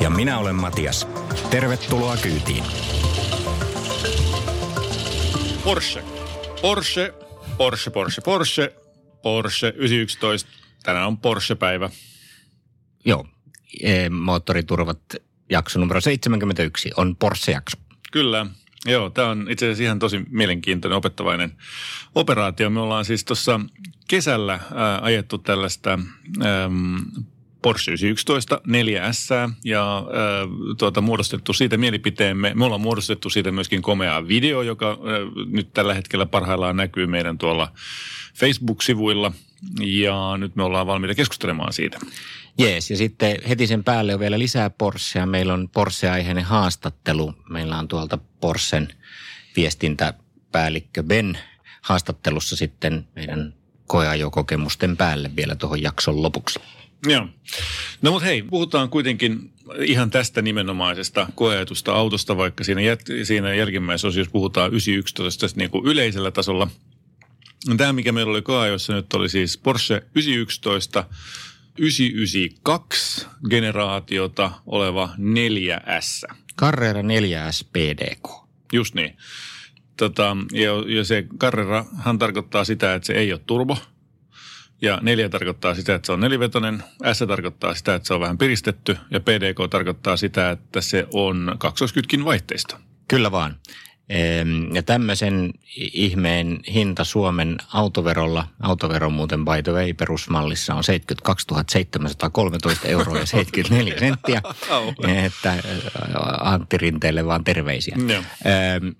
Ja 0.00 0.10
minä 0.10 0.38
olen 0.38 0.54
Matias. 0.54 1.08
Tervetuloa 1.50 2.16
kyytiin. 2.16 2.64
Porsche. 5.64 6.04
Porsche, 6.62 7.14
Porsche, 7.56 7.90
Porsche, 7.90 8.22
Porsche, 8.22 8.74
Porsche 9.22 9.72
911. 9.76 10.50
Tänään 10.82 11.06
on 11.06 11.18
Porsche-päivä. 11.18 11.90
Joo, 13.04 13.26
e, 13.82 14.08
moottoriturvat 14.08 15.00
jakso 15.50 15.80
numero 15.80 16.00
71 16.00 16.90
on 16.96 17.16
Porsche-jakso. 17.16 17.78
Kyllä, 18.12 18.46
Joo, 18.86 19.10
tämä 19.10 19.28
on 19.28 19.46
itse 19.50 19.66
asiassa 19.66 19.82
ihan 19.82 19.98
tosi 19.98 20.20
mielenkiintoinen 20.30 20.96
opettavainen 20.96 21.52
operaatio. 22.14 22.70
Me 22.70 22.80
ollaan 22.80 23.04
siis 23.04 23.24
tuossa 23.24 23.60
kesällä 24.08 24.52
ää, 24.74 24.98
ajettu 25.02 25.38
tällaista 25.38 25.92
äm, 25.92 27.24
Porsche 27.62 27.92
911 27.92 28.60
4S 28.68 29.52
ja 29.64 29.98
äh, 29.98 30.04
tuota, 30.78 31.00
muodostettu 31.00 31.52
siitä 31.52 31.76
mielipiteemme. 31.76 32.52
Me 32.54 32.64
ollaan 32.64 32.80
muodostettu 32.80 33.30
siitä 33.30 33.52
myöskin 33.52 33.82
komea 33.82 34.28
video, 34.28 34.62
joka 34.62 34.90
äh, 34.90 34.98
nyt 35.46 35.72
tällä 35.72 35.94
hetkellä 35.94 36.26
parhaillaan 36.26 36.76
näkyy 36.76 37.06
meidän 37.06 37.38
tuolla 37.38 37.72
Facebook-sivuilla. 38.34 39.32
Ja 39.80 40.36
nyt 40.38 40.56
me 40.56 40.62
ollaan 40.62 40.86
valmiita 40.86 41.14
keskustelemaan 41.14 41.72
siitä. 41.72 41.98
Jees, 42.58 42.90
ja 42.90 42.96
sitten 42.96 43.36
heti 43.48 43.66
sen 43.66 43.84
päälle 43.84 44.14
on 44.14 44.20
vielä 44.20 44.38
lisää 44.38 44.70
Porschea. 44.70 45.26
Meillä 45.26 45.54
on 45.54 45.68
Porsche-aiheinen 45.68 46.44
haastattelu. 46.44 47.34
Meillä 47.50 47.78
on 47.78 47.88
tuolta 47.88 48.18
Porschen 48.40 48.88
viestintäpäällikkö 49.56 51.02
Ben 51.02 51.38
haastattelussa 51.82 52.56
sitten 52.56 53.08
meidän 53.14 53.54
koeajokokemusten 53.86 54.96
päälle 54.96 55.30
vielä 55.36 55.54
tuohon 55.54 55.82
jakson 55.82 56.22
lopuksi. 56.22 56.60
Joo. 57.06 57.28
No 58.02 58.10
mutta 58.10 58.26
hei, 58.26 58.42
puhutaan 58.42 58.88
kuitenkin 58.88 59.52
ihan 59.84 60.10
tästä 60.10 60.42
nimenomaisesta 60.42 61.26
koetusta 61.34 61.92
autosta, 61.92 62.36
vaikka 62.36 62.64
siinä, 62.64 62.80
jät- 62.80 63.24
siinä 63.24 63.54
jälkimmäisessä 63.54 64.08
osiossa 64.08 64.32
puhutaan 64.32 64.70
911 64.70 65.46
niin 65.56 65.70
kuin 65.70 65.86
yleisellä 65.86 66.30
tasolla. 66.30 66.68
Tämä, 67.76 67.92
mikä 67.92 68.12
meillä 68.12 68.30
oli 68.30 68.42
koeajossa 68.42 68.92
nyt, 68.92 69.14
oli 69.14 69.28
siis 69.28 69.58
Porsche 69.58 70.02
911 70.14 71.04
992 71.78 73.26
generaatiota 73.50 74.50
oleva 74.66 75.08
4S. 75.18 76.34
Carrera 76.58 77.02
4S 77.02 77.66
PDK. 77.72 78.28
Just 78.72 78.94
niin. 78.94 79.16
Tota, 79.96 80.36
ja, 80.52 80.70
ja 80.96 81.04
se 81.04 81.24
Carrerahan 81.38 82.18
tarkoittaa 82.18 82.64
sitä, 82.64 82.94
että 82.94 83.06
se 83.06 83.12
ei 83.12 83.32
ole 83.32 83.40
turbo– 83.46 83.76
ja 84.82 84.98
neljä 85.02 85.28
tarkoittaa 85.28 85.74
sitä, 85.74 85.94
että 85.94 86.06
se 86.06 86.12
on 86.12 86.20
nelivetonen, 86.20 86.82
S 87.12 87.18
tarkoittaa 87.28 87.74
sitä, 87.74 87.94
että 87.94 88.06
se 88.06 88.14
on 88.14 88.20
vähän 88.20 88.38
piristetty 88.38 88.96
ja 89.10 89.20
PDK 89.20 89.70
tarkoittaa 89.70 90.16
sitä, 90.16 90.50
että 90.50 90.80
se 90.80 91.06
on 91.14 91.54
kaksoiskytkin 91.58 92.24
vaihteisto. 92.24 92.76
Kyllä 93.08 93.32
vaan. 93.32 93.56
Ja 94.72 94.82
tämmöisen 94.82 95.52
ihmeen 95.76 96.60
hinta 96.74 97.04
Suomen 97.04 97.56
autoverolla, 97.72 98.46
autovero 98.60 99.10
muuten 99.10 99.44
by 99.44 99.62
the 99.64 99.72
way 99.72 99.92
perusmallissa 99.92 100.74
on 100.74 100.84
72 100.84 101.46
713 101.68 102.88
euroa 102.88 103.18
ja 103.18 103.26
74 103.26 103.98
senttiä, 103.98 104.42
että 105.26 105.52
äh, 105.52 105.58
Antti 106.40 106.78
Rinteelle 106.78 107.26
vaan 107.26 107.44
terveisiä. 107.44 107.96
No. 107.96 108.24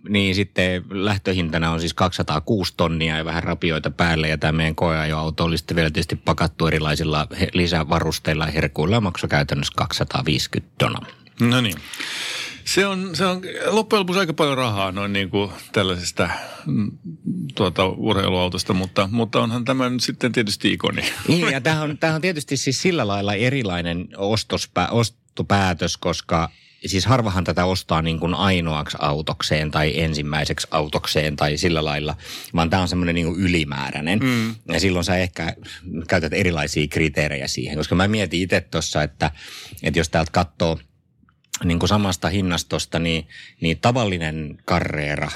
Niin 0.08 0.34
sitten 0.34 0.84
lähtöhintana 0.90 1.70
on 1.70 1.80
siis 1.80 1.94
206 1.94 2.74
tonnia 2.76 3.16
ja 3.16 3.24
vähän 3.24 3.42
rapioita 3.42 3.90
päälle 3.90 4.28
ja 4.28 4.38
tämä 4.38 4.52
meidän 4.52 4.74
koeajoauto 4.74 5.44
oli 5.44 5.58
sitten 5.58 5.76
vielä 5.76 5.90
tietysti 5.90 6.16
pakattu 6.16 6.66
erilaisilla 6.66 7.26
lisävarusteilla 7.52 8.44
ja 8.44 8.52
herkuilla 8.52 8.96
ja 8.96 9.00
maksoi 9.00 9.28
käytännössä 9.28 9.72
250 9.76 10.74
tonaa. 10.78 11.06
No 11.40 11.60
niin. 11.60 11.76
Se 12.74 12.86
on, 12.86 13.16
se 13.16 13.26
on 13.26 13.42
loppujen 13.66 14.00
lopuksi 14.00 14.20
aika 14.20 14.32
paljon 14.32 14.58
rahaa 14.58 14.92
noin 14.92 15.12
niin 15.12 15.30
kuin 15.30 15.50
tällaisesta 15.72 16.30
mm, 16.66 16.90
tuota, 17.54 17.86
urheiluautosta, 17.86 18.72
mutta, 18.72 19.08
mutta 19.12 19.40
onhan 19.40 19.64
tämä 19.64 19.90
nyt 19.90 20.02
sitten 20.02 20.32
tietysti 20.32 20.72
ikoni. 20.72 21.02
Niin, 21.28 21.52
ja 21.52 21.60
tämä 21.60 21.82
on, 21.82 21.98
tämä 21.98 22.14
on 22.14 22.20
tietysti 22.20 22.56
siis 22.56 22.82
sillä 22.82 23.06
lailla 23.06 23.34
erilainen 23.34 24.08
ostospä, 24.16 24.88
ostopäätös, 24.90 25.96
koska 25.96 26.50
siis 26.86 27.06
harvahan 27.06 27.44
tätä 27.44 27.64
ostaa 27.64 28.02
niin 28.02 28.20
kuin 28.20 28.34
ainoaksi 28.34 28.96
autokseen 29.00 29.70
tai 29.70 30.00
ensimmäiseksi 30.00 30.68
autokseen 30.70 31.36
tai 31.36 31.56
sillä 31.56 31.84
lailla, 31.84 32.16
vaan 32.54 32.70
tämä 32.70 32.82
on 32.82 32.88
semmoinen 32.88 33.14
niin 33.14 33.36
ylimääräinen. 33.36 34.18
Mm. 34.18 34.54
Ja 34.72 34.80
silloin 34.80 35.04
sä 35.04 35.16
ehkä 35.16 35.56
käytät 36.08 36.32
erilaisia 36.32 36.88
kriteerejä 36.88 37.48
siihen, 37.48 37.76
koska 37.76 37.94
mä 37.94 38.08
mietin 38.08 38.42
itse 38.42 38.60
tuossa, 38.60 39.02
että, 39.02 39.30
että 39.82 40.00
jos 40.00 40.08
täältä 40.08 40.32
katsoo– 40.32 40.78
niin 41.64 41.78
kuin 41.78 41.88
samasta 41.88 42.28
hinnastosta, 42.28 42.98
niin, 42.98 43.28
niin 43.60 43.78
tavallinen 43.78 44.58
Carrera, 44.66 45.30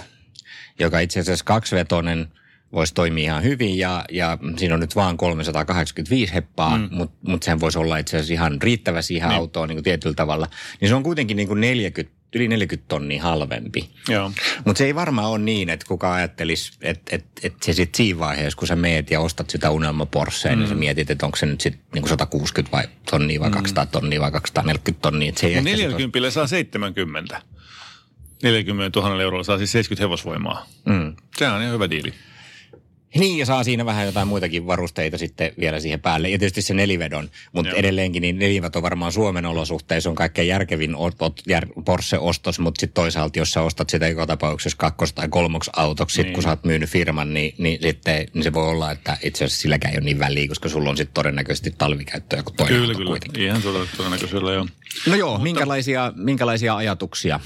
joka 0.79 1.01
itse 1.01 1.21
asiassa 1.21 1.45
kaksivetoinen 1.45 2.29
voisi 2.73 2.95
toimia 2.95 3.25
ihan 3.25 3.43
hyvin 3.43 3.79
ja, 3.79 4.05
ja 4.11 4.39
siinä 4.57 4.75
on 4.75 4.81
nyt 4.81 4.97
vaan 4.97 5.17
385 5.17 6.35
heppaa, 6.35 6.79
mm. 6.79 6.89
mutta 6.91 7.17
mut 7.29 7.43
sen 7.43 7.61
voisi 7.61 7.79
olla 7.79 7.99
itse 7.99 8.17
asiassa 8.17 8.33
ihan 8.33 8.63
riittävä 8.63 9.03
siihen 9.03 9.29
niin. 9.29 9.39
autoon 9.39 9.69
niin 9.69 9.77
kuin 9.77 9.85
tietyllä 9.85 10.15
tavalla. 10.15 10.47
Niin 10.81 10.89
se 10.89 10.95
on 10.95 11.03
kuitenkin 11.03 11.37
niin 11.37 11.49
kuin 11.49 11.61
40 11.61 12.24
yli 12.35 12.49
40 12.49 12.89
tonnia 12.89 13.23
halvempi. 13.23 13.91
Mutta 14.65 14.79
se 14.79 14.85
ei 14.85 14.95
varmaan 14.95 15.29
ole 15.29 15.39
niin, 15.39 15.69
että 15.69 15.87
kuka 15.89 16.15
ajattelisi, 16.15 16.73
että 16.83 17.17
et, 17.17 17.25
et 17.43 17.63
se 17.63 17.73
sitten 17.73 17.97
siinä 17.97 18.19
vaiheessa, 18.19 18.59
kun 18.59 18.69
sä 18.69 18.77
meet 18.77 19.11
ja 19.11 19.21
ostat 19.21 19.51
sitä 19.51 19.71
unelma 19.71 20.07
Porschea, 20.07 20.53
mm. 20.53 20.59
niin 20.59 20.69
sä 20.69 20.75
mm. 20.75 20.79
mietit, 20.79 21.11
että 21.11 21.27
onko 21.27 21.37
se 21.37 21.47
nyt 21.47 21.61
sitten 21.61 21.83
niinku 21.95 22.09
160 22.09 22.77
vai 22.77 22.85
tonnia 23.11 23.41
vai 23.41 23.49
mm. 23.49 23.55
200 23.55 23.87
tonnia 23.87 24.21
vai 24.21 24.31
240 24.31 25.03
tonnia. 25.03 25.29
Et 25.29 25.37
se 25.37 25.47
ei 25.47 25.63
40 25.63 26.19
sit 26.21 26.35
saa 26.35 26.47
70. 26.47 27.43
40 28.43 29.01
000 29.01 29.23
eurolla 29.23 29.45
saa 29.45 29.59
siis 29.59 29.73
70 29.73 30.05
hevosvoimaa. 30.05 30.67
Mm. 30.85 31.17
Se 31.37 31.49
on 31.49 31.63
ihan 31.63 31.75
hyvä 31.75 31.91
diili. 31.91 32.15
Niin, 33.15 33.39
ja 33.39 33.47
saa 33.47 33.65
siinä 33.65 33.87
vähän 33.87 34.07
jotain 34.07 34.29
muitakin 34.29 34.67
varusteita 34.67 35.19
sitten 35.19 35.53
vielä 35.61 35.81
siihen 35.81 36.01
päälle. 36.01 36.29
Ja 36.29 36.39
tietysti 36.39 36.63
se 36.63 36.75
nelivedon, 36.75 37.31
mutta 37.53 37.71
Joo. 37.71 37.79
edelleenkin 37.79 38.21
niin 38.21 38.39
nelivedon 38.39 38.83
varmaan 38.83 39.13
Suomen 39.13 39.47
olosuhteissa 39.47 40.11
on 40.11 40.17
kaikkein 40.17 40.49
järkevin 40.49 40.97
Porsche-ostos, 41.85 42.59
mutta 42.59 42.81
sitten 42.81 42.95
toisaalta, 42.95 43.39
jos 43.39 43.51
sä 43.51 43.63
ostat 43.63 43.91
sitä 43.91 44.09
joka 44.09 44.27
tapauksessa 44.27 44.79
kakkos- 44.79 45.13
tai 45.13 45.29
kolmoks 45.29 45.71
autoksi, 45.77 46.23
niin. 46.23 46.33
kun 46.33 46.43
sä 46.43 46.49
oot 46.49 46.65
myynyt 46.65 46.91
firman, 46.91 47.35
niin, 47.35 47.55
niin 47.59 47.79
sitten 47.83 48.27
niin 48.35 48.45
se 48.45 48.53
voi 48.53 48.69
olla, 48.69 48.91
että 48.91 49.17
itse 49.23 49.45
asiassa 49.45 49.63
silläkään 49.63 49.95
ei 49.95 49.99
ole 49.99 50.05
niin 50.05 50.19
väliä, 50.19 50.49
koska 50.49 50.69
sulla 50.69 50.91
on 50.91 50.97
sitten 50.97 51.15
todennäköisesti 51.15 51.75
talvikäyttöä 51.79 52.43
kuin 52.43 52.57
toinen 52.57 52.81
Kyllä, 52.81 52.95
kyllä. 52.95 53.11
Kuitenkin. 53.11 53.43
Ihan 53.43 53.63
todennäköisellä, 53.97 54.53
joo. 54.53 54.67
No 55.07 55.15
joo, 55.15 55.31
mutta, 55.31 55.43
minkälaisia, 55.43 56.13
minkälaisia 56.17 56.77
ajatuksia? 56.77 57.41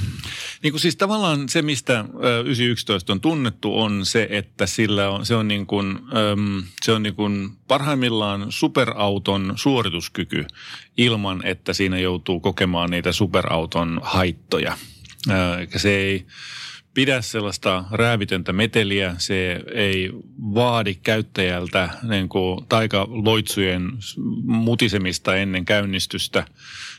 Niin 0.62 0.72
kuin 0.72 0.80
siis 0.80 0.96
tavallaan 0.96 1.48
se, 1.48 1.62
mistä 1.62 2.04
911 2.44 3.12
on 3.12 3.20
tunnettu, 3.20 3.80
on 3.80 4.06
se, 4.06 4.26
että 4.30 4.66
sillä 4.66 5.10
on, 5.10 5.26
se 5.26 5.34
on 5.34 5.48
niin 5.48 5.57
kuin, 5.66 5.98
se 6.82 6.92
on 6.92 7.02
niin 7.02 7.14
kuin 7.14 7.50
parhaimmillaan 7.68 8.46
superauton 8.48 9.52
suorituskyky 9.56 10.46
ilman, 10.96 11.46
että 11.46 11.72
siinä 11.72 11.98
joutuu 11.98 12.40
kokemaan 12.40 12.90
niitä 12.90 13.12
superauton 13.12 14.00
haittoja. 14.02 14.78
Se 15.76 15.90
ei 15.90 16.26
pidä 16.98 17.22
sellaista 17.22 17.84
räävitöntä 17.90 18.52
meteliä, 18.52 19.14
se 19.18 19.60
ei 19.74 20.10
vaadi 20.54 20.94
käyttäjältä 20.94 21.90
niin 22.02 22.28
kuin 22.28 22.66
taikaloitsujen 22.68 23.90
mutisemista 24.44 25.36
ennen 25.36 25.64
käynnistystä. 25.64 26.46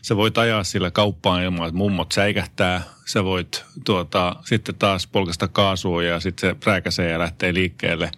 Se 0.02 0.16
voit 0.16 0.38
ajaa 0.38 0.64
sillä 0.64 0.92
kauppaan 0.92 1.44
ilman, 1.44 1.68
että 1.68 1.78
mummot 1.78 2.12
säikähtää. 2.12 2.84
Sä 3.06 3.24
voit 3.24 3.64
tuota, 3.86 4.36
sitten 4.46 4.76
taas 4.76 5.08
polkasta 5.08 5.48
kaasua 5.48 6.04
ja 6.04 6.20
sitten 6.20 6.50
se 6.50 6.56
rääkäsee 6.66 7.12
ja 7.12 7.20
lähtee 7.20 7.54
liikkeelle. 7.54 8.12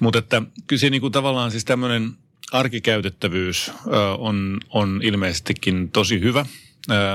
Mutta 0.00 0.18
että 0.18 0.42
kyllä 0.66 0.80
se 0.80 0.90
niin 0.90 1.00
kuin 1.00 1.12
tavallaan 1.12 1.50
siis 1.50 1.64
tämmöinen 1.64 2.10
arkikäytettävyys 2.52 3.72
on, 4.18 4.60
on 4.70 5.00
ilmeisestikin 5.02 5.90
tosi 5.90 6.20
hyvä– 6.20 6.46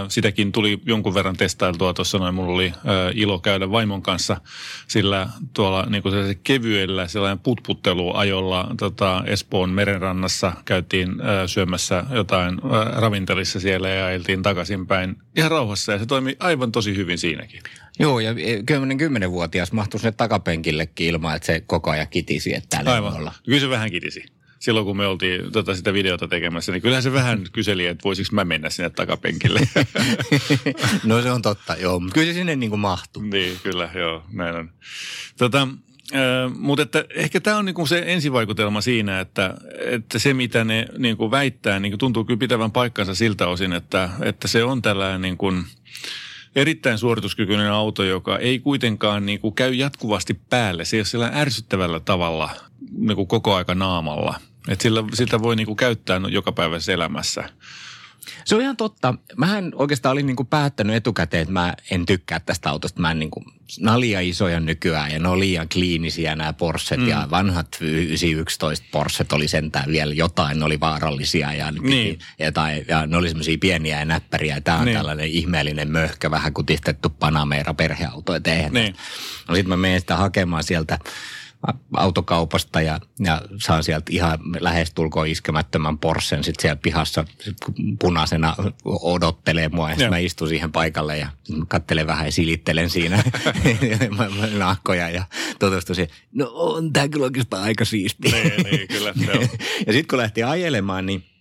Sitäkin 0.07 0.51
tuli 0.51 0.81
jonkun 0.85 1.13
verran 1.13 1.37
testailtua 1.37 1.93
tuossa 1.93 2.17
noin. 2.17 2.35
Mulla 2.35 2.53
oli 2.53 2.73
ilo 3.13 3.39
käydä 3.39 3.71
vaimon 3.71 4.01
kanssa 4.01 4.41
sillä 4.87 5.29
tuolla 5.53 5.85
niin 5.89 6.03
kuin 6.03 6.13
kevyellä 6.43 7.07
sellainen 7.07 7.39
putputteluajolla 7.39 8.71
tota 8.79 9.23
Espoon 9.25 9.69
merenrannassa. 9.69 10.53
Käytiin 10.65 11.09
syömässä 11.45 12.03
jotain 12.11 12.59
ravintelissa 12.95 13.59
siellä 13.59 13.89
ja 13.89 14.05
ajeltiin 14.05 14.43
takaisinpäin 14.43 15.15
ihan 15.37 15.51
rauhassa 15.51 15.91
ja 15.91 15.99
se 15.99 16.05
toimi 16.05 16.35
aivan 16.39 16.71
tosi 16.71 16.95
hyvin 16.95 17.17
siinäkin. 17.17 17.61
Joo, 17.99 18.19
ja 18.19 18.35
kymmenen 18.65 18.97
kymmenenvuotias 18.97 19.71
mahtui 19.71 19.99
sinne 19.99 20.11
takapenkillekin 20.11 21.07
ilman, 21.07 21.35
että 21.35 21.45
se 21.45 21.59
koko 21.59 21.91
ajan 21.91 22.07
kitisi, 22.07 22.55
että 22.55 22.67
täällä 22.69 22.93
Aivan. 22.93 23.13
Olla. 23.13 23.33
Kyllä 23.45 23.59
se 23.59 23.69
vähän 23.69 23.91
kitisi 23.91 24.25
silloin 24.63 24.85
kun 24.85 24.97
me 24.97 25.07
oltiin 25.07 25.51
tota, 25.51 25.75
sitä 25.75 25.93
videota 25.93 26.27
tekemässä, 26.27 26.71
niin 26.71 26.81
kyllähän 26.81 27.03
se 27.03 27.13
vähän 27.13 27.43
kyseli, 27.51 27.85
että 27.85 28.03
voisiko 28.03 28.29
mä 28.35 28.45
mennä 28.45 28.69
sinne 28.69 28.89
takapenkille. 28.89 29.59
no 31.03 31.21
se 31.21 31.31
on 31.31 31.41
totta, 31.41 31.75
joo, 31.75 31.99
mutta 31.99 32.13
kyllä 32.13 32.27
se 32.27 32.33
sinne 32.33 32.55
niin 32.55 32.69
kuin 32.69 32.79
mahtuu. 32.79 33.23
Niin, 33.23 33.57
kyllä, 33.63 33.89
joo, 33.95 34.23
näin 34.31 34.55
on. 34.55 34.71
Tota, 35.37 35.67
äh, 36.15 36.51
mutta 36.57 36.83
että 36.83 37.05
ehkä 37.15 37.41
tämä 37.41 37.57
on 37.57 37.65
niinku 37.65 37.85
se 37.85 38.03
ensivaikutelma 38.05 38.81
siinä, 38.81 39.19
että, 39.19 39.57
että 39.79 40.19
se 40.19 40.33
mitä 40.33 40.63
ne 40.63 40.85
niinku 40.97 41.31
väittää, 41.31 41.79
niinku 41.79 41.97
tuntuu 41.97 42.25
kyllä 42.25 42.39
pitävän 42.39 42.71
paikkansa 42.71 43.15
siltä 43.15 43.47
osin, 43.47 43.73
että, 43.73 44.09
että 44.21 44.47
se 44.47 44.63
on 44.63 44.81
tällainen 44.81 45.21
niinku, 45.21 45.53
erittäin 46.55 46.97
suorituskykyinen 46.97 47.71
auto, 47.71 48.03
joka 48.03 48.37
ei 48.37 48.59
kuitenkaan 48.59 49.25
niin 49.25 49.39
kuin 49.39 49.55
käy 49.55 49.73
jatkuvasti 49.73 50.33
päälle. 50.49 50.85
Se 50.85 50.95
ei 50.95 50.99
ole 50.99 51.05
siellä 51.05 51.31
ärsyttävällä 51.33 51.99
tavalla 51.99 52.49
niin 52.97 53.15
kuin 53.15 53.27
koko 53.27 53.55
aika 53.55 53.75
naamalla. 53.75 54.39
Et 54.67 54.81
sillä, 54.81 55.03
sitä 55.13 55.41
voi 55.41 55.55
niinku 55.55 55.75
käyttää 55.75 56.21
jokapäiväisessä 56.29 56.93
elämässä. 56.93 57.49
Se 58.45 58.55
on 58.55 58.61
ihan 58.61 58.77
totta. 58.77 59.13
Mähän 59.37 59.71
oikeastaan 59.75 60.13
olin 60.13 60.25
niinku 60.25 60.43
päättänyt 60.43 60.95
etukäteen, 60.95 61.41
että 61.41 61.53
mä 61.53 61.73
en 61.91 62.05
tykkää 62.05 62.39
tästä 62.39 62.69
autosta. 62.69 63.01
Mä 63.01 63.11
en 63.11 63.19
niinku, 63.19 63.43
nämä 63.79 63.93
on 63.93 63.99
liian 63.99 64.23
isoja 64.23 64.59
nykyään 64.59 65.11
ja 65.11 65.19
ne 65.19 65.27
on 65.27 65.39
liian 65.39 65.69
kliinisiä 65.69 66.35
nämä 66.35 66.53
Porschet 66.53 66.99
mm. 66.99 67.07
ja 67.07 67.27
vanhat 67.31 67.77
911 67.81 68.87
Porschet 68.91 69.33
oli 69.33 69.47
sentään 69.47 69.91
vielä 69.91 70.13
jotain, 70.13 70.59
ne 70.59 70.65
oli 70.65 70.79
vaarallisia 70.79 71.53
ja, 71.53 71.71
niin. 71.71 72.19
jotain, 72.39 72.85
ja 72.87 73.07
ne 73.07 73.17
oli 73.17 73.27
semmoisia 73.27 73.57
pieniä 73.57 73.99
ja 73.99 74.05
näppäriä. 74.05 74.61
Tämä 74.61 74.77
on 74.77 74.85
niin. 74.85 74.97
tällainen 74.97 75.27
ihmeellinen 75.27 75.91
möhkä, 75.91 76.31
vähän 76.31 76.53
kutistettu 76.53 77.09
Panamera 77.09 77.73
perheauto. 77.73 78.33
Niin. 78.71 78.95
No 79.47 79.55
sitten 79.55 79.69
mä 79.69 79.77
menen 79.77 79.99
sitä 79.99 80.17
hakemaan 80.17 80.63
sieltä 80.63 80.99
autokaupasta 81.93 82.81
ja, 82.81 82.99
ja 83.19 83.41
saan 83.57 83.83
sieltä 83.83 84.05
ihan 84.09 84.39
lähestulkoon 84.59 85.27
iskemättömän 85.27 85.97
Porschen 85.97 86.43
sitten 86.43 86.61
siellä 86.61 86.79
pihassa 86.81 87.25
punaisena 87.99 88.55
odottelee 88.85 89.69
mua 89.69 89.91
ja 89.91 90.09
mä 90.09 90.17
istun 90.17 90.47
siihen 90.47 90.71
paikalle 90.71 91.17
ja 91.17 91.27
kattelen 91.67 92.07
vähän 92.07 92.25
ja 92.25 92.31
silittelen 92.31 92.89
siinä 92.89 93.23
nahkoja 94.57 95.09
ja 95.09 95.23
tutustun 95.59 95.95
siihen, 95.95 96.15
no 96.33 96.51
on 96.53 96.93
tämä 96.93 97.07
kyllä 97.07 97.23
oikeastaan 97.23 97.63
aika 97.63 97.85
siisti. 97.85 98.31
Niin, 98.31 98.63
niin 98.71 98.87
kyllä. 98.87 99.13
ja 99.87 99.93
sitten 99.93 100.07
kun 100.07 100.19
lähti 100.19 100.43
ajelemaan, 100.43 101.05
niin 101.05 101.32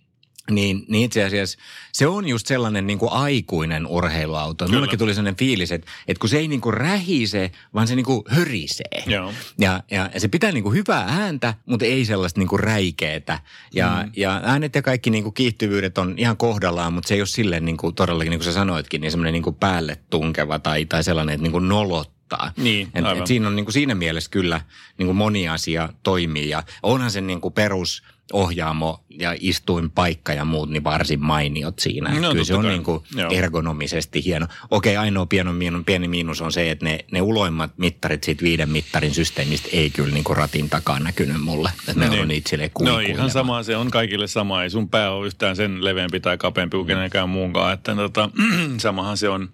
niin, 0.51 0.85
niin 0.87 1.05
itse 1.05 1.23
asiassa 1.23 1.57
se 1.91 2.07
on 2.07 2.27
just 2.27 2.47
sellainen 2.47 2.87
niin 2.87 2.99
kuin 2.99 3.11
aikuinen 3.11 3.87
urheiluauto. 3.87 4.65
Kyllä. 4.65 4.77
Mullekin 4.77 4.99
tuli 4.99 5.13
sellainen 5.13 5.35
fiilis, 5.35 5.71
että, 5.71 5.91
että 6.07 6.19
kun 6.19 6.29
se 6.29 6.37
ei 6.37 6.47
niin 6.47 6.61
kuin 6.61 6.73
rähise, 6.73 7.51
vaan 7.73 7.87
se 7.87 7.95
niin 7.95 8.05
kuin 8.05 8.23
hörisee. 8.27 9.03
Joo. 9.05 9.33
Ja, 9.57 9.83
ja, 9.91 10.09
ja 10.13 10.19
se 10.19 10.27
pitää 10.27 10.51
niin 10.51 10.63
kuin 10.63 10.75
hyvää 10.75 11.05
ääntä, 11.09 11.53
mutta 11.65 11.85
ei 11.85 12.05
sellaista 12.05 12.39
niin 12.39 12.47
kuin 12.47 12.59
räikeetä. 12.59 13.39
Ja, 13.73 14.03
mm. 14.05 14.11
ja 14.15 14.41
äänet 14.43 14.75
ja 14.75 14.81
kaikki 14.81 15.09
niin 15.09 15.23
kuin 15.23 15.33
kiihtyvyydet 15.33 15.97
on 15.97 16.13
ihan 16.17 16.37
kohdallaan, 16.37 16.93
mutta 16.93 17.07
se 17.07 17.13
ei 17.13 17.21
ole 17.21 17.27
silleen 17.27 17.65
niin 17.65 17.77
kuin 17.77 17.95
todellakin, 17.95 18.31
niin 18.31 18.39
kuin 18.39 18.45
sä 18.45 18.53
sanoitkin, 18.53 19.01
niin 19.01 19.11
semmoinen 19.11 19.33
niin 19.33 19.43
kuin 19.43 19.55
päälle 19.55 19.99
tunkeva 20.09 20.59
tai, 20.59 20.85
tai 20.85 21.03
sellainen, 21.03 21.33
että 21.33 21.43
niin 21.43 21.51
kuin 21.51 21.69
nolot 21.69 22.13
Niin, 22.57 22.89
et, 22.93 23.17
et 23.17 23.27
siinä 23.27 23.47
on 23.47 23.55
niin 23.55 23.65
kuin 23.65 23.73
siinä 23.73 23.95
mielessä 23.95 24.29
kyllä 24.29 24.61
niin 24.97 25.05
kuin 25.05 25.15
moni 25.15 25.49
asia 25.49 25.89
toimii 26.03 26.49
ja 26.49 26.63
onhan 26.83 27.11
se 27.11 27.21
niin 27.21 27.41
kuin 27.41 27.53
perus 27.53 28.03
ohjaamo 28.33 29.03
ja 29.09 29.35
istuinpaikka 29.39 30.33
ja 30.33 30.45
muut 30.45 30.69
niin 30.69 30.83
varsin 30.83 31.23
mainiot 31.23 31.79
siinä. 31.79 32.19
No, 32.19 32.31
Kyllä 32.31 32.43
se 32.43 32.55
on 32.55 32.65
niin 32.65 32.83
kuin 32.83 33.03
ergonomisesti 33.31 34.25
hieno. 34.25 34.47
Okei, 34.71 34.97
ainoa 34.97 35.25
pieni, 35.25 35.53
miinus, 35.53 35.83
pieni 35.85 36.07
miinus 36.07 36.41
on 36.41 36.51
se, 36.51 36.71
että 36.71 36.85
ne, 36.85 37.05
ne 37.11 37.21
uloimmat 37.21 37.71
mittarit 37.77 38.23
siitä 38.23 38.43
viiden 38.43 38.69
mittarin 38.69 39.13
systeemistä 39.13 39.69
ei 39.71 39.89
kyllä 39.89 40.13
niin 40.13 40.23
kuin 40.23 40.37
ratin 40.37 40.69
takaa 40.69 40.99
näkynyt 40.99 41.41
mulle. 41.41 41.69
Että 41.79 41.99
ne 41.99 42.09
niin. 42.09 42.21
on 42.21 42.27
niitä 42.27 42.49
sille 42.49 42.71
No 42.81 42.99
ihan 42.99 43.29
sama, 43.29 43.63
se 43.63 43.77
on 43.77 43.91
kaikille 43.91 44.27
sama. 44.27 44.63
Ei 44.63 44.69
sun 44.69 44.89
pää 44.89 45.11
ole 45.11 45.27
yhtään 45.27 45.55
sen 45.55 45.85
leveämpi 45.85 46.19
tai 46.19 46.37
kapeampi 46.37 46.77
kuin 46.77 46.87
kenenkään 46.87 47.29
muunkaan. 47.29 47.73
Että 47.73 47.95
tota, 47.95 48.29
samahan 48.77 49.17
se 49.17 49.29
on. 49.29 49.49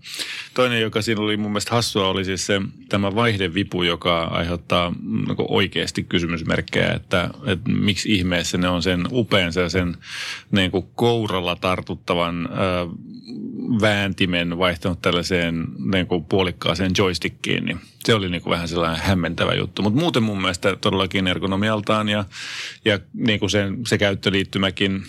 Toinen, 0.54 0.82
joka 0.82 1.02
siinä 1.02 1.22
oli 1.22 1.38
mun 1.38 1.52
mielestä 1.52 1.76
hassua, 1.76 2.08
oli 2.08 2.26
siis 2.26 2.46
se, 2.46 2.62
tämä 2.90 3.16
vaihdevipu, 3.16 3.84
joka 3.84 4.24
aiheuttaa 4.24 4.94
niin 5.02 5.38
oikeasti 5.48 6.04
kysymysmerkkejä, 6.04 6.92
että, 6.92 7.30
että 7.46 7.72
miksi 7.72 8.14
ihmeessä 8.16 8.59
ne 8.62 8.70
on 8.70 8.84
sen 8.84 9.08
upean 9.12 9.52
sen 9.54 9.98
niin 10.52 10.72
kuin 10.72 10.86
kouralla 10.96 11.56
tartuttavan 11.56 12.50
ö, 12.52 12.58
vääntimen 13.82 14.58
vaihtanut 14.58 15.02
tällaiseen 15.02 15.68
niin 15.92 16.08
kuin 16.08 16.26
puolikkaaseen 16.26 16.92
joystickiin, 16.98 17.66
niin 17.66 17.80
se 18.06 18.14
oli 18.14 18.30
niin 18.30 18.42
kuin 18.42 18.52
vähän 18.52 18.68
sellainen 18.68 19.02
hämmentävä 19.02 19.54
juttu. 19.54 19.82
Mutta 19.82 20.00
muuten 20.00 20.24
mun 20.24 20.42
mielestä 20.42 20.76
todellakin 20.76 21.28
ergonomialtaan 21.28 22.10
ja, 22.10 22.26
ja 22.86 23.00
niin 23.14 23.40
kuin 23.40 23.50
sen, 23.50 23.78
se 23.88 23.98
käyttöliittymäkin 23.98 25.04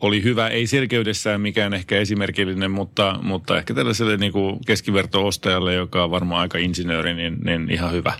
oli 0.00 0.22
hyvä. 0.22 0.48
Ei 0.48 0.66
selkeydessään 0.66 1.40
mikään 1.40 1.74
ehkä 1.74 1.98
esimerkillinen, 1.98 2.70
mutta, 2.70 3.18
mutta 3.22 3.58
ehkä 3.58 3.74
tällaiselle 3.74 4.16
niin 4.16 4.32
kuin 4.32 4.60
keskiverto-ostajalle, 4.66 5.74
joka 5.74 6.04
on 6.04 6.10
varmaan 6.10 6.40
aika 6.40 6.58
insinööri, 6.58 7.14
niin, 7.14 7.38
niin 7.44 7.70
ihan 7.70 7.92
hyvä. 7.92 8.12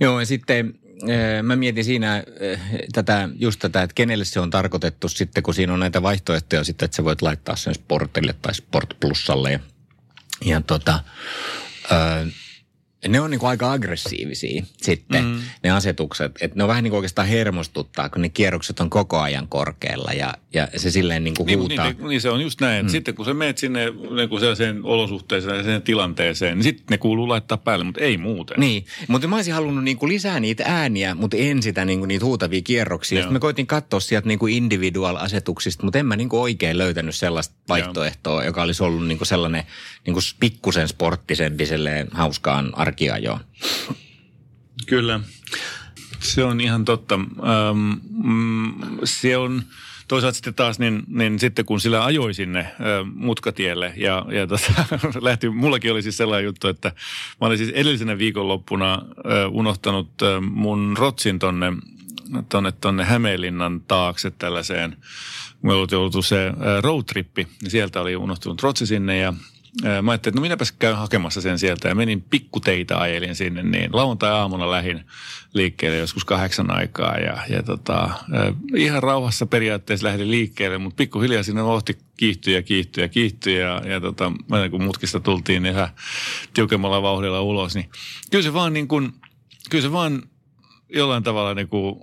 Joo, 0.00 0.20
ja 0.20 0.26
sitten 0.26 0.74
mä 1.42 1.56
mietin 1.56 1.84
siinä 1.84 2.24
tätä, 2.92 3.28
just 3.38 3.60
tätä, 3.60 3.82
että 3.82 3.94
kenelle 3.94 4.24
se 4.24 4.40
on 4.40 4.50
tarkoitettu 4.50 5.08
sitten, 5.08 5.42
kun 5.42 5.54
siinä 5.54 5.72
on 5.72 5.80
näitä 5.80 6.02
vaihtoehtoja 6.02 6.64
sitten, 6.64 6.84
että 6.84 6.96
sä 6.96 7.04
voit 7.04 7.22
laittaa 7.22 7.56
sen 7.56 7.74
Sportille 7.74 8.34
tai 8.42 8.54
Sport 8.54 9.00
Plusalle. 9.00 9.52
Ja, 9.52 9.60
ja 10.44 10.60
tota, 10.60 11.04
ne 13.08 13.20
on 13.20 13.30
niin 13.30 13.38
kuin 13.38 13.50
aika 13.50 13.72
aggressiivisia 13.72 14.62
sitten, 14.76 15.24
mm. 15.24 15.38
ne 15.64 15.70
asetukset. 15.70 16.32
Että 16.40 16.56
ne 16.56 16.64
on 16.64 16.68
vähän 16.68 16.84
niin 16.84 16.90
kuin 16.90 16.98
oikeastaan 16.98 17.28
hermostuttaa, 17.28 18.08
kun 18.08 18.22
ne 18.22 18.28
kierrokset 18.28 18.80
on 18.80 18.90
koko 18.90 19.18
ajan 19.18 19.48
korkealla 19.48 20.12
ja, 20.12 20.34
ja 20.54 20.68
se 20.76 20.90
silleen 20.90 21.24
niin 21.24 21.34
kuin 21.34 21.46
niin, 21.46 21.58
huutaa. 21.58 21.84
Niin, 21.84 21.96
niin, 21.96 22.08
niin 22.08 22.20
se 22.20 22.30
on 22.30 22.40
just 22.40 22.60
näin. 22.60 22.86
Mm. 22.86 22.90
Sitten 22.90 23.14
kun 23.14 23.24
sä 23.24 23.34
meet 23.34 23.58
sinne 23.58 23.86
niin 24.16 24.28
kuin 24.28 24.40
sellaiseen 24.40 24.84
olosuhteeseen 24.84 25.56
ja 25.56 25.62
sen 25.62 25.82
tilanteeseen, 25.82 26.58
niin 26.58 26.64
sitten 26.64 26.84
ne 26.90 26.98
kuuluu 26.98 27.28
laittaa 27.28 27.58
päälle, 27.58 27.84
mutta 27.84 28.00
ei 28.00 28.16
muuten. 28.16 28.60
Niin, 28.60 28.84
mutta 29.08 29.28
mä 29.28 29.36
olisin 29.36 29.54
halunnut 29.54 29.84
niin 29.84 29.96
kuin 29.96 30.12
lisää 30.12 30.40
niitä 30.40 30.64
ääniä, 30.66 31.14
mutta 31.14 31.36
en 31.36 31.62
sitä 31.62 31.84
niin 31.84 31.98
kuin 31.98 32.08
niitä 32.08 32.24
huutavia 32.24 32.62
kierroksia. 32.62 33.18
Sitten 33.18 33.32
me 33.32 33.40
koitin 33.40 33.66
katsoa 33.66 34.00
sieltä 34.00 34.28
niin 34.28 34.38
kuin 34.38 34.54
individual-asetuksista, 34.54 35.84
mutta 35.84 35.98
en 35.98 36.06
mä 36.06 36.16
niin 36.16 36.28
kuin 36.28 36.40
oikein 36.40 36.78
löytänyt 36.78 37.14
sellaista 37.14 37.54
vaihtoehtoa, 37.68 38.32
Joo. 38.32 38.42
joka 38.42 38.62
olisi 38.62 38.82
ollut 38.82 39.06
niin 39.06 39.18
kuin 39.18 39.28
sellainen 39.28 39.64
niin 40.06 40.14
kuin 40.14 40.24
pikkusen 40.40 40.88
sporttisempi 40.88 41.64
hauskaan 42.10 42.72
arkiajoon. 42.90 43.40
Kyllä, 44.86 45.20
se 46.20 46.44
on 46.44 46.60
ihan 46.60 46.84
totta. 46.84 47.14
Ähm, 47.14 47.92
se 49.04 49.36
on 49.36 49.62
toisaalta 50.08 50.34
sitten 50.34 50.54
taas, 50.54 50.78
niin, 50.78 51.02
niin 51.08 51.38
sitten 51.38 51.64
kun 51.64 51.80
sillä 51.80 52.04
ajoi 52.04 52.34
sinne 52.34 52.60
äh, 52.60 52.76
mutkatielle 53.14 53.92
ja, 53.96 54.26
ja 54.30 54.46
tota, 54.46 54.72
lähti, 55.20 55.48
mullakin 55.48 55.92
oli 55.92 56.02
siis 56.02 56.16
sellainen 56.16 56.44
juttu, 56.44 56.68
että 56.68 56.92
mä 57.40 57.46
olin 57.46 57.58
siis 57.58 57.70
edellisenä 57.70 58.18
viikonloppuna 58.18 58.94
äh, 58.94 59.52
unohtanut 59.52 60.22
äh, 60.22 60.40
mun 60.40 60.96
rotsin 60.98 61.38
tonne, 61.38 61.72
tonne, 62.48 62.72
tonne 62.72 63.04
Hämeenlinnan 63.04 63.80
taakse 63.80 64.30
tällaiseen, 64.30 64.96
me 65.62 65.72
oli 65.72 65.96
ollut 65.96 66.26
se 66.26 66.52
roadtrippi, 66.80 67.46
niin 67.62 67.70
sieltä 67.70 68.00
oli 68.00 68.16
unohtunut 68.16 68.62
rotsi 68.62 68.86
sinne 68.86 69.18
ja 69.18 69.34
Mä 69.82 70.10
ajattelin, 70.10 70.14
että 70.14 70.40
no 70.40 70.40
minäpäs 70.40 70.72
käyn 70.72 70.96
hakemassa 70.96 71.40
sen 71.40 71.58
sieltä. 71.58 71.88
Ja 71.88 71.94
menin 71.94 72.22
pikkuteitä 72.22 72.98
ajelin 72.98 73.34
sinne, 73.34 73.62
niin 73.62 73.90
lauantai-aamuna 73.92 74.70
lähin 74.70 75.04
liikkeelle 75.54 75.98
joskus 75.98 76.24
kahdeksan 76.24 76.70
aikaa. 76.70 77.16
Ja, 77.16 77.38
ja 77.48 77.62
tota, 77.62 78.10
ihan 78.76 79.02
rauhassa 79.02 79.46
periaatteessa 79.46 80.06
lähdin 80.06 80.30
liikkeelle, 80.30 80.78
mutta 80.78 80.96
pikkuhiljaa 80.96 81.42
sinne 81.42 81.64
vauhti 81.64 81.98
kiihtyi 82.16 82.54
ja 82.54 82.62
kiihtyi 82.62 83.04
ja 83.04 83.08
kiihtyi. 83.08 83.58
Ja, 83.58 83.82
ja 83.84 84.00
tota, 84.00 84.32
kun 84.70 84.84
mutkista 84.84 85.20
tultiin 85.20 85.62
niin 85.62 85.74
ihan 85.74 85.88
tiukemmalla 86.54 87.02
vauhdilla 87.02 87.40
ulos, 87.40 87.74
niin 87.74 87.90
kyllä 88.30 88.42
se 88.42 88.52
vaan 88.52 88.72
niin 88.72 88.88
kuin, 88.88 89.12
kyllä 89.70 89.82
se 89.82 89.92
vaan 89.92 90.22
jollain 90.88 91.22
tavalla 91.22 91.54
niin 91.54 91.68
kuin 91.68 92.00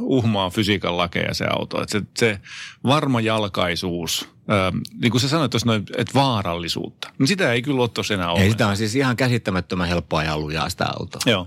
uhmaa 0.00 0.50
fysiikan 0.50 0.96
lakeja 0.96 1.34
se 1.34 1.46
auto. 1.50 1.82
Että 1.82 1.92
se, 1.92 2.02
se 2.16 2.40
varma 2.84 3.20
jalkaisuus– 3.20 4.28
ähm, 4.50 4.78
niin 5.00 5.10
kuin 5.10 5.20
sä 5.20 5.28
sanoit 5.28 5.50
tuossa 5.50 5.66
noin, 5.66 5.84
että 5.96 6.14
vaarallisuutta. 6.14 7.10
Niin 7.18 7.26
sitä 7.26 7.52
ei 7.52 7.62
kyllä 7.62 7.80
ole 7.80 7.88
tuossa 7.88 8.14
enää 8.14 8.30
ole. 8.30 8.40
Ei 8.40 8.50
sitä 8.50 8.68
on 8.68 8.76
siis 8.76 8.96
ihan 8.96 9.16
käsittämättömän 9.16 9.88
helppoa 9.88 10.20
ajaa 10.20 10.38
lujaa 10.38 10.68
sitä 10.68 10.86
autoa. 10.98 11.20
Joo. 11.26 11.46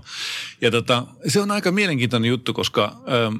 Ja 0.60 0.70
tota, 0.70 1.06
se 1.26 1.40
on 1.40 1.50
aika 1.50 1.72
mielenkiintoinen 1.72 2.28
juttu, 2.28 2.54
koska 2.54 2.96
ähm, 3.08 3.36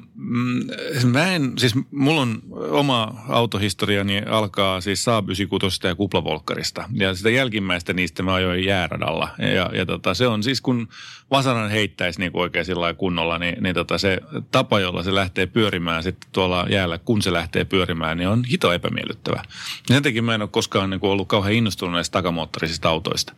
mä 1.12 1.34
en, 1.34 1.52
siis 1.58 1.74
mulla 1.90 2.20
on 2.20 2.42
oma 2.70 3.24
autohistoriani 3.28 4.22
alkaa 4.30 4.80
siis 4.80 5.04
Saab 5.04 5.24
96 5.24 5.86
ja 5.86 5.94
Kuplavolkkarista. 5.94 6.84
Ja 6.92 7.14
sitä 7.14 7.30
jälkimmäistä 7.30 7.92
niistä 7.92 8.22
mä 8.22 8.34
ajoin 8.34 8.64
jääradalla. 8.64 9.28
Ja, 9.54 9.70
ja 9.72 9.86
tota, 9.86 10.14
se 10.14 10.26
on 10.26 10.42
siis 10.42 10.60
kun 10.60 10.88
vasaran 11.30 11.70
heittäisi 11.70 12.20
niin 12.20 12.32
kuin 12.32 12.42
oikein 12.42 12.64
sillä 12.64 12.94
kunnolla, 12.94 13.38
niin, 13.38 13.62
niin 13.62 13.74
tota 13.74 13.98
se 13.98 14.20
tapa, 14.50 14.80
jolla 14.80 14.97
se 15.02 15.14
lähtee 15.14 15.46
pyörimään 15.46 16.02
sitten 16.02 16.30
tuolla 16.32 16.66
jäällä, 16.70 16.98
kun 16.98 17.22
se 17.22 17.32
lähtee 17.32 17.64
pyörimään, 17.64 18.18
niin 18.18 18.28
on 18.28 18.44
hito 18.44 18.72
epämiellyttävä. 18.72 19.42
Sen 19.86 20.02
takia 20.02 20.22
mä 20.22 20.34
en 20.34 20.42
ole 20.42 20.48
koskaan 20.52 20.90
niin 20.90 21.00
kuin 21.00 21.10
ollut 21.10 21.28
kauhean 21.28 21.54
innostunut 21.54 21.94
näistä 21.94 22.12
takamoottorisista 22.12 22.88
autoista. 22.88 23.32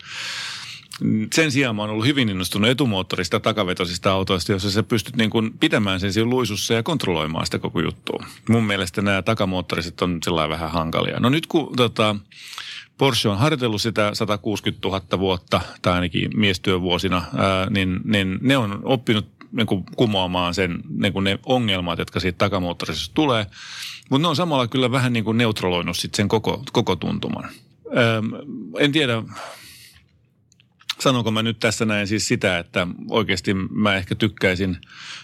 Sen 1.34 1.52
sijaan 1.52 1.76
mä 1.76 1.82
oon 1.82 1.90
ollut 1.90 2.06
hyvin 2.06 2.28
innostunut 2.28 2.70
etumoottorista 2.70 3.40
takavetoisista 3.40 4.12
autoista, 4.12 4.52
jossa 4.52 4.70
sä 4.70 4.82
pystyt 4.82 5.16
niin 5.16 5.30
kuin 5.30 5.58
pitämään 5.60 6.00
sen 6.00 6.12
siinä 6.12 6.30
luisussa 6.30 6.74
ja 6.74 6.82
kontrolloimaan 6.82 7.46
sitä 7.46 7.58
koko 7.58 7.80
juttua. 7.80 8.26
Mun 8.48 8.64
mielestä 8.64 9.02
nämä 9.02 9.22
takamoottoriset 9.22 10.02
on 10.02 10.18
sellainen 10.24 10.50
vähän 10.50 10.70
hankalia. 10.70 11.20
No 11.20 11.28
nyt 11.28 11.46
kun 11.46 11.76
tota, 11.76 12.16
Porsche 12.98 13.28
on 13.28 13.38
harjoitellut 13.38 13.82
sitä 13.82 14.10
160 14.14 14.88
000 14.88 15.18
vuotta, 15.18 15.60
tai 15.82 15.92
ainakin 15.92 16.30
miestyövuosina, 16.34 17.22
ää, 17.36 17.70
niin, 17.70 18.00
niin 18.04 18.38
ne 18.40 18.56
on 18.56 18.80
oppinut 18.82 19.39
niin 19.52 19.66
kuin 19.66 19.84
kumoamaan 19.96 20.54
sen, 20.54 20.82
niin 20.88 21.12
kuin 21.12 21.24
ne 21.24 21.38
ongelmat, 21.46 21.98
jotka 21.98 22.20
siitä 22.20 22.38
takamoottorisesta 22.38 23.14
tulee. 23.14 23.46
Mutta 24.10 24.22
ne 24.22 24.28
on 24.28 24.36
samalla 24.36 24.66
kyllä 24.66 24.90
vähän 24.90 25.12
niin 25.12 25.24
kuin 25.24 25.38
neutraloinut 25.38 25.96
sit 25.96 26.14
sen 26.14 26.28
koko, 26.28 26.64
koko 26.72 26.96
tuntuman. 26.96 27.44
Ää, 27.44 28.22
en 28.78 28.92
tiedä, 28.92 29.22
sanonko 31.00 31.30
mä 31.30 31.42
nyt 31.42 31.58
tässä 31.58 31.84
näin 31.84 32.06
siis 32.06 32.28
sitä, 32.28 32.58
että 32.58 32.86
oikeasti 33.10 33.54
mä 33.54 33.96
ehkä 33.96 34.14
tykkäisin 34.14 34.76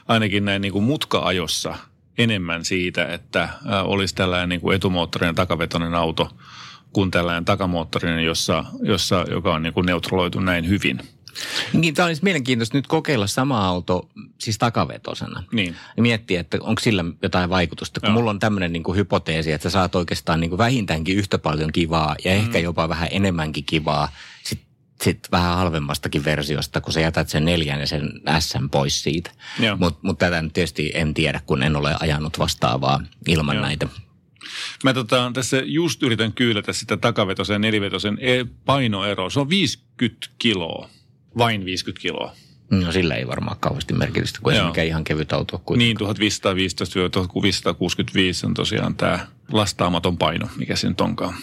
ainakin 0.09 0.45
näin 0.45 0.63
niin 0.63 0.73
kuin 0.73 0.85
mutka-ajossa 0.85 1.77
enemmän 2.19 2.65
siitä, 2.65 3.07
että 3.07 3.49
olisi 3.85 4.15
tällainen 4.15 4.49
niin 4.49 4.61
kuin 4.61 4.77
etumoottorinen 4.77 5.35
takavetoinen 5.35 5.95
auto 5.95 6.31
kuin 6.93 7.11
tällainen 7.11 7.45
takamoottorinen, 7.45 8.25
jossa, 8.25 8.65
jossa, 8.83 9.25
joka 9.31 9.55
on 9.55 9.63
niin 9.63 9.73
kuin 9.73 9.87
neutraloitu 9.87 10.41
näin 10.41 10.69
hyvin. 10.69 11.01
Niin, 11.73 11.95
tämä 11.95 12.07
olisi 12.07 12.25
mielenkiintoista 12.25 12.77
nyt 12.79 12.87
kokeilla 12.87 13.27
sama 13.27 13.67
auto 13.69 14.09
siis 14.39 14.59
takavetosena. 14.59 15.43
Niin. 15.53 15.77
Ja 15.97 16.03
miettiä, 16.03 16.41
että 16.41 16.59
onko 16.61 16.81
sillä 16.83 17.05
jotain 17.23 17.51
vaikutusta. 17.51 18.01
Kun 18.01 18.09
Joo. 18.09 18.15
mulla 18.19 18.31
on 18.31 18.39
tämmöinen 18.39 18.73
niin 18.73 18.83
kuin 18.83 18.97
hypoteesi, 18.97 19.53
että 19.53 19.69
sä 19.69 19.73
saat 19.73 19.95
oikeastaan 19.95 20.41
niin 20.41 20.51
kuin 20.51 20.59
vähintäänkin 20.59 21.17
yhtä 21.17 21.39
paljon 21.39 21.73
kivaa 21.73 22.17
ja 22.25 22.31
Mm. 22.33 22.39
ehkä 22.39 22.59
jopa 22.59 22.89
vähän 22.89 23.09
enemmänkin 23.13 23.65
kivaa 23.65 24.09
sit, 24.45 24.61
sit 25.03 25.29
vähän 25.33 25.57
halvemmastakin 25.57 26.25
versiosta, 26.25 26.81
kun 26.81 26.93
sä 26.93 27.01
jätät 27.01 27.29
sen 27.29 27.45
neljän 27.45 27.81
ja 27.81 27.87
sen 27.87 28.11
S 28.39 28.55
pois 28.71 29.03
siitä. 29.03 29.31
Mutta 29.79 30.01
mut 30.03 30.19
tätä 30.19 30.43
nyt 30.43 30.53
tietysti 30.53 30.91
en 30.95 31.15
tiedä, 31.15 31.41
kun 31.47 31.63
en 31.63 31.77
ole 31.77 31.97
ajanut 32.01 32.39
vastaavaa 32.39 33.01
ilman 33.29 33.57
Joo. 33.57 33.65
näitä. 33.65 33.89
Mä 34.85 34.95
tota, 34.95 35.31
tässä 35.35 35.57
just 35.65 36.03
yritän 36.03 36.33
kyylätä 36.33 36.73
sitä 36.73 36.97
takavetosen 36.97 37.55
ja 37.55 37.59
nelivetosen 37.59 38.19
e- 38.21 38.45
painoeroa. 38.65 39.31
Se 39.31 39.41
on 39.41 39.49
50 39.49 40.27
kiloa. 40.39 40.89
Vain 41.39 41.65
50 41.65 42.03
kiloa. 42.03 42.33
No 42.71 42.93
sillä 42.93 43.15
ei 43.15 43.27
varmaan 43.27 43.57
kauheasti 43.61 43.95
merkitystä, 43.95 44.39
kun 44.43 44.53
ei 44.53 44.59
Joo. 44.59 44.69
mikään 44.69 44.87
ihan 44.87 45.05
kevyt 45.05 45.33
auto 45.33 45.63
kuitenkaan. 45.65 46.15
Niin, 46.19 46.31
1515-1565 48.43 48.47
on 48.47 48.55
tosiaan 48.55 48.95
tämä 48.97 49.27
lastaamaton 49.53 50.19
paino, 50.19 50.49
mikä 50.57 50.77
se 50.77 50.89
nyt 50.89 51.01
onkaan. 51.01 51.35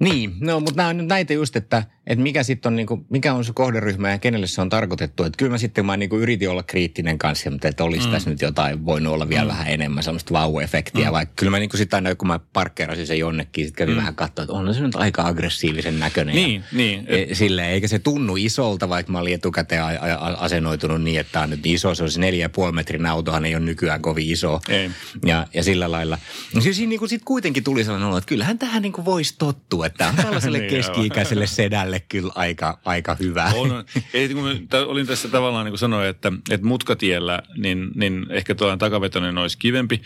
Niin, 0.00 0.32
no 0.40 0.60
mutta 0.60 0.76
nämä 0.76 0.88
on 0.88 0.96
nyt 0.96 1.06
näitä 1.06 1.32
just, 1.32 1.56
että, 1.56 1.82
että 2.10 2.22
mikä 2.22 2.42
sitten 2.42 2.70
on, 2.70 2.76
niinku, 2.76 3.06
mikä 3.10 3.34
on 3.34 3.44
se 3.44 3.52
kohderyhmä 3.52 4.10
ja 4.10 4.18
kenelle 4.18 4.46
se 4.46 4.60
on 4.60 4.68
tarkoitettu. 4.68 5.24
Että 5.24 5.36
kyllä 5.36 5.50
mä 5.50 5.58
sitten 5.58 5.86
mä 5.86 5.96
niinku 5.96 6.18
yritin 6.18 6.50
olla 6.50 6.62
kriittinen 6.62 7.18
kanssa, 7.18 7.50
mutta 7.50 7.68
että 7.68 7.84
olisi 7.84 8.06
mm. 8.06 8.12
tässä 8.12 8.30
nyt 8.30 8.42
jotain 8.42 8.86
voinut 8.86 9.14
olla 9.14 9.28
vielä 9.28 9.44
mm. 9.44 9.48
vähän 9.48 9.68
enemmän 9.68 10.02
semmoista 10.02 10.34
vau-efektiä. 10.34 11.06
Mm. 11.06 11.12
Vaikka 11.12 11.32
kyllä 11.36 11.50
mä 11.50 11.58
niinku 11.58 11.76
sitten 11.76 11.96
aina, 11.96 12.14
kun 12.14 12.28
mä 12.28 12.40
parkkeerasin 12.52 13.06
sen 13.06 13.18
jonnekin, 13.18 13.64
sitten 13.64 13.78
kävin 13.78 13.94
mm. 13.94 13.98
vähän 13.98 14.14
katsoa, 14.14 14.42
että 14.42 14.52
on 14.52 14.74
se 14.74 14.80
nyt 14.80 14.94
aika 14.94 15.26
aggressiivisen 15.26 15.98
näköinen. 15.98 16.34
Niin, 16.34 16.64
niin. 16.72 17.06
Ja, 17.08 17.16
e, 17.16 17.34
silleen, 17.34 17.70
eikä 17.70 17.88
se 17.88 17.98
tunnu 17.98 18.36
isolta, 18.36 18.88
vaikka 18.88 19.12
mä 19.12 19.18
olin 19.18 19.34
etukäteen 19.34 19.82
a- 19.82 19.86
a- 19.86 20.36
asennoitunut 20.38 21.02
niin, 21.02 21.20
että 21.20 21.32
tämä 21.32 21.42
on 21.42 21.50
nyt 21.50 21.66
iso. 21.66 21.94
Se 21.94 22.02
on 22.02 22.10
se 22.10 22.20
neljä 22.20 22.44
ja 22.44 22.48
puoli 22.48 22.72
metrin 22.72 23.06
autohan 23.06 23.44
ei 23.44 23.54
ole 23.54 23.64
nykyään 23.64 24.02
kovin 24.02 24.30
iso. 24.30 24.60
Ei. 24.68 24.90
Ja, 25.26 25.46
ja 25.54 25.62
sillä 25.62 25.90
lailla. 25.90 26.18
No 26.54 26.60
siis 26.60 26.78
niin 26.78 27.08
sitten 27.08 27.24
kuitenkin 27.24 27.64
tuli 27.64 27.84
sellainen 27.84 28.08
olo, 28.08 28.16
että 28.18 28.28
kyllähän 28.28 28.58
tähän 28.58 28.82
niin 28.82 29.04
voisi 29.04 29.34
tottua, 29.38 29.86
että 29.86 30.08
on 30.08 30.16
tällaiselle 30.24 30.58
Niin, 30.58 30.70
keski-ikäiselle 30.70 31.46
sedälle 31.46 31.99
kyllä 32.08 32.32
aika, 32.34 32.78
aika 32.84 33.16
hyvä. 33.20 33.52
On. 33.54 33.84
Ei, 34.14 34.28
kun 34.28 34.44
mä 34.44 34.50
olin 34.86 35.06
tässä 35.06 35.28
tavallaan 35.28 35.64
niin 35.64 35.72
kuin 35.72 35.78
sanoin, 35.78 36.08
että, 36.08 36.32
että 36.50 36.66
mutkatiellä, 36.66 37.42
niin, 37.56 37.90
niin 37.94 38.26
ehkä 38.30 38.54
tuollainen 38.54 38.78
takavetoinen 38.78 39.38
olisi 39.38 39.58
kivempi. 39.58 40.02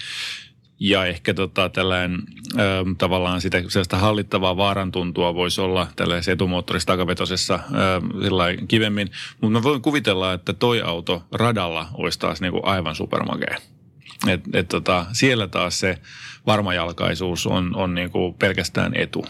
Ja 0.80 1.06
ehkä 1.06 1.34
tota, 1.34 1.68
tällainen 1.68 2.22
ö, 2.58 2.84
tavallaan 2.98 3.40
sitä 3.40 3.62
sellaista 3.68 3.98
hallittavaa 3.98 4.56
vaarantuntua 4.56 5.34
voisi 5.34 5.60
olla 5.60 5.86
tällaisessa 5.96 6.32
etumoottorissa 6.32 6.86
takavetosessa 6.86 7.54
ö, 7.54 8.22
sillai 8.22 8.58
kivemmin. 8.68 9.10
Mutta 9.40 9.58
mä 9.58 9.62
voin 9.62 9.82
kuvitella, 9.82 10.32
että 10.32 10.52
toi 10.52 10.82
auto 10.82 11.22
radalla 11.32 11.88
olisi 11.94 12.18
taas 12.18 12.40
niinku 12.40 12.60
aivan 12.62 12.94
supermakea. 12.94 13.56
Et, 14.28 14.40
et 14.52 14.68
tota, 14.68 15.06
siellä 15.12 15.48
taas 15.48 15.80
se 15.80 15.98
varmajalkaisuus 16.46 17.46
on, 17.46 17.76
on 17.76 17.94
niinku 17.94 18.32
pelkästään 18.38 18.92
etu. 18.94 19.26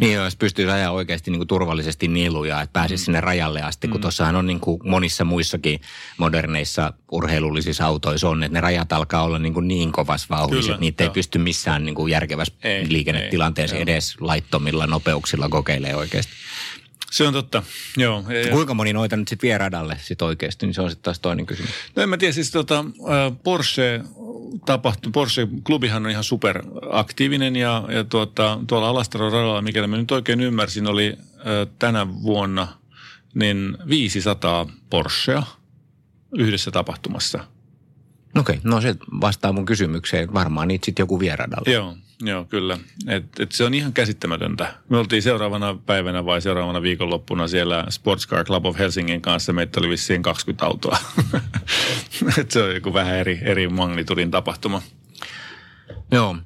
Niin 0.00 0.12
jos 0.12 0.36
pystyy 0.36 0.72
ajaa 0.72 0.90
oikeasti 0.90 1.30
niin 1.30 1.38
kuin 1.38 1.48
turvallisesti 1.48 2.08
niiluja, 2.08 2.60
että 2.60 2.72
pääsisi 2.72 3.02
mm. 3.02 3.04
sinne 3.04 3.20
rajalle 3.20 3.62
asti, 3.62 3.88
kun 3.88 4.00
tuossahan 4.00 4.36
on 4.36 4.46
niin 4.46 4.60
kuin 4.60 4.80
monissa 4.84 5.24
muissakin 5.24 5.80
moderneissa 6.16 6.92
urheilullisissa 7.12 7.86
autoissa 7.86 8.28
on, 8.28 8.42
että 8.42 8.56
ne 8.56 8.60
rajat 8.60 8.92
alkaa 8.92 9.22
olla 9.22 9.38
niin, 9.38 9.54
kuin 9.54 9.68
niin 9.68 9.92
kovassa 9.92 10.26
vauhdissa, 10.30 10.72
että 10.72 10.80
niitä 10.80 11.04
ei 11.04 11.06
joo. 11.06 11.14
pysty 11.14 11.38
missään 11.38 11.84
niin 11.84 11.94
kuin 11.94 12.10
järkevässä 12.10 12.54
Ei, 12.62 12.86
liikennetilanteessa 12.88 13.76
ei, 13.76 13.82
edes 13.82 14.16
laittomilla 14.20 14.86
nopeuksilla 14.86 15.48
kokeilee 15.48 15.96
oikeasti. 15.96 16.32
Se 17.14 17.26
on 17.26 17.32
totta, 17.32 17.62
joo. 17.96 18.24
Ja- 18.44 18.50
Kuinka 18.50 18.74
moni 18.74 18.92
noita 18.92 19.16
nyt 19.16 19.28
sitten 19.28 19.46
vie 19.48 19.58
radalle 19.58 19.96
sit 20.02 20.22
oikeasti, 20.22 20.66
niin 20.66 20.74
se 20.74 20.82
on 20.82 20.90
sitten 20.90 21.02
taas 21.04 21.20
toinen 21.20 21.46
kysymys. 21.46 21.70
No 21.96 22.02
en 22.02 22.08
mä 22.08 22.16
tiedä, 22.16 22.32
siis 22.32 22.50
tota, 22.50 22.84
Porsche 23.44 24.00
tapahtui, 24.66 25.12
Porsche-klubihan 25.12 26.04
on 26.04 26.10
ihan 26.10 26.24
superaktiivinen 26.24 27.56
ja, 27.56 27.84
ja 27.88 28.04
tuota, 28.04 28.58
tuolla 28.66 28.88
Alastaron 28.88 29.32
radalla, 29.32 29.62
mikäli 29.62 29.86
mä 29.86 29.96
nyt 29.96 30.10
oikein 30.10 30.40
ymmärsin, 30.40 30.86
oli 30.86 31.16
tänä 31.78 32.06
vuonna 32.22 32.68
niin 33.34 33.78
500 33.88 34.66
Porschea 34.90 35.42
yhdessä 36.38 36.70
tapahtumassa. 36.70 37.44
Okei, 38.38 38.60
no 38.64 38.80
se 38.80 38.94
vastaa 39.20 39.52
mun 39.52 39.66
kysymykseen. 39.66 40.34
Varmaan 40.34 40.68
niitä 40.68 40.86
sitten 40.86 41.02
joku 41.02 41.20
vie 41.20 41.36
radalle. 41.36 41.72
Joo, 41.72 41.96
joo 42.22 42.44
kyllä. 42.44 42.78
Et, 43.08 43.24
et 43.40 43.52
se 43.52 43.64
on 43.64 43.74
ihan 43.74 43.92
käsittämätöntä. 43.92 44.74
Me 44.88 44.98
oltiin 44.98 45.22
seuraavana 45.22 45.78
päivänä 45.86 46.24
vai 46.24 46.42
seuraavana 46.42 46.82
viikonloppuna 46.82 47.48
siellä 47.48 47.86
Sports 47.90 48.28
Car 48.28 48.44
Club 48.44 48.66
of 48.66 48.78
Helsingin 48.78 49.20
kanssa. 49.20 49.52
Meitä 49.52 49.80
oli 49.80 49.88
vissiin 49.88 50.22
20 50.22 50.66
autoa. 50.66 50.98
et 52.38 52.50
se 52.50 52.62
on 52.62 52.74
joku 52.74 52.94
vähän 52.94 53.16
eri, 53.16 53.38
eri 53.42 53.68
magnitudin 53.68 54.30
tapahtuma. 54.30 54.82
Joo. 56.12 56.36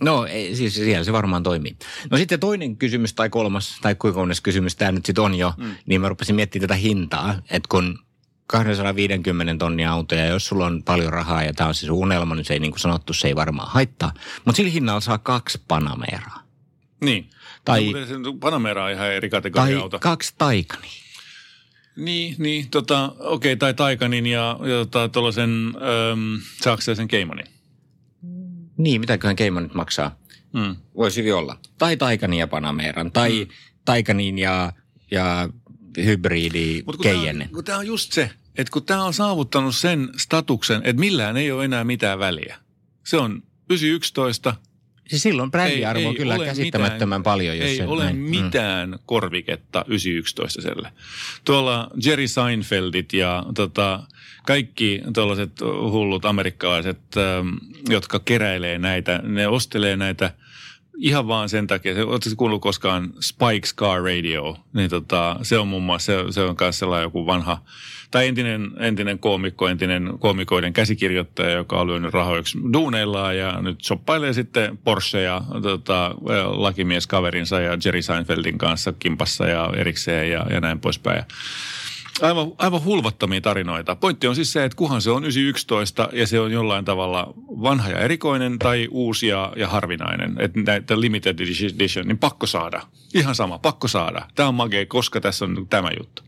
No 0.00 0.26
ei, 0.26 0.56
siis 0.56 0.74
siellä 0.74 1.04
se 1.04 1.12
varmaan 1.12 1.42
toimii. 1.42 1.76
No 2.10 2.16
sitten 2.16 2.40
toinen 2.40 2.76
kysymys 2.76 3.14
tai 3.14 3.30
kolmas 3.30 3.78
tai 3.82 3.94
kuinka 3.94 4.20
kysymys 4.42 4.76
tämä 4.76 4.92
nyt 4.92 5.06
sitten 5.06 5.24
on 5.24 5.34
jo, 5.34 5.54
mm. 5.56 5.74
niin 5.86 6.00
mä 6.00 6.08
rupesin 6.08 6.34
miettimään 6.34 6.68
tätä 6.68 6.74
hintaa, 6.74 7.42
että 7.50 7.68
kun 7.68 7.98
250 8.48 9.54
tonnia 9.58 9.92
autoja, 9.92 10.26
jos 10.26 10.46
sulla 10.46 10.66
on 10.66 10.82
paljon 10.82 11.12
rahaa 11.12 11.42
ja 11.42 11.54
tämä 11.54 11.68
on 11.68 11.74
sun 11.74 11.90
unelma, 11.90 12.34
niin 12.34 12.44
se 12.44 12.54
ei 12.54 12.60
niin 12.60 12.70
kuin 12.70 12.80
sanottu, 12.80 13.12
se 13.12 13.28
ei 13.28 13.36
varmaan 13.36 13.70
haittaa. 13.70 14.12
Mutta 14.44 14.56
sillä 14.56 14.70
hinnalla 14.70 15.00
saa 15.00 15.18
kaksi 15.18 15.60
Panameraa. 15.68 16.42
Niin. 17.04 17.30
Tai- 17.64 17.92
no, 18.22 18.32
Panamera 18.32 18.84
on 18.84 18.90
ihan 18.90 19.12
eri 19.12 19.30
kategoria 19.30 19.74
Tai 19.74 19.82
auto. 19.82 19.98
kaksi 19.98 20.34
Taikani. 20.38 20.88
Niin, 21.96 22.34
niin 22.38 22.70
tota, 22.70 23.04
okei, 23.18 23.52
okay, 23.52 23.56
tai 23.56 23.74
Taikanin 23.74 24.26
ja, 24.26 24.58
ja 24.60 24.78
tota, 24.78 25.08
tuollaisen 25.08 25.50
ähm, 25.76 26.34
saksaisen 26.62 27.08
Keimanin. 27.08 27.46
Niin, 28.76 29.00
mitäköhän 29.00 29.36
Keima 29.36 29.60
nyt 29.60 29.74
maksaa? 29.74 30.18
Mm. 30.52 30.76
Voisi 30.96 31.20
hyvin 31.20 31.34
olla. 31.34 31.58
Tai 31.78 31.96
Taikanin 31.96 32.38
ja 32.38 32.46
Panameran. 32.46 33.12
Tai 33.12 33.44
mm. 33.44 33.50
Taikanin 33.84 34.38
ja, 34.38 34.72
ja 35.10 35.48
hybridi 36.04 36.82
Keijenne. 37.02 37.48
kun 37.52 37.64
tämä 37.64 37.78
on 37.78 37.86
just 37.86 38.12
se, 38.12 38.30
että 38.58 38.70
kun 38.70 38.84
tämä 38.84 39.04
on 39.04 39.14
saavuttanut 39.14 39.74
sen 39.74 40.08
statuksen, 40.16 40.80
että 40.84 41.00
millään 41.00 41.36
ei 41.36 41.52
ole 41.52 41.64
enää 41.64 41.84
mitään 41.84 42.18
väliä. 42.18 42.56
Se 43.04 43.16
on 43.16 43.42
911. 43.70 44.54
Siis 45.08 45.22
silloin 45.22 45.50
brändiarvo 45.50 46.00
ei, 46.00 46.06
on 46.06 46.14
kyllä 46.14 46.38
käsittämättömän 46.38 47.20
mitään, 47.20 47.32
paljon. 47.32 47.58
Jos 47.58 47.66
Ei 47.66 47.82
ole 47.82 48.04
näin. 48.04 48.16
Mm. 48.16 48.22
mitään 48.22 48.98
korviketta 49.06 49.84
911 49.88 50.62
selle. 50.62 50.92
Tuolla 51.44 51.90
Jerry 52.04 52.28
Seinfeldit 52.28 53.12
ja 53.12 53.44
tota, 53.54 54.02
kaikki 54.46 55.02
tuollaiset 55.14 55.60
hullut 55.60 56.24
amerikkalaiset, 56.24 56.98
ähm, 57.16 57.48
jotka 57.88 58.18
keräilee 58.18 58.78
näitä, 58.78 59.20
ne 59.22 59.48
ostelee 59.48 59.96
näitä 59.96 60.30
ihan 60.98 61.28
vaan 61.28 61.48
sen 61.48 61.66
takia, 61.66 62.06
oletko 62.06 62.30
kuullut 62.36 62.62
koskaan 62.62 63.10
Spike's 63.14 63.74
Car 63.76 64.02
Radio, 64.02 64.56
niin 64.72 64.90
tota, 64.90 65.36
se 65.42 65.58
on 65.58 65.68
muun 65.68 65.82
muassa, 65.82 66.12
se, 66.12 66.32
se 66.32 66.40
on 66.40 66.56
myös 66.60 66.78
sellainen 66.78 67.06
joku 67.06 67.26
vanha, 67.26 67.62
tai 68.10 68.28
entinen, 68.28 68.70
entinen 68.78 69.18
koomikko, 69.18 69.68
entinen 69.68 70.12
koomikoiden 70.18 70.72
käsikirjoittaja, 70.72 71.50
joka 71.50 71.80
on 71.80 71.86
lyönyt 71.86 72.14
rahoiksi 72.14 72.58
duuneillaan 72.72 73.36
ja 73.36 73.62
nyt 73.62 73.80
soppailee 73.82 74.32
sitten 74.32 74.78
Porsche 74.84 75.22
ja 75.22 75.42
tota, 75.62 76.14
lakimies 76.46 77.06
kaverinsa 77.06 77.60
ja 77.60 77.78
Jerry 77.84 78.02
Seinfeldin 78.02 78.58
kanssa 78.58 78.92
kimpassa 78.92 79.46
ja 79.46 79.70
erikseen 79.76 80.30
ja, 80.30 80.46
ja 80.50 80.60
näin 80.60 80.80
poispäin. 80.80 81.24
Aivan, 82.22 82.52
aivan 82.58 82.84
hulvattomia 82.84 83.40
tarinoita. 83.40 83.96
Pointti 83.96 84.26
on 84.26 84.34
siis 84.34 84.52
se, 84.52 84.64
että 84.64 84.76
kuhan 84.76 85.02
se 85.02 85.10
on 85.10 85.24
911 85.24 86.08
ja 86.12 86.26
se 86.26 86.40
on 86.40 86.52
jollain 86.52 86.84
tavalla 86.84 87.34
vanha 87.36 87.90
ja 87.90 87.98
erikoinen 87.98 88.58
tai 88.58 88.88
uusi 88.90 89.26
ja, 89.26 89.52
ja 89.56 89.68
harvinainen. 89.68 90.36
Että 90.40 90.60
näitä 90.60 91.00
limited 91.00 91.40
edition, 91.40 92.08
niin 92.08 92.18
pakko 92.18 92.46
saada. 92.46 92.82
Ihan 93.14 93.34
sama, 93.34 93.58
pakko 93.58 93.88
saada. 93.88 94.28
Tämä 94.34 94.48
on 94.48 94.54
magea, 94.54 94.86
koska 94.86 95.20
tässä 95.20 95.44
on 95.44 95.66
tämä 95.70 95.90
juttu. 95.98 96.22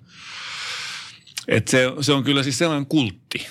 Et 1.48 1.68
se, 1.68 1.84
se 2.00 2.12
on 2.12 2.24
kyllä 2.24 2.42
siis 2.42 2.58
sellainen 2.58 2.86
kultti. 2.86 3.46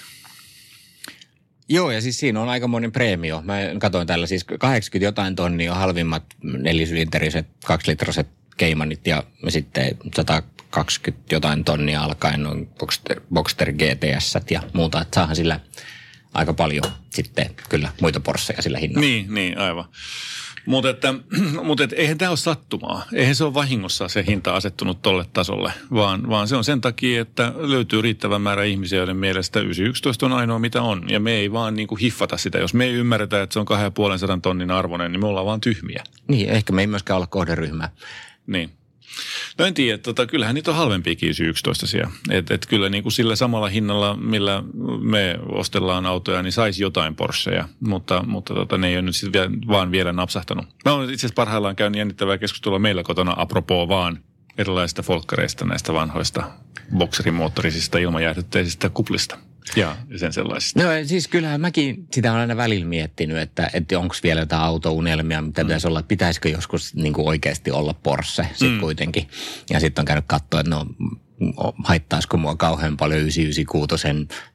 Joo, 1.70 1.92
ja 1.92 2.02
siis 2.02 2.20
siinä 2.20 2.42
on 2.42 2.50
aikamoinen 2.50 2.92
preemio. 2.92 3.42
Mä 3.42 3.56
katsoin 3.80 4.08
tällä 4.08 4.28
siis 4.28 4.44
80 4.60 5.06
jotain 5.06 5.36
tonnia 5.36 5.76
halvimmat 5.76 6.24
nelisylinteriset, 6.44 7.48
kaksilitraset 7.66 8.28
keimanit 8.58 9.08
ja 9.08 9.24
sitten 9.48 9.98
120 10.70 11.36
jotain 11.36 11.64
tonnia 11.64 12.02
alkaen 12.02 12.44
noin 12.44 12.68
Boxster, 12.68 13.22
Boxster 13.34 13.74
GTS 13.74 14.38
ja 14.52 14.62
muuta. 14.74 15.02
Että 15.02 15.16
saahan 15.16 15.36
sillä 15.36 15.60
aika 16.34 16.54
paljon 16.54 16.84
sitten 17.10 17.50
kyllä 17.70 17.90
muita 18.02 18.20
Porscheja 18.20 18.62
sillä 18.62 18.78
hinnalla. 18.78 19.08
Niin, 19.08 19.34
niin 19.34 19.58
aivan. 19.58 19.86
Mutta 20.66 20.90
että, 20.90 21.14
mut 21.64 21.82
et, 21.82 21.94
eihän 21.94 22.18
tämä 22.18 22.30
ole 22.30 22.38
sattumaa. 22.38 23.06
Eihän 23.14 23.36
se 23.36 23.44
ole 23.44 23.54
vahingossa 23.54 24.08
se 24.08 24.24
hinta 24.28 24.56
asettunut 24.56 25.02
tolle 25.02 25.26
tasolle, 25.34 25.74
vaan, 25.94 26.30
vaan 26.30 26.48
se 26.48 26.56
on 26.56 26.64
sen 26.64 26.82
takia, 26.82 27.22
että 27.22 27.54
löytyy 27.56 28.02
riittävän 28.02 28.42
määrä 28.42 28.64
ihmisiä, 28.64 28.98
joiden 28.98 29.18
mielestä 29.18 29.60
911 29.60 30.26
on 30.26 30.34
ainoa 30.34 30.60
mitä 30.60 30.82
on. 30.82 31.10
Ja 31.10 31.20
me 31.20 31.32
ei 31.32 31.52
vaan 31.52 31.74
niinku 31.74 31.96
hiffata 31.96 32.38
sitä. 32.38 32.58
Jos 32.58 32.74
me 32.74 32.86
ei 32.86 32.94
ymmärretä, 32.94 33.42
että 33.42 33.54
se 33.54 33.60
on 33.60 33.66
250 33.66 34.42
tonnin 34.42 34.72
arvoinen, 34.72 35.12
niin 35.12 35.22
me 35.22 35.28
ollaan 35.28 35.46
vaan 35.46 35.62
tyhmiä. 35.62 36.04
Niin, 36.28 36.50
ehkä 36.50 36.74
me 36.74 36.82
ei 36.82 36.88
myöskään 36.88 37.16
olla 37.16 37.28
kohderyhmä. 37.28 37.90
Niin. 38.48 38.79
No 39.58 39.66
en 39.66 39.74
tiedä, 39.74 39.98
tota, 39.98 40.26
kyllähän 40.26 40.56
niitä 40.56 40.72
on 40.72 40.78
halvempiakin 40.78 41.30
11 41.40 41.86
Et, 42.30 42.52
et 42.52 42.66
kyllä 42.66 42.90
niin 42.90 43.04
kuin 43.04 43.14
sillä 43.14 43.36
samalla 43.36 43.68
hinnalla, 43.70 44.18
millä 44.18 44.64
me 45.02 45.40
ostellaan 45.50 46.06
autoja, 46.06 46.44
niin 46.44 46.52
saisi 46.52 46.84
jotain 46.84 47.16
Porscheja, 47.16 47.70
mutta, 47.80 48.24
mutta 48.28 48.54
tota, 48.54 48.78
ne 48.78 48.88
ei 48.88 48.96
ole 48.96 49.02
nyt 49.02 49.16
sit 49.16 49.34
vielä, 49.34 49.50
vaan 49.68 49.92
vielä 49.92 50.14
napsahtanut. 50.14 50.66
Mä 50.86 50.94
olen 50.94 51.10
itse 51.10 51.20
asiassa 51.26 51.36
parhaillaan 51.36 51.76
käynyt 51.76 51.98
jännittävää 51.98 52.38
keskustelua 52.38 52.80
meillä 52.80 53.04
kotona 53.04 53.34
apropos 53.38 53.90
vaan 53.90 54.20
erilaisista 54.58 55.04
folkkareista, 55.04 55.66
näistä 55.66 55.94
vanhoista 55.94 56.52
bokserimoottorisista 56.98 57.98
ilmajäähdytteisistä 57.98 58.90
kuplista 58.90 59.38
ja 59.76 59.98
sen 60.16 60.34
sellaisista. 60.34 60.84
No 60.84 60.90
siis 61.06 61.28
kyllähän 61.28 61.62
mäkin 61.62 62.08
sitä 62.14 62.32
olen 62.32 62.42
aina 62.42 62.58
välillä 62.58 62.86
miettinyt, 62.86 63.38
että, 63.38 63.70
että 63.74 64.00
onko 64.00 64.16
vielä 64.24 64.40
jotain 64.40 64.62
autounelmia, 64.62 65.42
mitä 65.42 65.64
mm. 65.64 65.68
pitäisi 65.68 65.88
olla, 65.88 66.00
että 66.00 66.08
pitäisikö 66.08 66.50
joskus 66.50 66.96
niin 66.96 67.14
kuin 67.14 67.28
oikeasti 67.28 67.72
olla 67.72 67.94
Porsche 67.94 68.48
sitten 68.52 68.72
mm. 68.72 68.80
kuitenkin. 68.80 69.28
Ja 69.70 69.80
sitten 69.80 70.02
on 70.02 70.06
käynyt 70.06 70.26
katsoa, 70.28 70.60
että 70.60 70.70
no 70.70 70.86
haittaisiko 71.84 72.38
mua 72.38 72.56
kauhean 72.56 72.98
paljon 72.98 73.20
996 73.20 74.08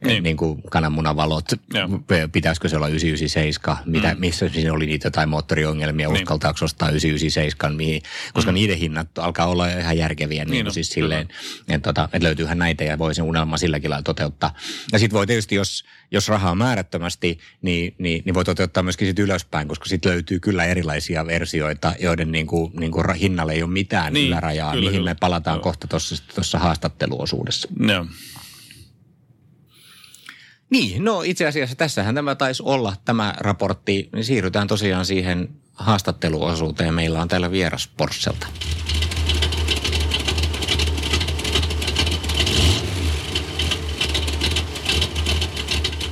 niin. 0.04 0.22
niin 0.22 0.36
kuin 0.36 0.62
kananmunavalot, 0.62 1.44
Joo. 1.74 1.88
pitäisikö 2.32 2.68
se 2.68 2.76
olla 2.76 2.88
997, 2.88 3.78
mitä, 3.84 4.14
mm. 4.14 4.20
missä 4.20 4.48
siinä 4.48 4.72
oli 4.72 4.86
niitä 4.86 5.06
jotain 5.06 5.28
moottoriongelmia, 5.28 6.08
niin. 6.08 6.22
uskaltaako 6.22 6.64
ostaa 6.64 6.88
997, 6.88 7.76
mihin, 7.76 8.02
koska 8.32 8.50
mm. 8.50 8.54
niiden 8.54 8.78
hinnat 8.78 9.18
alkaa 9.18 9.46
olla 9.46 9.68
ihan 9.68 9.98
järkeviä, 9.98 10.44
niin, 10.44 10.50
niin 10.50 10.64
no, 10.64 10.70
siis 10.70 10.88
silleen, 10.88 11.28
että, 11.68 11.88
tota, 11.88 12.08
että 12.12 12.26
löytyyhän 12.26 12.58
näitä 12.58 12.84
ja 12.84 12.98
voi 12.98 13.14
sen 13.14 13.24
unelma 13.24 13.56
silläkin 13.56 13.90
lailla 13.90 14.02
toteuttaa. 14.02 14.54
Ja 14.92 14.98
sitten 14.98 15.16
voi 15.16 15.26
tietysti, 15.26 15.54
jos, 15.54 15.84
jos 16.14 16.28
rahaa 16.28 16.54
määrättömästi, 16.54 17.38
niin, 17.62 17.94
niin, 17.98 18.22
niin 18.24 18.34
voi 18.34 18.44
toteuttaa 18.44 18.82
myöskin 18.82 19.08
sit 19.08 19.18
ylöspäin, 19.18 19.68
koska 19.68 19.84
sitten 19.84 20.12
löytyy 20.12 20.40
kyllä 20.40 20.64
erilaisia 20.64 21.26
versioita, 21.26 21.94
joiden 21.98 22.32
niin 22.32 22.46
kuin, 22.46 22.72
niin 22.80 22.92
kuin 22.92 23.14
hinnalle 23.14 23.52
ei 23.52 23.62
ole 23.62 23.70
mitään 23.70 24.12
niin, 24.12 24.28
ylärajaa, 24.28 24.72
kyllä, 24.72 24.84
mihin 24.84 25.00
kyllä. 25.00 25.10
me 25.10 25.16
palataan 25.20 25.56
Joo. 25.56 25.62
kohta 25.62 25.88
tuossa 26.34 26.58
haastatteluosuudessa. 26.58 27.68
No. 27.78 28.06
Niin, 30.70 31.04
no 31.04 31.22
itse 31.22 31.46
asiassa 31.46 31.76
tässähän 31.76 32.14
tämä 32.14 32.34
taisi 32.34 32.62
olla 32.66 32.96
tämä 33.04 33.34
raportti. 33.38 34.08
Niin 34.12 34.24
siirrytään 34.24 34.66
tosiaan 34.66 35.06
siihen 35.06 35.48
haastatteluosuuteen. 35.72 36.94
Meillä 36.94 37.22
on 37.22 37.28
täällä 37.28 37.50
vieras 37.50 37.88
Porselta. 37.96 38.46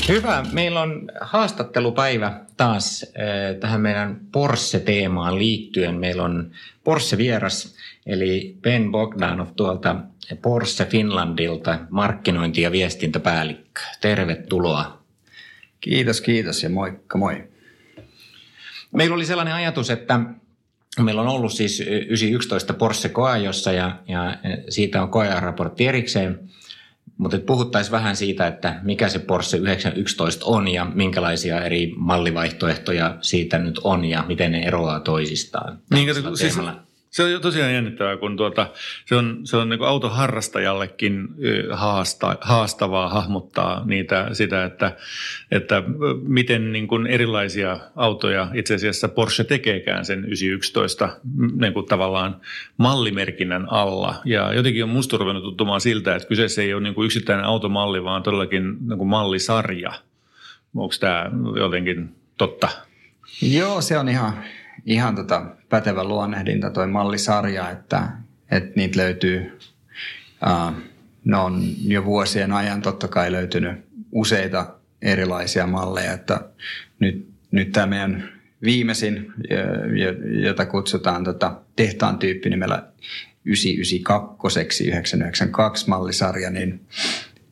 Hyvä. 0.09 0.45
Meillä 0.53 0.81
on 0.81 1.11
haastattelupäivä 1.21 2.41
taas 2.57 3.07
äh, 3.07 3.57
tähän 3.61 3.81
meidän 3.81 4.21
Porsche-teemaan 4.33 5.39
liittyen. 5.39 5.95
Meillä 5.95 6.23
on 6.23 6.51
Porsche-vieras, 6.85 7.77
eli 8.07 8.57
Ben 8.61 8.91
Bogdanov 8.91 9.47
tuolta 9.57 9.97
Porsche 10.43 10.85
Finlandilta, 10.85 11.79
markkinointi- 11.91 12.63
ja 12.63 12.73
viestintäpäällikkö. 12.73 13.81
Tervetuloa. 14.01 15.03
Kiitos, 15.81 16.21
kiitos 16.21 16.63
ja 16.63 16.71
moikka 16.71 17.19
moi. 17.19 17.45
Meillä 18.93 19.15
oli 19.15 19.27
sellainen 19.27 19.55
ajatus, 19.55 19.91
että 19.91 20.21
meillä 21.01 21.23
on 21.23 21.29
ollut 21.29 21.53
siis 21.53 21.81
911 21.81 22.75
Porsche 22.75 23.09
koajossa 23.09 23.73
ja, 23.73 23.99
ja 24.09 24.37
siitä 24.69 25.03
on 25.03 25.09
koearaportti 25.09 25.87
erikseen– 25.87 26.39
mutta 27.19 27.39
puhuttaisiin 27.39 27.93
vähän 27.93 28.17
siitä, 28.17 28.47
että 28.47 28.81
mikä 28.83 29.09
se 29.09 29.19
Porsche 29.19 29.59
911 29.59 30.45
on 30.47 30.69
ja 30.69 30.85
minkälaisia 30.85 31.65
eri 31.65 31.95
mallivaihtoehtoja 31.97 33.17
siitä 33.21 33.59
nyt 33.59 33.81
on 33.85 34.05
ja 34.05 34.25
miten 34.29 34.53
ne 34.53 34.63
eroaa 34.63 35.01
toisistaan. 35.01 35.79
Niin, 35.91 36.15
siis, 36.35 36.59
se 37.13 37.35
on 37.35 37.41
tosiaan 37.41 37.75
jännittävää, 37.75 38.17
kun 38.17 38.37
tuota, 38.37 38.67
se 39.07 39.15
on, 39.15 39.41
se 39.45 39.57
on 39.57 39.69
niin 39.69 39.83
autoharrastajallekin 39.83 41.29
haasta, 41.71 42.37
haastavaa 42.41 43.09
hahmottaa 43.09 43.83
niitä, 43.85 44.29
sitä, 44.33 44.65
että, 44.65 44.97
että 45.51 45.83
miten 46.23 46.73
niin 46.73 46.89
kuin 46.89 47.07
erilaisia 47.07 47.79
autoja 47.97 48.49
itse 48.55 48.75
asiassa 48.75 49.09
Porsche 49.09 49.45
tekeekään 49.45 50.05
sen 50.05 50.25
911 50.25 51.17
niin 51.61 51.73
kuin 51.73 51.87
tavallaan 51.87 52.41
mallimerkinnän 52.77 53.67
alla. 53.73 54.15
Ja 54.25 54.53
jotenkin 54.53 54.85
on 54.85 54.91
musta 54.91 55.17
ruvennut 55.17 55.45
tuttumaan 55.45 55.81
siltä, 55.81 56.17
että 56.17 56.29
kyseessä 56.29 56.63
ei 56.63 56.75
ole 56.75 56.83
niin 56.83 56.95
kuin 56.95 57.07
yksittäinen 57.07 57.45
automalli, 57.45 58.05
vaan 58.05 58.23
todellakin 58.23 58.77
niin 58.89 58.99
kuin 58.99 59.09
mallisarja. 59.09 59.93
Onko 60.77 60.95
tämä 61.01 61.31
jotenkin 61.57 62.15
totta? 62.37 62.69
Joo, 63.43 63.81
se 63.81 63.99
on 63.99 64.09
ihan 64.09 64.45
ihan 64.87 65.15
tota 65.15 65.47
pätevä 65.69 66.05
luonnehdinta 66.05 66.71
toi 66.71 66.87
mallisarja, 66.87 67.71
että, 67.71 68.09
että 68.51 68.73
niitä 68.77 68.99
löytyy, 68.99 69.59
uh, 70.47 70.73
ne 71.25 71.37
on 71.37 71.63
jo 71.85 72.05
vuosien 72.05 72.53
ajan 72.53 72.83
totta 72.83 73.09
kai 73.09 73.33
löytynyt 73.33 73.79
useita 74.13 74.75
erilaisia 75.03 75.67
malleja, 75.67 76.13
että 76.13 76.41
nyt, 76.99 77.29
nyt 77.51 77.73
tämä 77.73 77.87
meidän 77.87 78.29
viimeisin, 78.63 79.33
jota 80.43 80.67
kutsutaan 80.67 81.25
tota 81.25 81.61
tehtaan 81.77 82.19
tyyppi 82.19 82.51
nimellä 82.51 82.93
992 83.45 84.61
992 84.61 85.89
mallisarja, 85.89 86.51
niin, 86.51 86.81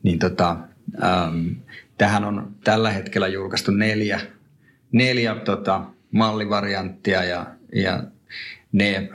niin 0.03 0.19
tota, 0.19 0.57
um, 0.93 1.55
tähän 1.97 2.23
on 2.23 2.55
tällä 2.63 2.91
hetkellä 2.91 3.27
julkaistu 3.27 3.71
neljä, 3.71 4.21
neljä 4.91 5.35
tota, 5.35 5.85
mallivarianttia 6.11 7.23
ja, 7.23 7.45
ja 7.75 8.03
ne 8.71 9.09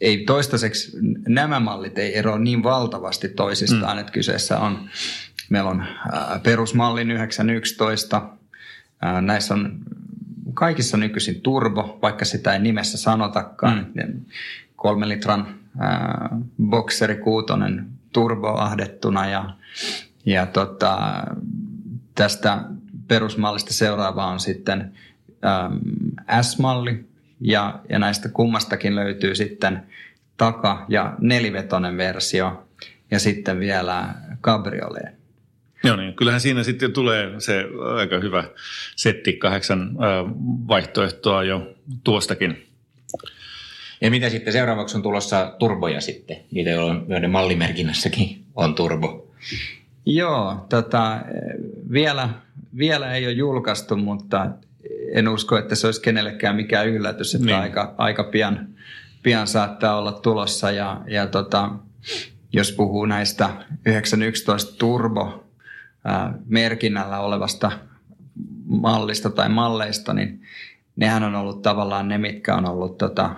ei 0.00 0.24
toistaiseksi, 0.24 0.98
nämä 1.28 1.60
mallit 1.60 1.98
ei 1.98 2.18
eroa 2.18 2.38
niin 2.38 2.62
valtavasti 2.62 3.28
toisistaan, 3.28 3.96
mm. 3.96 4.00
että 4.00 4.12
kyseessä 4.12 4.58
on, 4.58 4.90
meillä 5.50 5.70
on 5.70 5.80
ää, 6.12 6.40
perusmalli 6.42 7.02
911, 7.02 8.28
ää, 9.02 9.20
näissä 9.20 9.54
on 9.54 9.78
kaikissa 10.54 10.96
nykyisin 10.96 11.40
turbo, 11.40 11.98
vaikka 12.02 12.24
sitä 12.24 12.52
ei 12.52 12.58
nimessä 12.58 12.98
sanotakaan, 12.98 13.86
mm. 13.94 14.24
kolme 14.76 15.08
litran 15.08 15.54
ää, 15.78 16.28
bokseri 16.62 17.16
kuutonen 17.16 17.86
turbo 18.12 18.48
ahdettuna 18.48 19.28
ja, 19.28 19.50
ja 20.26 20.46
tota, 20.46 21.24
tästä 22.14 22.64
perusmallista 23.08 23.72
seuraava 23.72 24.26
on 24.26 24.40
sitten 24.40 24.92
S-malli 26.42 27.04
ja, 27.40 27.80
ja 27.88 27.98
näistä 27.98 28.28
kummastakin 28.28 28.94
löytyy 28.94 29.34
sitten 29.34 29.82
taka- 30.36 30.86
ja 30.88 31.14
nelivetonen 31.20 31.96
versio 31.96 32.68
ja 33.10 33.18
sitten 33.18 33.60
vielä 33.60 34.14
cabriolet. 34.42 35.18
Joo 35.84 35.96
niin, 35.96 36.14
kyllähän 36.14 36.40
siinä 36.40 36.62
sitten 36.62 36.92
tulee 36.92 37.40
se 37.40 37.64
aika 37.96 38.18
hyvä 38.18 38.44
setti 38.96 39.32
kahdeksan 39.32 39.96
vaihtoehtoa 40.68 41.44
jo 41.44 41.74
tuostakin. 42.04 42.66
Ja 44.00 44.10
mitä 44.10 44.30
sitten 44.30 44.52
seuraavaksi 44.52 44.96
on 44.96 45.02
tulossa 45.02 45.54
turboja 45.58 46.00
sitten, 46.00 46.36
niitä 46.50 46.70
joiden 47.08 47.30
mallimerkinnässäkin 47.30 48.44
on 48.56 48.74
turbo? 48.74 49.30
Joo, 50.06 50.66
tota, 50.68 51.20
vielä, 51.92 52.28
vielä 52.78 53.14
ei 53.14 53.26
ole 53.26 53.32
julkaistu, 53.32 53.96
mutta 53.96 54.46
en 55.12 55.28
usko, 55.28 55.58
että 55.58 55.74
se 55.74 55.86
olisi 55.86 56.00
kenellekään 56.00 56.56
mikään 56.56 56.88
yllätys, 56.88 57.34
että 57.34 57.46
niin. 57.46 57.58
aika, 57.58 57.94
aika 57.98 58.24
pian, 58.24 58.68
pian 59.22 59.46
saattaa 59.46 59.98
olla 59.98 60.12
tulossa. 60.12 60.70
Ja, 60.70 61.00
ja 61.06 61.26
tota, 61.26 61.70
jos 62.52 62.72
puhuu 62.72 63.06
näistä 63.06 63.50
911 63.86 64.76
Turbo 64.78 65.44
ää, 66.04 66.34
merkinnällä 66.46 67.20
olevasta 67.20 67.72
mallista 68.66 69.30
tai 69.30 69.48
malleista, 69.48 70.14
niin 70.14 70.42
nehän 70.96 71.22
on 71.22 71.34
ollut 71.34 71.62
tavallaan 71.62 72.08
ne, 72.08 72.18
mitkä 72.18 72.54
on 72.54 72.66
ollut 72.66 72.98
tota, 72.98 73.34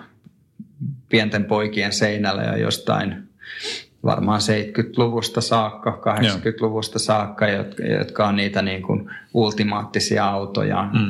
pienten 1.08 1.44
poikien 1.44 1.92
seinällä 1.92 2.42
jo 2.42 2.56
jostain 2.56 3.28
varmaan 4.04 4.40
70-luvusta 4.40 5.40
saakka, 5.40 6.00
80-luvusta 6.06 6.98
saakka, 6.98 7.48
jotka, 7.48 7.82
jotka 7.82 8.28
on 8.28 8.36
niitä 8.36 8.62
niin 8.62 8.82
kuin 8.82 9.10
ultimaattisia 9.34 10.26
autoja. 10.26 10.88
Mm. 10.92 11.08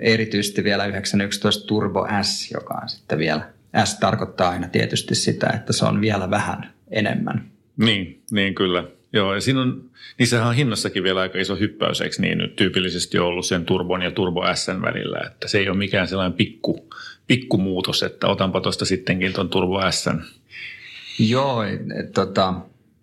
Erityisesti 0.00 0.64
vielä 0.64 0.86
911 0.86 1.66
Turbo 1.66 2.08
S, 2.22 2.50
joka 2.52 2.78
on 2.82 2.88
sitten 2.88 3.18
vielä, 3.18 3.48
S 3.84 3.98
tarkoittaa 3.98 4.50
aina 4.50 4.68
tietysti 4.68 5.14
sitä, 5.14 5.50
että 5.54 5.72
se 5.72 5.84
on 5.84 6.00
vielä 6.00 6.30
vähän 6.30 6.72
enemmän. 6.90 7.44
Niin, 7.76 8.22
niin 8.30 8.54
kyllä. 8.54 8.84
Joo, 9.12 9.34
ja 9.34 9.40
siinä 9.40 9.60
on, 9.60 9.84
niissähän 10.18 10.48
on 10.48 10.54
hinnassakin 10.54 11.02
vielä 11.02 11.20
aika 11.20 11.38
iso 11.38 11.56
hyppäys, 11.56 12.00
eikö 12.00 12.16
niin 12.18 12.38
nyt 12.38 12.56
tyypillisesti 12.56 13.18
ollut 13.18 13.46
sen 13.46 13.64
Turbon 13.64 14.02
ja 14.02 14.10
Turbo 14.10 14.44
Sn 14.54 14.82
välillä, 14.82 15.20
että 15.26 15.48
se 15.48 15.58
ei 15.58 15.68
ole 15.68 15.76
mikään 15.76 16.08
sellainen 16.08 16.36
pikku, 16.36 16.88
pikkumuutos, 17.26 18.02
että 18.02 18.26
otanpa 18.26 18.60
tuosta 18.60 18.84
sittenkin 18.84 19.32
tuon 19.32 19.48
Turbo 19.48 19.90
Sn. 19.90 20.20
Joo, 21.18 21.62
et, 21.62 21.80
et, 21.98 22.12
tota, 22.12 22.54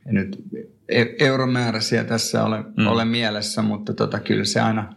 nyt 0.06 0.44
e- 0.90 1.16
euromääräisiä 1.20 2.04
tässä 2.04 2.44
ole, 2.44 2.64
mm. 2.78 2.88
ole 2.88 3.06
mielessä, 3.06 3.62
mutta 3.62 3.94
tota, 3.94 4.20
kyllä 4.20 4.46
se 4.46 4.60
aina 4.62 4.94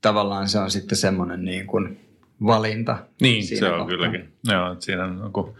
tavallaan 0.00 0.48
se 0.48 0.58
on 0.58 0.70
sitten 0.70 0.98
semmoinen 0.98 1.44
niin 1.44 1.66
kuin 1.66 2.00
valinta. 2.46 2.98
Niin, 3.20 3.46
se 3.46 3.68
on 3.68 3.86
kylläkin. 3.86 4.28
Joo, 4.44 4.76
siinä 4.78 5.04
on, 5.04 5.32
kun 5.32 5.54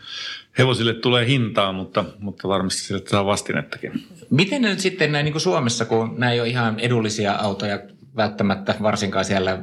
hevosille 0.58 0.94
tulee 0.94 1.26
hintaa, 1.26 1.72
mutta, 1.72 2.04
mutta 2.18 2.48
varmasti 2.48 2.80
sille 2.80 3.02
saa 3.06 3.26
vastinettakin. 3.26 3.92
Miten 4.30 4.62
nyt 4.62 4.80
sitten 4.80 5.12
näin 5.12 5.24
niin 5.24 5.32
kuin 5.32 5.42
Suomessa, 5.42 5.84
kun 5.84 6.14
nämä 6.18 6.32
ei 6.32 6.40
ole 6.40 6.48
ihan 6.48 6.80
edullisia 6.80 7.32
autoja 7.32 7.78
välttämättä 8.16 8.74
varsinkaan 8.82 9.24
siellä 9.24 9.58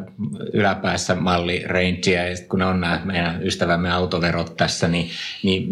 yläpäässä 0.54 1.16
malli 1.16 1.64
rangea, 1.66 2.28
ja 2.28 2.36
kun 2.50 2.60
ne 2.60 2.66
on 2.66 2.82
nämä 2.82 3.02
meidän 3.06 3.44
ystävämme 3.44 3.92
autoverot 3.92 4.58
tässä, 4.58 4.88
niin, 4.88 5.10
niin 5.44 5.72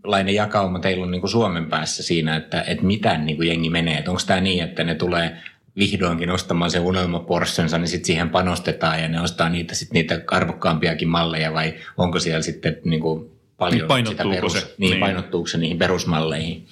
minkälainen 0.00 0.34
jakauma 0.34 0.78
teillä 0.78 1.04
on 1.04 1.10
niin 1.10 1.20
kuin 1.20 1.30
Suomen 1.30 1.66
päässä 1.66 2.02
siinä, 2.02 2.36
että, 2.36 2.62
että 2.62 2.84
mitä 2.84 3.18
niin 3.18 3.36
kuin 3.36 3.48
jengi 3.48 3.70
menee? 3.70 4.04
onko 4.08 4.20
tämä 4.26 4.40
niin, 4.40 4.64
että 4.64 4.84
ne 4.84 4.94
tulee 4.94 5.36
vihdoinkin 5.76 6.30
ostamaan 6.30 6.70
sen 6.70 6.82
unelma 6.82 7.20
Porschensa, 7.20 7.78
niin 7.78 7.88
sitten 7.88 8.06
siihen 8.06 8.30
panostetaan 8.30 9.02
ja 9.02 9.08
ne 9.08 9.20
ostaa 9.20 9.48
niitä, 9.48 9.74
sit 9.74 9.92
niitä 9.92 10.20
arvokkaampiakin 10.26 11.08
malleja 11.08 11.52
vai 11.52 11.74
onko 11.96 12.20
siellä 12.20 12.42
sitten 12.42 12.76
niin 12.84 13.00
kuin 13.00 13.30
paljon 13.58 13.88
niin 13.88 14.06
sitä 14.06 14.24
perus, 14.30 14.52
se? 14.52 14.74
Niin, 14.78 14.90
niin. 14.90 15.00
painottuuko 15.00 15.46
se 15.46 15.58
niihin 15.58 15.78
perusmalleihin? 15.78 16.66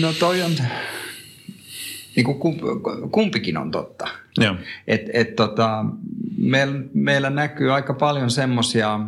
No 0.00 0.12
toi 0.12 0.42
on, 0.42 0.52
niin 2.16 2.24
kuin 2.24 2.58
kumpikin 3.10 3.56
on 3.56 3.70
totta. 3.70 4.08
Et, 4.86 5.02
et 5.12 5.36
tota, 5.36 5.84
meillä, 6.38 6.80
meillä 6.94 7.30
näkyy 7.30 7.72
aika 7.72 7.94
paljon 7.94 8.30
semmoisia 8.30 9.00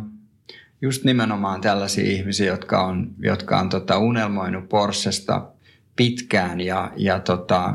just 0.81 1.03
nimenomaan 1.03 1.61
tällaisia 1.61 2.11
ihmisiä, 2.11 2.47
jotka 2.47 2.85
on, 2.85 3.11
jotka 3.19 3.59
on 3.59 3.69
tota 3.69 3.97
unelmoinut 3.97 4.69
Porschesta 4.69 5.47
pitkään 5.95 6.61
ja, 6.61 6.91
ja 6.95 7.19
tota, 7.19 7.73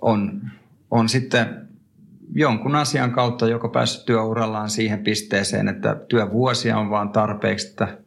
on, 0.00 0.50
on 0.90 1.08
sitten 1.08 1.68
jonkun 2.34 2.76
asian 2.76 3.12
kautta 3.12 3.48
joko 3.48 3.68
päässyt 3.68 4.06
työurallaan 4.06 4.70
siihen 4.70 5.04
pisteeseen, 5.04 5.68
että 5.68 5.96
työvuosia 6.08 6.78
on 6.78 6.90
vaan 6.90 7.08
tarpeeksi, 7.08 7.68
että, 7.68 7.98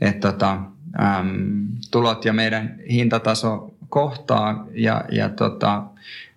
että 0.00 0.32
tota, 0.32 0.60
äm, 1.00 1.66
tulot 1.90 2.24
ja 2.24 2.32
meidän 2.32 2.78
hintataso 2.90 3.74
kohtaa 3.88 4.66
ja, 4.72 5.04
ja, 5.12 5.28
tota, 5.28 5.82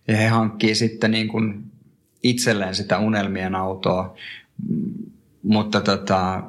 ja 0.07 0.17
he 0.17 0.27
hankkii 0.27 0.75
sitten 0.75 1.11
niin 1.11 1.27
kuin 1.27 1.63
itselleen 2.23 2.75
sitä 2.75 2.99
unelmien 2.99 3.55
autoa, 3.55 4.15
mutta 5.43 5.81
tota, 5.81 6.43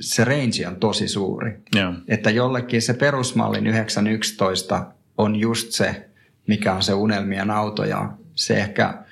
se 0.00 0.24
range 0.24 0.66
on 0.68 0.76
tosi 0.76 1.08
suuri. 1.08 1.52
Yeah. 1.76 1.94
Että 2.08 2.30
jollekin 2.30 2.82
se 2.82 2.94
perusmallin 2.94 3.66
911 3.66 4.86
on 5.18 5.36
just 5.36 5.72
se, 5.72 6.08
mikä 6.46 6.74
on 6.74 6.82
se 6.82 6.94
unelmien 6.94 7.50
auto 7.50 7.84
ja 7.84 8.12
se 8.34 8.54
ehkä 8.54 9.04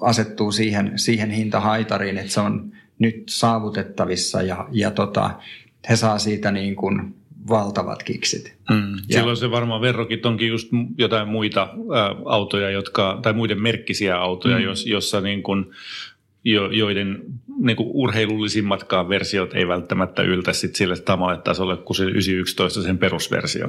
asettuu 0.00 0.52
siihen, 0.52 0.92
siihen 0.96 1.30
hintahaitariin, 1.30 2.18
että 2.18 2.32
se 2.32 2.40
on 2.40 2.72
nyt 2.98 3.22
saavutettavissa 3.28 4.42
ja, 4.42 4.68
ja 4.72 4.90
tota, 4.90 5.30
he 5.88 5.96
saa 5.96 6.18
siitä 6.18 6.50
niin 6.50 6.76
kuin 6.76 7.14
valtavat 7.48 8.02
kiksit. 8.02 8.56
Mm. 8.70 8.94
Ja, 9.08 9.18
Silloin 9.18 9.36
se 9.36 9.50
varmaan 9.50 9.80
verrokit 9.80 10.26
onkin 10.26 10.48
just 10.48 10.68
jotain 10.98 11.28
muita 11.28 11.62
ä, 11.62 11.66
autoja, 12.24 12.70
jotka, 12.70 13.18
tai 13.22 13.32
muiden 13.32 13.62
merkkisiä 13.62 14.16
autoja, 14.16 14.56
mm. 14.56 14.62
jos, 14.62 14.86
jossa 14.86 15.20
niin 15.20 15.42
kuin, 15.42 15.66
jo, 16.44 16.70
joiden 16.70 17.22
niin 17.58 17.76
kuin 17.76 17.88
urheilullisimmatkaan 17.92 19.08
versiot 19.08 19.54
ei 19.54 19.68
välttämättä 19.68 20.22
yltä 20.22 20.52
sit 20.52 20.76
sille 20.76 20.96
samalle 20.96 21.38
tasolle 21.38 21.76
kuin 21.76 21.96
se 21.96 22.04
911 22.04 22.82
sen 22.82 22.98
perusversio. 22.98 23.68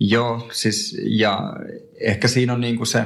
Joo, 0.00 0.48
siis 0.52 1.00
ja 1.04 1.52
ehkä 2.00 2.28
siinä 2.28 2.52
on 2.52 2.60
niin 2.60 2.76
kuin 2.76 2.86
se, 2.86 3.04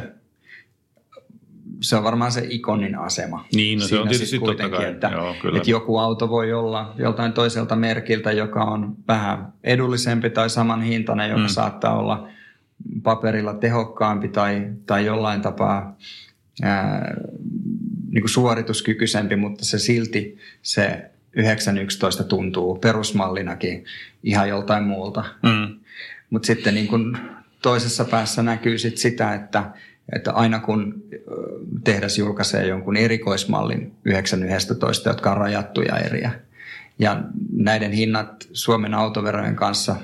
se 1.81 1.97
on 1.97 2.05
varmaan 2.05 2.33
se 2.33 2.47
ikonin 2.51 2.99
asema. 2.99 3.45
Niin, 3.55 3.79
no 3.79 3.87
se 3.87 3.99
on 3.99 4.09
tietysti 4.09 4.39
totta 4.39 4.69
kai. 4.69 4.91
Että, 4.91 5.09
Joo, 5.09 5.35
kyllä. 5.43 5.57
että 5.57 5.71
joku 5.71 5.99
auto 5.99 6.29
voi 6.29 6.53
olla 6.53 6.95
joltain 6.99 7.33
toiselta 7.33 7.77
merkiltä, 7.77 8.33
joka 8.33 8.65
on 8.65 8.97
vähän 9.09 9.53
edullisempi 9.65 10.31
tai 10.31 10.51
saman 10.51 10.83
hintainen, 10.83 11.31
joka 11.31 11.43
mm. 11.43 11.49
saattaa 11.49 11.99
olla 11.99 12.29
paperilla 13.03 13.55
tehokkaampi 13.55 14.29
tai, 14.29 14.73
tai 14.87 15.07
jollain 15.07 15.41
tapaa 15.41 15.97
ää, 16.63 17.15
niin 18.13 18.23
kuin 18.23 18.31
suorituskykyisempi, 18.31 19.37
mutta 19.37 19.65
se 19.65 19.79
silti 19.79 20.39
se 20.63 21.11
911 21.33 22.25
tuntuu 22.25 22.79
perusmallinakin 22.79 23.85
ihan 24.23 24.49
joltain 24.49 24.85
muulta. 24.85 25.25
Mm. 25.43 25.79
Mutta 26.31 26.47
sitten 26.47 26.75
niin 26.75 26.89
kuin 26.89 27.19
toisessa 27.63 28.05
päässä 28.05 28.43
näkyy 28.43 28.79
sit 28.79 28.99
sitä, 28.99 29.35
että, 29.35 29.71
että 30.15 30.33
aina 30.33 30.61
kun 30.61 31.05
tehdas 31.85 32.19
julkaisee 32.19 32.67
jonkun 32.67 32.97
erikoismallin 32.97 33.93
911, 34.05 35.11
jotka 35.11 35.31
on 35.31 35.37
rajattuja 35.37 35.99
eriä, 35.99 36.33
ja 36.99 37.23
näiden 37.53 37.93
hinnat 37.93 38.49
Suomen 38.53 38.95
autoverojen 38.95 39.57
kanssa 39.57 39.97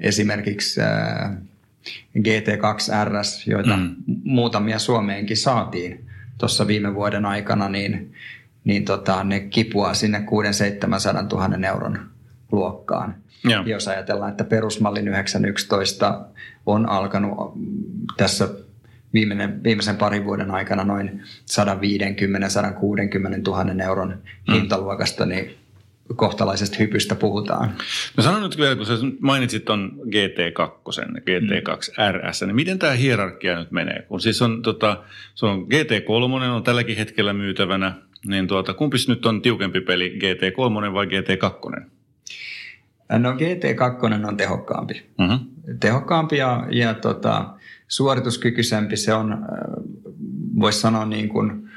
esimerkiksi 0.00 0.80
GT2 2.18 3.04
RS, 3.04 3.46
joita 3.46 3.76
mm. 3.76 3.96
muutamia 4.24 4.78
Suomeenkin 4.78 5.36
saatiin 5.36 6.08
tuossa 6.38 6.66
viime 6.66 6.94
vuoden 6.94 7.26
aikana, 7.26 7.68
niin, 7.68 8.12
niin 8.64 8.84
tota, 8.84 9.24
ne 9.24 9.40
kipuaa 9.40 9.94
sinne 9.94 10.20
600 10.20 10.98
000 11.32 11.68
euron 11.68 11.98
luokkaan. 12.52 13.14
Ja. 13.48 13.62
Jos 13.66 13.88
ajatellaan, 13.88 14.30
että 14.30 14.44
perusmallin 14.44 15.08
911 15.08 16.26
on 16.66 16.88
alkanut 16.88 17.54
tässä 18.16 18.48
viimeinen, 19.12 19.62
viimeisen 19.64 19.96
parin 19.96 20.24
vuoden 20.24 20.50
aikana 20.50 20.84
noin 20.84 21.22
150-160 21.50 21.54
000 23.46 23.84
euron 23.84 24.18
mm. 24.48 24.54
hintaluokasta, 24.54 25.26
niin 25.26 25.56
kohtalaisesta 26.16 26.76
hypystä 26.78 27.14
puhutaan. 27.14 27.72
No 28.16 28.22
sano 28.22 28.40
nyt 28.40 28.58
vielä, 28.58 28.76
kun 28.76 28.86
sä 28.86 28.92
mainitsit 29.20 29.64
tuon 29.64 29.92
GT2, 30.04 30.70
GT2 31.16 32.12
RS, 32.12 32.42
niin 32.42 32.54
miten 32.56 32.78
tämä 32.78 32.92
hierarkia 32.92 33.58
nyt 33.58 33.70
menee? 33.70 34.02
Kun 34.02 34.20
siis 34.20 34.42
on, 34.42 34.62
tota, 34.62 35.04
se 35.34 35.46
on 35.46 35.62
GT3 35.62 36.42
on 36.50 36.62
tälläkin 36.62 36.96
hetkellä 36.96 37.32
myytävänä, 37.32 37.94
niin 38.26 38.46
tuota, 38.46 38.74
kumpis 38.74 39.08
nyt 39.08 39.26
on 39.26 39.42
tiukempi 39.42 39.80
peli, 39.80 40.18
GT3 40.18 40.92
vai 40.92 41.06
GT2? 41.06 41.82
No 43.18 43.32
GT2 43.32 44.26
on 44.28 44.36
tehokkaampi. 44.36 45.06
Uh-huh. 45.18 45.40
Tehokkaampi 45.80 46.36
ja, 46.36 46.66
ja 46.70 46.94
tota, 46.94 47.46
suorituskykyisempi. 47.88 48.96
Se 48.96 49.14
on, 49.14 49.32
äh, 49.32 49.38
voisi 50.60 50.80
sanoa 50.80 51.06
niin 51.06 51.28
kuin 51.28 51.67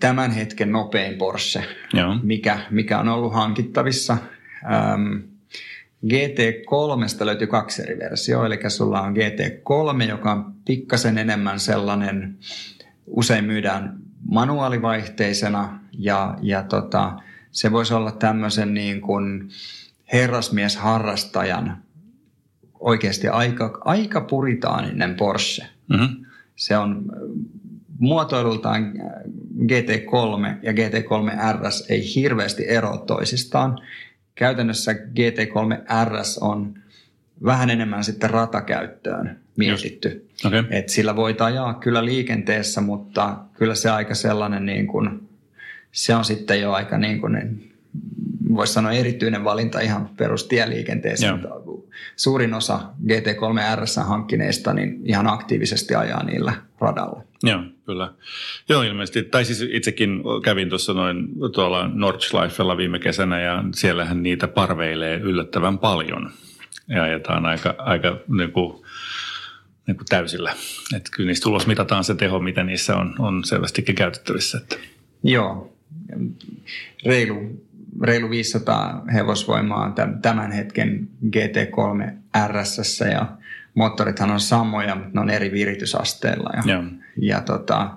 tämän 0.00 0.30
hetken 0.30 0.72
nopein 0.72 1.18
Porsche, 1.18 1.64
Joo. 1.94 2.16
Mikä, 2.22 2.58
mikä 2.70 2.98
on 2.98 3.08
ollut 3.08 3.34
hankittavissa. 3.34 4.16
Ähm, 4.72 5.30
GT3 6.06 7.24
löytyy 7.24 7.46
kaksi 7.46 7.82
eri 7.82 7.98
versioa, 7.98 8.46
eli 8.46 8.58
sulla 8.68 9.00
on 9.00 9.14
GT3, 9.16 10.02
joka 10.08 10.32
on 10.32 10.54
pikkasen 10.64 11.18
enemmän 11.18 11.60
sellainen, 11.60 12.38
usein 13.06 13.44
myydään 13.44 13.98
manuaalivaihteisena 14.28 15.80
ja, 15.98 16.38
ja 16.42 16.62
tota, 16.62 17.20
se 17.50 17.72
voisi 17.72 17.94
olla 17.94 18.12
tämmöisen 18.12 18.74
niin 18.74 19.00
kuin 19.00 19.48
herrasmiesharrastajan 20.12 21.82
oikeasti 22.80 23.28
aika, 23.28 23.80
aika 23.84 24.20
puritaaninen 24.20 25.14
Porsche. 25.14 25.66
Mm-hmm. 25.88 26.26
Se 26.56 26.76
on 26.76 27.04
muotoilultaan 27.98 28.92
GT3 29.60 30.58
ja 30.62 30.72
GT3 30.72 31.58
RS 31.60 31.86
ei 31.88 32.14
hirveästi 32.14 32.64
eroa 32.68 32.98
toisistaan. 32.98 33.78
Käytännössä 34.34 34.92
GT3 34.92 35.94
RS 36.04 36.38
on 36.38 36.74
vähän 37.44 37.70
enemmän 37.70 38.04
sitten 38.04 38.30
ratakäyttöön 38.30 39.40
mietitty. 39.56 40.28
Okay. 40.46 40.64
Et 40.70 40.88
sillä 40.88 41.16
voit 41.16 41.40
ajaa 41.40 41.74
kyllä 41.74 42.04
liikenteessä, 42.04 42.80
mutta 42.80 43.36
kyllä 43.54 43.74
se 43.74 43.90
aika 43.90 44.14
sellainen 44.14 44.66
niin 44.66 44.86
kuin, 44.86 45.28
se 45.92 46.14
on 46.14 46.24
sitten 46.24 46.60
jo 46.60 46.72
aika 46.72 46.98
niin 46.98 47.20
kuin, 47.20 47.70
voisi 48.54 48.72
sanoa 48.72 48.92
erityinen 48.92 49.44
valinta 49.44 49.80
ihan 49.80 50.10
perustieliikenteessä. 50.16 51.26
Joo. 51.26 51.86
Suurin 52.16 52.54
osa 52.54 52.80
GT3 53.06 53.82
RS 53.82 53.96
hankkineista 53.96 54.74
niin 54.74 55.00
ihan 55.04 55.26
aktiivisesti 55.26 55.94
ajaa 55.94 56.22
niillä 56.22 56.52
radalla. 56.80 57.22
Joo, 57.42 57.62
kyllä. 57.86 58.12
Joo, 58.68 58.82
ilmeisesti. 58.82 59.22
Tai 59.22 59.44
siis 59.44 59.64
itsekin 59.70 60.22
kävin 60.44 60.68
tuossa 60.68 60.94
noin 60.94 61.28
tuolla 61.52 61.90
Nordschleifella 61.94 62.76
viime 62.76 62.98
kesänä 62.98 63.40
ja 63.40 63.64
siellähän 63.74 64.22
niitä 64.22 64.48
parveilee 64.48 65.16
yllättävän 65.16 65.78
paljon. 65.78 66.30
Ja 66.88 67.02
ajetaan 67.02 67.46
aika, 67.46 67.74
aika 67.78 68.16
niin 68.28 68.52
kuin, 68.52 68.82
niin 69.86 69.96
kuin 69.96 70.06
täysillä. 70.08 70.54
Että 70.96 71.10
kyllä 71.12 71.26
niistä 71.26 71.44
tulos 71.44 71.66
mitataan 71.66 72.04
se 72.04 72.14
teho, 72.14 72.38
mitä 72.38 72.64
niissä 72.64 72.96
on, 72.96 73.14
on 73.18 73.44
selvästikin 73.44 73.94
käytettävissä. 73.94 74.58
Että. 74.58 74.76
Joo, 75.22 75.72
reilu, 77.06 77.64
reilu 78.00 78.30
500 78.30 79.04
hevosvoimaa 79.14 79.94
tämän 80.22 80.52
hetken 80.52 81.08
GT3 81.26 82.12
RS 82.46 83.00
ja 83.12 83.26
moottorithan 83.74 84.30
on 84.30 84.40
samoja, 84.40 84.94
mutta 84.94 85.10
ne 85.14 85.20
on 85.20 85.30
eri 85.30 85.52
viritysasteilla 85.52 86.50
ja, 86.56 86.72
Joo. 86.72 86.82
ja 87.16 87.40
tota, 87.40 87.90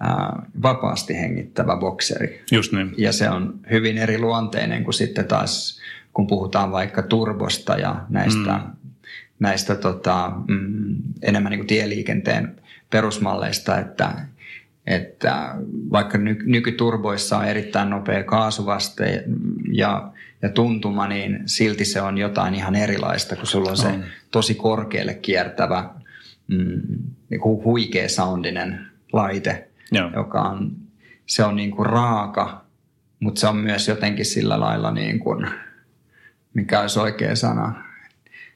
ää, 0.00 0.42
vapaasti 0.62 1.14
hengittävä 1.14 1.76
bokseri. 1.76 2.44
Just 2.52 2.72
niin. 2.72 2.94
Ja 2.98 3.12
se 3.12 3.30
on 3.30 3.60
hyvin 3.70 3.98
eri 3.98 4.18
luonteinen 4.18 4.84
kuin 4.84 4.94
sitten 4.94 5.24
taas, 5.24 5.80
kun 6.12 6.26
puhutaan 6.26 6.72
vaikka 6.72 7.02
turbosta 7.02 7.76
ja 7.76 8.06
näistä, 8.08 8.52
mm. 8.52 8.92
näistä 9.38 9.74
tota, 9.74 10.32
mm, 10.48 10.96
enemmän 11.22 11.50
niin 11.50 11.60
kuin 11.60 11.66
tieliikenteen 11.66 12.56
perusmalleista, 12.90 13.78
että, 13.78 14.12
että 14.86 15.54
vaikka 15.92 16.18
ny, 16.18 16.38
nykyturboissa 16.44 17.38
on 17.38 17.44
erittäin 17.44 17.90
nopea 17.90 18.24
kaasuvaste 18.24 19.24
ja, 19.72 20.12
ja 20.42 20.48
tuntuma, 20.48 21.08
niin 21.08 21.42
silti 21.46 21.84
se 21.84 22.00
on 22.02 22.18
jotain 22.18 22.54
ihan 22.54 22.74
erilaista, 22.74 23.36
kun 23.36 23.46
sulla 23.46 23.70
on 23.70 23.76
se 23.76 23.98
tosi 24.30 24.54
korkealle 24.54 25.14
kiertävä, 25.14 25.90
mm, 26.48 26.82
niin 27.30 27.40
kuin 27.40 27.64
huikea 27.64 28.08
soundinen 28.08 28.86
laite, 29.12 29.68
Joo. 29.92 30.10
joka 30.14 30.40
on, 30.40 30.76
se 31.26 31.44
on 31.44 31.56
niin 31.56 31.70
kuin 31.70 31.86
raaka, 31.86 32.64
mutta 33.20 33.40
se 33.40 33.46
on 33.46 33.56
myös 33.56 33.88
jotenkin 33.88 34.24
sillä 34.24 34.60
lailla 34.60 34.90
niin 34.90 35.18
kuin, 35.18 35.46
mikä 36.54 36.80
olisi 36.80 36.98
oikea 37.00 37.36
sana. 37.36 37.84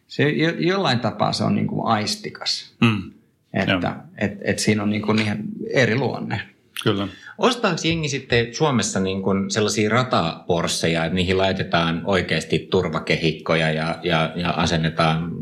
Se, 0.07 0.29
jo, 0.31 0.51
jollain 0.59 1.01
tapaa 1.01 1.33
se 1.33 1.45
on 1.45 1.55
niin 1.55 1.67
kuin 1.67 1.87
aistikas, 1.87 2.77
Mm. 2.81 3.13
Että 3.57 3.97
et, 4.19 4.33
et 4.45 4.59
siinä 4.59 4.83
on 4.83 4.91
niin 4.91 5.03
kuin 5.03 5.19
ihan 5.19 5.39
eri 5.71 5.95
luonne. 5.95 6.41
Kyllä. 6.83 7.09
Ostaako 7.39 7.81
jengi 7.85 8.09
sitten 8.09 8.55
Suomessa 8.55 9.01
niin 9.01 9.23
kuin 9.23 9.51
sellaisia 9.51 9.91
rataporsseja, 9.91 11.05
että 11.05 11.15
niihin 11.15 11.39
laitetaan 11.39 12.03
oikeasti 12.05 12.59
turvakehikkoja 12.71 13.71
ja, 13.71 13.99
ja, 14.03 14.33
ja 14.37 14.51
asennetaan 14.51 15.33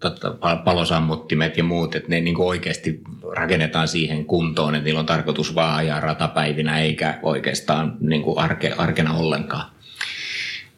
totta, 0.00 0.30
pal- 0.30 0.56
palosammuttimet 0.56 1.56
ja 1.56 1.64
muut, 1.64 1.94
että 1.94 2.08
ne 2.08 2.20
niin 2.20 2.34
kuin 2.34 2.48
oikeasti 2.48 3.00
rakennetaan 3.36 3.88
siihen 3.88 4.24
kuntoon, 4.24 4.74
että 4.74 4.84
niillä 4.84 5.00
on 5.00 5.06
tarkoitus 5.06 5.54
vaan 5.54 5.76
ajaa 5.76 6.00
ratapäivinä 6.00 6.80
eikä 6.80 7.18
oikeastaan 7.22 7.96
niin 8.00 8.22
kuin 8.22 8.38
arke, 8.38 8.74
arkena 8.78 9.14
ollenkaan. 9.14 9.70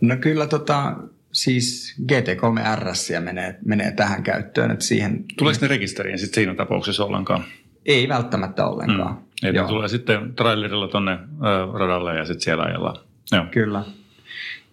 No 0.00 0.16
kyllä 0.16 0.46
tota, 0.46 0.96
siis 1.36 1.94
GT3 2.12 2.78
RS 2.78 3.12
menee, 3.20 3.58
menee 3.64 3.92
tähän 3.92 4.22
käyttöön, 4.22 4.70
että 4.70 4.84
siihen 4.84 5.24
Tuleeko 5.38 5.58
ne 5.62 5.68
rekisteriin 5.68 6.18
sitten 6.18 6.34
siinä 6.34 6.54
tapauksessa 6.54 7.04
ollenkaan? 7.04 7.44
ei 7.86 8.08
välttämättä 8.08 8.66
ollenkaan. 8.66 9.14
Mm. 9.14 9.48
Eli 9.48 9.68
tulee 9.68 9.88
sitten 9.88 10.34
trailerilla 10.34 10.88
tonne 10.88 11.12
ö, 11.12 11.78
radalle 11.78 12.16
ja 12.16 12.24
sitten 12.24 12.40
siellä 12.40 12.64
ajellaan. 12.64 12.96
Joo. 13.32 13.44
Kyllä. 13.50 13.84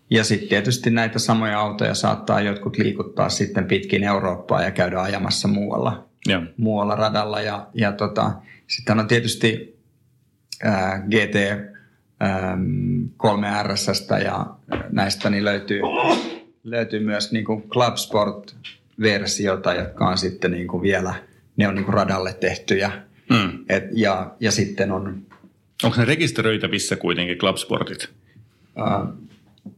Ja 0.10 0.23
sitten 0.23 0.49
tietysti 0.49 0.89
näitä 0.89 1.19
samoja 1.19 1.60
autoja 1.60 1.93
saattaa 1.93 2.41
jotkut 2.41 2.78
liikuttaa 2.78 3.30
sitten 3.30 3.65
pitkin 3.65 4.04
Eurooppaa 4.04 4.62
ja 4.62 4.71
käydä 4.71 5.02
ajamassa 5.02 5.47
muualla, 5.47 6.08
Joo. 6.26 6.41
muualla 6.58 6.95
radalla. 6.95 7.41
Ja, 7.41 7.67
ja 7.73 7.91
tota, 7.91 8.32
sitten 8.67 8.99
on 8.99 9.08
tietysti 9.08 9.80
ää, 10.63 10.99
GT 11.10 11.36
äm, 12.23 13.10
3 13.17 13.47
RS 13.63 14.08
ja 14.23 14.45
näistä 14.91 15.30
niin 15.30 15.45
löytyy, 15.45 15.82
löytyy 16.63 16.99
myös 16.99 17.32
niin 17.32 17.45
kuin 17.45 17.69
Club 17.69 17.95
Sport-versiota, 17.95 19.73
jotka 19.73 20.08
on 20.08 20.17
sitten 20.17 20.52
niin 20.52 20.67
kuin 20.67 20.84
vielä, 20.84 21.13
ne 21.58 21.67
on 21.67 21.76
niin 21.76 21.86
kuin 21.86 21.93
radalle 21.93 22.34
tehtyjä. 22.34 22.91
Mm. 23.30 23.65
Et, 23.69 23.84
ja, 23.91 24.36
ja 24.39 24.52
sitten 24.52 24.91
on, 24.91 25.26
Onko 25.84 25.97
ne 25.97 26.06
rekisteröitävissä 26.06 26.95
kuitenkin 26.95 27.38
Clubsportit? 27.38 28.10
ää, 28.76 29.08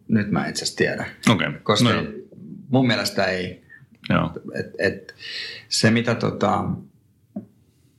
nyt 0.07 0.31
mä 0.31 0.47
itse 0.47 0.63
asiassa 0.63 0.77
tiedä. 0.77 1.05
Okay. 1.29 1.51
koska 1.63 1.93
no, 1.93 2.03
mun 2.69 2.87
mielestä 2.87 3.25
ei, 3.25 3.63
joo. 4.09 4.31
Et, 4.53 4.65
et 4.79 5.15
se, 5.69 5.91
mitä 5.91 6.15
tota, 6.15 6.63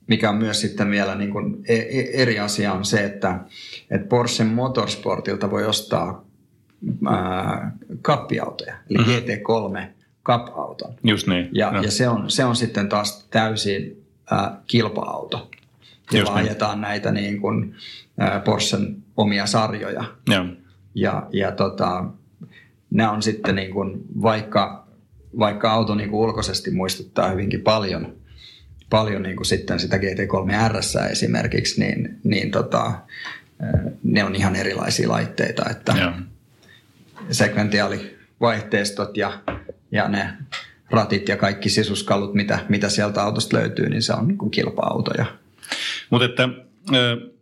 mikä 0.07 0.29
on 0.29 0.37
myös 0.37 0.61
sitten 0.61 0.91
vielä 0.91 1.15
niin 1.15 1.31
kuin 1.31 1.63
e- 1.67 1.99
e- 1.99 2.21
eri 2.21 2.39
asia 2.39 2.73
on 2.73 2.85
se, 2.85 3.03
että 3.03 3.39
et 3.91 4.09
Porsche 4.09 4.43
Motorsportilta 4.43 5.51
voi 5.51 5.65
ostaa 5.65 6.25
ää, 7.09 7.76
kappiautoja, 8.01 8.75
eli 8.89 8.97
Mhm. 8.97 9.09
GT3 9.09 9.87
Cup-auton. 10.25 10.93
Just 11.03 11.27
niin. 11.27 11.49
Ja, 11.51 11.71
Joo. 11.73 11.83
ja 11.83 11.91
se, 11.91 12.07
on, 12.09 12.31
se 12.31 12.45
on 12.45 12.55
sitten 12.55 12.89
taas 12.89 13.27
täysin 13.29 14.03
ää, 14.31 14.61
kilpa-auto, 14.67 15.49
jolla 16.11 16.35
niin. 16.35 16.45
ajetaan 16.45 16.81
näitä 16.81 17.11
niin 17.11 17.41
kuin, 17.41 17.75
ää, 18.17 18.39
Porschen 18.39 18.97
omia 19.17 19.45
sarjoja. 19.45 20.03
Joo. 20.27 20.45
Ja, 20.95 21.27
ja 21.33 21.51
tota, 21.51 22.05
nämä 22.89 23.11
on 23.11 23.21
sitten 23.21 23.55
niin 23.55 23.71
kuin, 23.71 24.01
vaikka, 24.21 24.87
vaikka 25.39 25.71
auto 25.71 25.95
niin 25.95 26.09
kuin 26.09 26.19
ulkoisesti 26.29 26.71
muistuttaa 26.71 27.29
hyvinkin 27.29 27.61
paljon, 27.61 28.13
paljon 28.89 29.23
niin 29.23 29.35
kuin 29.35 29.45
sitten 29.45 29.79
sitä 29.79 29.97
GT3 29.97 30.71
RS 30.71 30.95
esimerkiksi, 31.11 31.79
niin, 31.79 32.19
niin 32.23 32.51
tota, 32.51 32.91
ne 34.03 34.23
on 34.23 34.35
ihan 34.35 34.55
erilaisia 34.55 35.09
laitteita, 35.09 35.69
että 35.69 35.93
Joo. 36.01 36.11
Sekventiaalivaihteistot 37.31 39.17
ja, 39.17 39.39
ja 39.91 40.07
ne 40.07 40.29
ratit 40.89 41.29
ja 41.29 41.37
kaikki 41.37 41.69
sisuskalut, 41.69 42.33
mitä, 42.33 42.59
mitä 42.69 42.89
sieltä 42.89 43.23
autosta 43.23 43.57
löytyy, 43.57 43.89
niin 43.89 44.01
se 44.01 44.13
on 44.13 44.27
niin 44.27 44.37
kuin 44.37 44.51
kilpa-autoja. 44.51 45.25
Mutta 46.09 46.25
että 46.25 46.49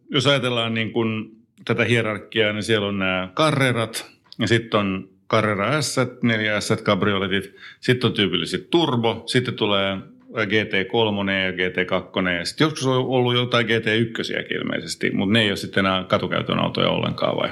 jos 0.09 0.27
ajatellaan 0.27 0.73
niin 0.73 0.91
kun 0.91 1.35
tätä 1.65 1.85
hierarkiaa, 1.85 2.53
niin 2.53 2.63
siellä 2.63 2.87
on 2.87 2.99
nämä 2.99 3.29
karrerat 3.33 4.11
ja 4.39 4.47
sitten 4.47 4.79
on 4.79 5.09
Carrera 5.29 5.81
S, 5.81 5.95
4 6.21 6.61
S, 6.61 6.73
kabrioletit, 6.83 7.55
sitten 7.79 8.07
on 8.07 8.13
tyypillisesti 8.13 8.67
turbo, 8.71 9.23
sitten 9.25 9.53
tulee 9.53 9.97
GT3 10.33 11.31
ja 11.31 11.51
GT2 11.51 12.29
ja 12.39 12.45
sitten 12.45 12.65
joskus 12.65 12.87
on 12.87 12.95
ollut 12.95 13.35
jotain 13.35 13.65
GT1 13.65 14.53
ilmeisesti, 14.55 15.11
mutta 15.11 15.33
ne 15.33 15.41
ei 15.41 15.49
ole 15.49 15.55
sitten 15.55 15.85
enää 15.85 16.03
katukäytön 16.03 16.59
autoja 16.59 16.89
ollenkaan 16.89 17.37
vai? 17.37 17.49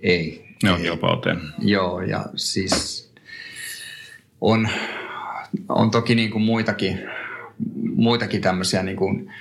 Ei. 0.00 0.45
Ne 0.62 0.70
on 0.70 0.76
ei. 0.76 0.82
kilpa-autoja. 0.82 1.36
Joo, 1.58 2.00
ja 2.00 2.26
siis 2.36 3.06
on, 4.40 4.68
on 5.68 5.90
toki 5.90 6.14
niin 6.14 6.30
kuin 6.30 6.42
muitakin, 6.42 7.00
muitakin 7.96 8.40
tämmöisiä, 8.40 8.82
niin 8.82 8.96
kuin, 8.96 9.32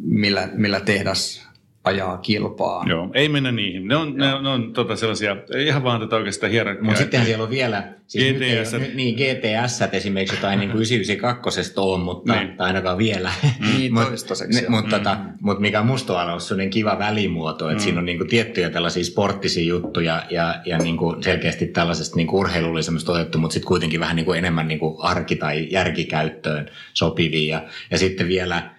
millä, 0.00 0.48
millä 0.52 0.80
tehdas 0.80 1.45
ajaa 1.86 2.18
kilpaa. 2.18 2.84
Joo, 2.88 3.10
ei 3.14 3.28
mennä 3.28 3.52
niihin. 3.52 3.88
Ne 3.88 3.96
on, 3.96 4.16
ne 4.16 4.34
on, 4.34 4.42
ne 4.42 4.48
on 4.48 4.72
tota 4.72 4.96
sellaisia, 4.96 5.36
ihan 5.58 5.84
vaan 5.84 6.00
tätä 6.00 6.16
oikeastaan 6.16 6.52
hierarkiaa. 6.52 6.84
Mutta 6.84 6.98
sittenhän 6.98 7.26
siellä 7.26 7.44
on 7.44 7.50
vielä, 7.50 7.88
siis 8.06 8.34
GTS. 8.34 8.72
nyt, 8.72 8.94
niin 8.94 9.14
GTS 9.14 9.82
esimerkiksi 9.92 10.36
jotain 10.36 10.58
niin 10.60 10.70
kuin 10.70 10.76
992 10.76 11.72
on, 11.76 12.00
mutta 12.00 12.32
Niin. 12.34 12.56
tai 12.56 12.66
ainakaan 12.66 12.98
vielä. 12.98 13.30
Niin, 13.60 13.92
Mut- 13.94 14.04
toistaiseksi 14.08 14.62
ne-. 14.62 14.68
Mutta 14.68 14.98
tota, 14.98 15.16
mut 15.40 15.58
mikä 15.60 15.82
musta 15.82 16.22
on 16.22 16.28
ollut 16.28 16.42
sellainen 16.42 16.70
kiva 16.70 16.98
välimuoto, 16.98 17.70
että 17.70 17.80
mm. 17.82 17.84
siinä 17.84 17.98
on 17.98 18.04
niin 18.04 18.18
kuin 18.18 18.28
tiettyjä 18.28 18.70
tällaisia 18.70 19.04
sporttisia 19.04 19.64
juttuja 19.64 20.22
ja, 20.30 20.54
ja 20.64 20.78
niin 20.78 20.96
kuin 20.96 21.22
selkeästi 21.22 21.66
tällaisesta 21.66 22.16
niin 22.16 22.26
kuin 22.26 22.40
urheilullisemmasta 22.40 23.12
otettu, 23.12 23.38
mutta 23.38 23.54
sitten 23.54 23.68
kuitenkin 23.68 24.00
vähän 24.00 24.16
niin 24.16 24.26
kuin 24.26 24.38
enemmän 24.38 24.68
niin 24.68 24.80
kuin 24.80 24.96
arki- 25.00 25.36
tai 25.36 25.68
järkikäyttöön 25.70 26.70
sopivia. 26.94 27.56
Ja, 27.56 27.62
ja 27.90 27.98
sitten 27.98 28.28
vielä 28.28 28.75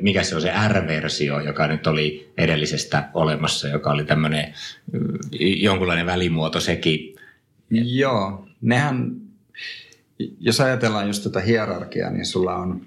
mikä 0.00 0.22
se 0.22 0.34
on 0.34 0.42
se 0.42 0.52
R-versio, 0.68 1.40
joka 1.40 1.66
nyt 1.66 1.86
oli 1.86 2.32
edellisestä 2.38 3.08
olemassa, 3.14 3.68
joka 3.68 3.90
oli 3.90 4.04
tämmöinen 4.04 4.44
eh, 4.44 5.62
jonkunlainen 5.62 6.06
välimuoto 6.06 6.60
sekin. 6.60 7.16
Joo, 7.70 8.48
nehän, 8.60 9.16
jos 10.40 10.60
ajatellaan 10.60 11.06
just 11.06 11.22
tätä 11.22 11.40
hierarkiaa, 11.40 12.10
niin 12.10 12.26
sulla 12.26 12.56
on, 12.56 12.86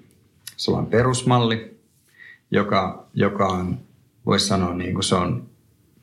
sulla 0.56 0.78
on 0.78 0.86
perusmalli, 0.86 1.76
joka, 2.50 3.08
joka 3.14 3.46
on, 3.46 3.78
voisi 4.26 4.46
sanoa, 4.46 4.74
niin 4.74 4.94
kuin 4.94 5.04
se 5.04 5.14
on 5.14 5.50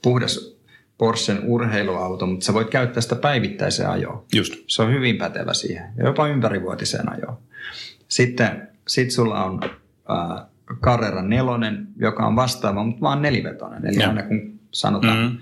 puhdas 0.01 0.59
Porschen 0.97 1.39
urheiluauto, 1.43 2.25
mutta 2.25 2.45
sä 2.45 2.53
voit 2.53 2.69
käyttää 2.69 3.01
sitä 3.01 3.15
päivittäiseen 3.15 3.89
ajoon. 3.89 4.25
Just. 4.35 4.53
Se 4.67 4.81
on 4.81 4.93
hyvin 4.93 5.17
pätevä 5.17 5.53
siihen, 5.53 5.89
ja 5.97 6.05
jopa 6.05 6.27
ympärivuotiseen 6.27 7.11
ajoon. 7.11 7.37
Sitten 8.07 8.67
sit 8.87 9.11
sulla 9.11 9.43
on 9.43 9.59
Carrera 10.81 11.21
nelonen, 11.21 11.87
joka 11.97 12.25
on 12.27 12.35
vastaava, 12.35 12.83
mutta 12.83 13.01
vaan 13.01 13.21
nelivetoinen. 13.21 13.85
Eli 13.85 14.03
aina 14.03 14.23
kun 14.23 14.59
sanotaan 14.71 15.17
Mhm. 15.17 15.25
mm. 15.25 15.37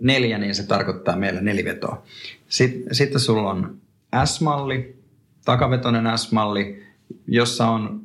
neljä, 0.00 0.38
niin 0.38 0.54
se 0.54 0.66
tarkoittaa 0.66 1.16
meille 1.16 1.40
nelivetoa. 1.40 2.02
Sitten, 2.48 2.94
sitten 2.94 3.20
sulla 3.20 3.50
on 3.50 3.76
S-malli, 4.24 4.96
takavetoinen 5.44 6.18
S-malli, 6.18 6.82
jossa 7.28 7.66
on 7.66 8.00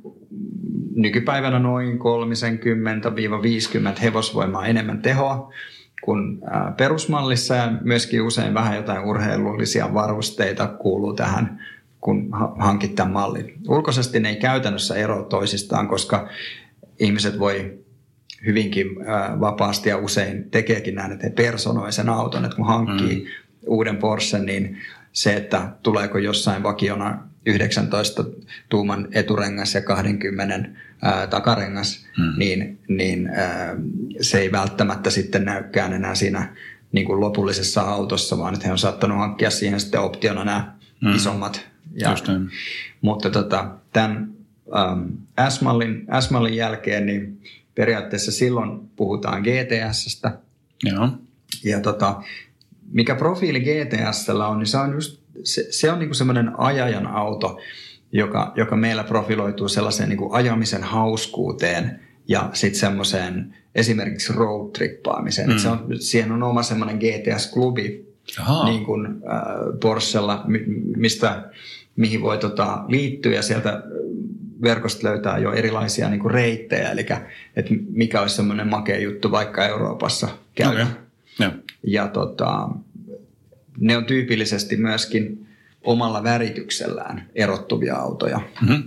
nykypäivänä 0.96 1.60
noin 1.60 2.00
30-50 3.98 4.00
hevosvoimaa 4.02 4.66
enemmän 4.66 5.02
tehoa 5.02 5.54
kuin 6.04 6.40
perusmallissa 6.78 7.56
ja 7.56 7.72
myöskin 7.82 8.22
usein 8.22 8.54
vähän 8.54 8.76
jotain 8.76 9.06
urheilullisia 9.06 9.94
varusteita 9.94 10.68
kuuluu 10.68 11.14
tähän, 11.14 11.60
kun 12.08 12.30
ha- 12.32 12.56
hankit 12.60 12.96
tämän 12.96 13.14
mallin. 13.14 13.54
Ulkoisesti 13.68 14.20
ne 14.20 14.30
ei 14.30 14.36
käytännössä 14.36 14.96
eroa 14.96 15.24
toisistaan, 15.24 15.88
koska 15.88 16.30
ihmiset 17.00 17.40
voi 17.40 17.80
hyvinkin 18.46 18.88
vapaasti 19.40 19.90
ja 19.90 19.98
usein 19.98 20.50
tekeekin 20.52 20.96
näin, 20.96 21.12
että 21.12 21.28
he 21.28 21.34
personoi 21.34 21.92
sen 21.92 22.10
auton, 22.10 22.46
että 22.46 22.56
kun 22.56 22.68
hankkii 22.68 23.16
mm. 23.16 23.26
uuden 23.68 23.98
Porsche, 23.98 24.40
niin 24.40 24.78
se, 25.12 25.36
että 25.36 25.70
tuleeko 25.84 26.18
jossain 26.18 26.64
vakiona 26.64 27.28
19 27.46 28.26
tuuman 28.70 29.08
eturengas 29.12 29.76
ja 29.76 29.82
20 29.82 30.70
ää, 31.02 31.28
takarengas, 31.28 32.06
mm. 32.18 32.40
niin, 32.40 32.80
niin 32.88 33.28
ää, 33.28 33.76
se 34.22 34.40
ei 34.40 34.52
välttämättä 34.52 35.10
sitten 35.10 35.46
näykään 35.46 35.94
enää 35.94 36.16
siinä 36.16 36.56
niin 36.92 37.06
kuin 37.06 37.20
lopullisessa 37.20 37.82
autossa, 37.82 38.38
vaan 38.38 38.54
että 38.54 38.66
he 38.66 38.72
on 38.72 38.78
saattanut 38.78 39.18
hankkia 39.18 39.50
siihen 39.50 39.80
sitten 39.80 40.02
optiona 40.02 40.44
nämä 40.44 40.74
mm. 41.02 41.16
isommat. 41.16 41.68
Ja, 41.98 42.16
mutta 43.02 43.30
tota, 43.30 43.72
tämän 43.94 44.34
ähm, 44.78 45.50
S-mallin, 45.50 46.08
S-mallin 46.20 46.56
jälkeen 46.56 47.06
niin 47.06 47.42
periaatteessa 47.76 48.32
silloin 48.32 48.80
puhutaan 48.96 49.42
GTSstä. 49.42 50.38
Joo. 50.84 51.10
Ja 51.64 51.80
tota, 51.80 52.22
mikä 52.92 53.16
profiili 53.16 53.60
GTSllä 53.60 54.48
on, 54.48 54.60
niin 54.60 54.68
se 54.68 54.78
on 54.78 54.94
just 54.94 55.20
se, 55.44 55.68
se 55.70 55.92
on 55.92 56.00
niinku 56.00 56.14
semmoinen 56.14 56.60
ajajan 56.60 57.08
auto, 57.08 57.60
joka, 58.12 58.54
joka 58.56 58.76
meillä 58.76 59.04
profiloituu 59.04 59.70
sellaiseen 59.70 60.10
niinku 60.10 60.34
ajamisen 60.34 60.84
hauskuuteen 60.84 62.00
ja 62.28 62.50
sitten 62.54 62.80
semmoiseen 62.80 63.56
esimerkiksi 63.76 64.34
road 64.34 64.72
trippaamiseen. 64.72 65.50
Mm. 65.50 65.58
Se 65.58 65.70
on, 65.70 65.88
siihen 66.00 66.32
on 66.32 66.44
oma 66.44 66.64
semmoinen 66.64 66.98
GTS-klubi 66.98 68.08
Jaha. 68.38 68.66
niin 68.66 68.86
kuin 68.86 69.06
äh, 69.06 69.80
Porschella, 69.82 70.44
mi- 70.48 70.66
mistä, 70.96 71.52
mihin 71.98 72.22
voi 72.22 72.38
tota, 72.38 72.84
liittyä 72.88 73.34
ja 73.34 73.42
sieltä 73.42 73.84
verkosta 74.62 75.08
löytää 75.08 75.38
jo 75.38 75.54
erilaisia 75.54 76.10
niin 76.10 76.20
kuin 76.20 76.34
reittejä, 76.34 76.92
eli 76.92 77.06
että 77.56 77.74
mikä 77.90 78.22
olisi 78.22 78.36
semmoinen 78.36 78.68
makea 78.68 79.00
juttu 79.00 79.32
vaikka 79.32 79.66
Euroopassa 79.66 80.28
käydä. 80.56 80.84
Okei. 80.84 80.96
Joo. 81.40 81.52
Ja 81.84 82.08
tota, 82.08 82.70
ne 83.80 83.98
on 83.98 84.06
tyypillisesti 84.06 84.76
myöskin 84.76 85.48
omalla 85.84 86.24
värityksellään 86.24 87.30
erottuvia 87.36 87.96
autoja. 87.96 88.42
Mhm. 88.62 88.82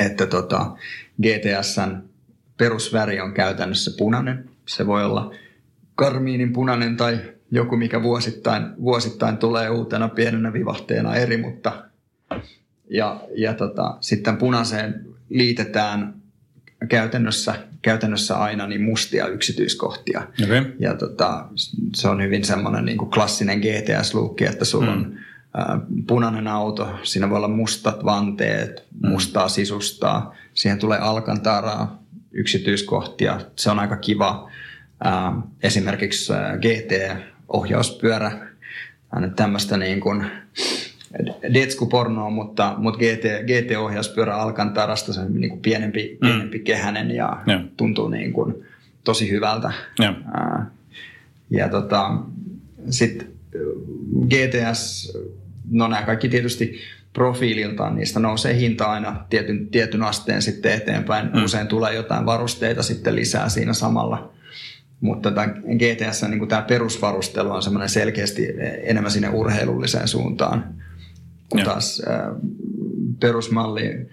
Että 0.00 0.26
tota, 0.26 0.76
GTSn 1.22 2.02
perusväri 2.56 3.20
on 3.20 3.32
käytännössä 3.32 3.90
punainen. 3.98 4.50
Se 4.68 4.86
voi 4.86 5.04
olla 5.04 5.34
karmiinin 5.94 6.52
punainen 6.52 6.96
tai 6.96 7.18
joku, 7.50 7.76
mikä 7.76 8.02
vuosittain, 8.02 8.62
vuosittain 8.82 9.36
tulee 9.36 9.70
uutena 9.70 10.08
pienenä 10.08 10.52
vivahteena 10.52 11.14
eri, 11.14 11.36
mutta 11.36 11.84
ja, 12.90 13.20
ja 13.36 13.54
tota, 13.54 13.96
sitten 14.00 14.36
punaiseen 14.36 15.06
liitetään 15.28 16.14
käytännössä, 16.88 17.54
käytännössä 17.82 18.36
aina 18.36 18.66
niin 18.66 18.82
mustia 18.82 19.26
yksityiskohtia. 19.26 20.22
Okei. 20.44 20.62
Ja 20.78 20.94
tota, 20.94 21.48
se 21.94 22.08
on 22.08 22.22
hyvin 22.22 22.44
semmoinen 22.44 22.84
niin 22.84 22.98
kuin 22.98 23.10
klassinen 23.10 23.58
GTS-luukki, 23.58 24.44
että 24.44 24.64
sulla 24.64 24.92
on 24.92 25.18
ää, 25.54 25.80
punainen 26.06 26.48
auto, 26.48 26.98
siinä 27.02 27.30
voi 27.30 27.36
olla 27.36 27.48
mustat 27.48 28.04
vanteet, 28.04 28.84
mustaa 29.02 29.48
sisustaa, 29.48 30.34
siihen 30.54 30.78
tulee 30.78 30.98
alkantaraa, 30.98 32.02
yksityiskohtia, 32.32 33.40
se 33.56 33.70
on 33.70 33.78
aika 33.78 33.96
kiva. 33.96 34.50
Ää, 35.04 35.32
esimerkiksi 35.62 36.32
GT-ohjauspyörä, 36.60 38.32
tämmöistä 39.36 39.76
niin 39.76 40.00
kuin 40.00 40.26
detskupornoa, 41.54 42.30
mutta, 42.30 42.74
mutta 42.78 42.98
GT, 42.98 43.24
GT-ohjauspyörä 43.46 44.36
Alcantarasta 44.36 45.12
se 45.12 45.20
on 45.20 45.40
niin 45.40 45.50
kuin 45.50 45.62
pienempi, 45.62 46.18
pienempi 46.20 46.58
kehänen 46.58 47.10
ja 47.10 47.42
Joo. 47.46 47.60
tuntuu 47.76 48.08
niin 48.08 48.32
kuin 48.32 48.54
tosi 49.04 49.30
hyvältä. 49.30 49.72
Ää, 50.34 50.66
ja 51.50 51.68
tota, 51.68 52.10
sitten 52.90 53.28
GTS, 54.28 55.12
no 55.70 55.88
nämä 55.88 56.02
kaikki 56.02 56.28
tietysti 56.28 56.80
profiililtaan, 57.12 57.96
niistä 57.96 58.20
nousee 58.20 58.56
hinta 58.56 58.84
aina 58.84 59.24
tietyn, 59.30 59.66
tietyn 59.66 60.02
asteen 60.02 60.42
sitten 60.42 60.72
eteenpäin. 60.72 61.30
Mm. 61.34 61.44
Usein 61.44 61.66
tulee 61.66 61.94
jotain 61.94 62.26
varusteita 62.26 62.82
sitten 62.82 63.16
lisää 63.16 63.48
siinä 63.48 63.72
samalla. 63.72 64.32
Mutta 65.00 65.30
tämä 65.30 65.48
GTS, 65.48 66.22
niin 66.22 66.38
kuin 66.38 66.48
tämä 66.48 66.62
perusvarustelu 66.62 67.50
on 67.50 67.62
semmoinen 67.62 67.88
selkeästi 67.88 68.48
enemmän 68.82 69.10
sinne 69.10 69.28
urheilulliseen 69.28 70.08
suuntaan. 70.08 70.74
Kun 71.48 71.60
Joo. 71.60 71.70
taas 71.70 72.02
ää, 72.06 72.34
perusmalli 73.20 74.08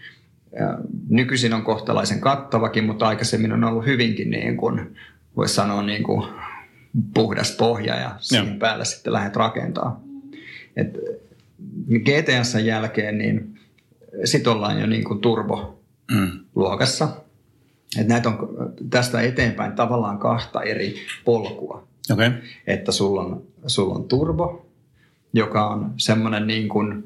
ää, 0.60 0.78
nykyisin 1.10 1.54
on 1.54 1.64
kohtalaisen 1.64 2.20
kattavakin, 2.20 2.84
mutta 2.84 3.08
aikaisemmin 3.08 3.52
on 3.52 3.64
ollut 3.64 3.86
hyvinkin 3.86 4.30
niin 4.30 4.58
kuin, 4.58 4.96
voisi 5.38 5.54
sanoa 5.54 5.82
niin 5.82 6.04
kuin 6.04 6.28
puhdas 7.14 7.52
pohja 7.52 7.96
ja 7.96 8.16
siihen 8.20 8.48
Joo. 8.48 8.58
päälle 8.58 8.86
sitten 8.86 9.14
lähdet 9.14 9.36
rakentaa. 9.36 10.02
Et 10.76 10.98
GTSn 11.90 12.66
jälkeen 12.66 13.18
niin 13.18 13.60
sit 14.24 14.48
ollaan 14.48 14.82
jo 14.82 14.88
niin 14.88 15.04
kuin 15.04 15.22
turbo-luokassa. 15.22 17.06
Mm. 17.06 17.12
Et 18.02 18.08
näitä 18.08 18.30
on 18.30 18.38
tästä 18.90 19.22
eteenpäin 19.22 19.72
tavallaan 19.72 20.20
kahta 20.20 20.62
eri 20.62 20.96
polkua. 21.26 21.88
Okei. 22.12 22.30
Että 22.68 22.92
sulla 22.92 23.22
on, 23.22 23.44
sulla 23.68 23.96
on 23.96 24.08
turbo, 24.08 24.63
joka 25.34 25.68
on 25.68 25.94
semmoinen 25.98 26.48
niin 26.48 26.70
kuin 26.70 27.04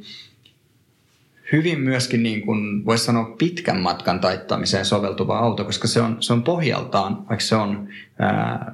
hyvin 1.51 1.79
myöskin 1.79 2.23
niin 2.23 2.41
kuin 2.41 2.85
voisi 2.85 3.05
sanoa 3.05 3.35
pitkän 3.37 3.79
matkan 3.79 4.19
taittamiseen 4.19 4.85
soveltuva 4.85 5.39
auto, 5.39 5.65
koska 5.65 5.87
se 5.87 6.01
on, 6.01 6.17
se 6.19 6.33
on 6.33 6.43
pohjaltaan, 6.43 7.17
vaikka 7.17 7.45
se 7.45 7.55
on 7.55 7.87
ää, 8.19 8.71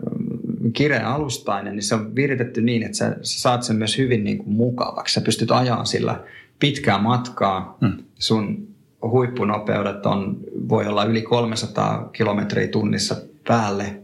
kireä 0.73 1.09
alustainen, 1.09 1.75
niin 1.75 1.83
se 1.83 1.95
on 1.95 2.15
viritetty 2.15 2.61
niin, 2.61 2.83
että 2.83 2.97
sä, 2.97 3.15
sä 3.21 3.41
saat 3.41 3.63
sen 3.63 3.75
myös 3.75 3.97
hyvin 3.97 4.23
niin 4.23 4.37
kuin 4.37 4.53
mukavaksi. 4.53 5.13
Sä 5.13 5.21
pystyt 5.21 5.51
ajaa 5.51 5.85
sillä 5.85 6.19
pitkää 6.59 6.97
matkaa. 6.97 7.77
Hmm. 7.81 8.03
Sun 8.15 8.67
huippunopeudet 9.01 10.05
on, 10.05 10.37
voi 10.69 10.87
olla 10.87 11.03
yli 11.03 11.21
300 11.21 12.09
kilometriä 12.13 12.67
tunnissa 12.67 13.15
päälle. 13.47 13.99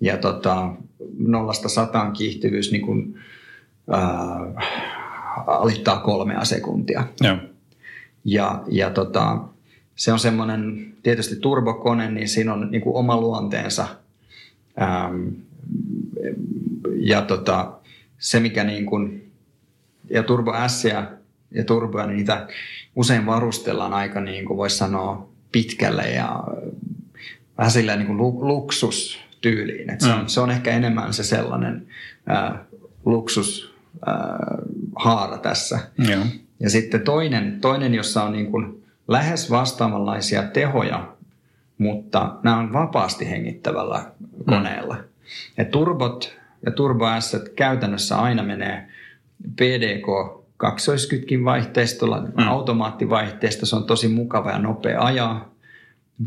Ja 0.00 0.16
tota, 0.16 0.72
nollasta 1.18 1.68
sataan 1.68 2.12
kiihtyvyys 2.12 2.72
niin 2.72 2.86
kuin, 2.86 3.18
ää, 3.90 4.40
alittaa 5.46 6.00
kolmea 6.00 6.44
sekuntia. 6.44 7.04
Joo. 7.20 7.36
Ja, 8.24 8.62
ja 8.68 8.90
tota, 8.90 9.38
se 9.96 10.12
on 10.12 10.18
semmoinen 10.18 10.92
tietysti 11.02 11.36
turbokone, 11.36 12.10
niin 12.10 12.28
siinä 12.28 12.52
on 12.52 12.68
niin 12.70 12.82
kuin 12.82 12.96
oma 12.96 13.16
luonteensa. 13.20 13.86
Ähm, 14.82 15.28
ja 16.96 17.22
tota, 17.22 17.72
se, 18.18 18.40
mikä 18.40 18.64
niin 18.64 18.86
kuin, 18.86 19.32
ja 20.10 20.22
Turbo 20.22 20.52
S 20.66 20.84
ja, 20.84 21.10
ja 21.50 21.64
Turboa, 21.64 22.06
niin 22.06 22.16
niitä 22.16 22.48
usein 22.96 23.26
varustellaan 23.26 23.94
aika 23.94 24.20
niin 24.20 24.44
kuin 24.44 24.56
voisi 24.56 24.76
sanoa 24.76 25.28
pitkälle 25.52 26.02
ja 26.10 26.44
vähän 27.58 27.70
silleen 27.70 27.98
niin 27.98 28.06
kuin 28.06 28.16
lu- 28.18 28.46
luksustyyliin. 28.48 29.90
Et 29.90 30.00
se, 30.00 30.08
on, 30.12 30.20
Mm. 30.20 30.26
se 30.26 30.40
on 30.40 30.50
ehkä 30.50 30.70
enemmän 30.70 31.12
se 31.12 31.22
sellainen 31.22 31.86
ää, 32.26 32.64
luksus 33.04 33.74
ää, 34.06 34.58
haara 34.96 35.38
tässä. 35.38 35.78
Joo. 35.98 36.24
Ja 36.60 36.70
sitten 36.70 37.00
toinen, 37.00 37.60
toinen 37.60 37.94
jossa 37.94 38.22
on 38.22 38.32
niin 38.32 38.50
kuin 38.50 38.84
lähes 39.08 39.50
vastaavanlaisia 39.50 40.42
tehoja 40.42 41.16
mutta 41.78 42.36
nämä 42.42 42.58
on 42.58 42.72
vapaasti 42.72 43.30
hengittävällä 43.30 44.04
koneella. 44.44 44.94
Mm. 44.94 45.02
Ja 45.56 45.64
turbot 45.64 46.36
ja 46.66 46.72
turbo 46.72 47.06
S 47.20 47.36
käytännössä 47.56 48.18
aina 48.18 48.42
menee 48.42 48.88
PDK 49.56 50.06
kaksoiskytkin 50.56 51.44
vaihteistolla, 51.44 52.20
mm. 52.20 52.48
automaattivaihteisto, 52.48 53.66
se 53.66 53.76
on 53.76 53.84
tosi 53.84 54.08
mukava 54.08 54.50
ja 54.50 54.58
nopea 54.58 55.02
ajaa. 55.02 55.52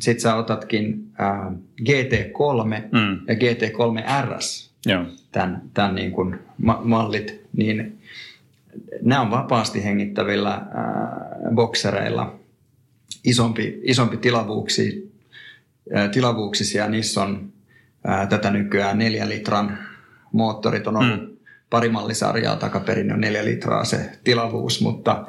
Sitten 0.01 0.22
sä 0.22 0.36
otatkin 0.36 1.11
äh, 1.22 1.53
GT3 1.82 2.65
mm. 2.91 3.20
ja 3.28 3.34
GT3 3.34 4.26
RS, 4.26 4.74
Joo. 4.86 5.05
tämän, 5.32 5.61
tämän 5.74 5.95
niin 5.95 6.11
kuin 6.11 6.39
ma- 6.57 6.82
mallit, 6.84 7.39
niin 7.58 8.02
nämä 9.02 9.22
on 9.22 9.32
vapaasti 9.32 9.84
hengittävillä 9.84 10.54
äh, 10.54 11.54
boksereilla 11.56 12.39
isompi, 13.24 13.80
isompi 13.84 14.18
tilavuuksi, 14.18 15.12
äh, 15.95 16.10
tilavuuksisia. 16.10 16.88
Niissä 16.88 17.22
on 17.22 17.54
äh, 18.10 18.28
tätä 18.28 18.52
nykyään 18.52 18.97
neljän 18.97 19.30
litran 19.30 19.78
moottorit 20.32 20.88
on 20.88 20.97
ollut 20.97 21.22
mm. 21.22 21.38
pari 21.70 21.89
mallisarjaa 21.89 22.56
takaperin 22.56 23.14
on 23.14 23.22
neljä 23.22 23.45
litraa 23.45 23.86
se 23.86 24.10
tilavuus, 24.24 24.82
mutta 24.82 25.28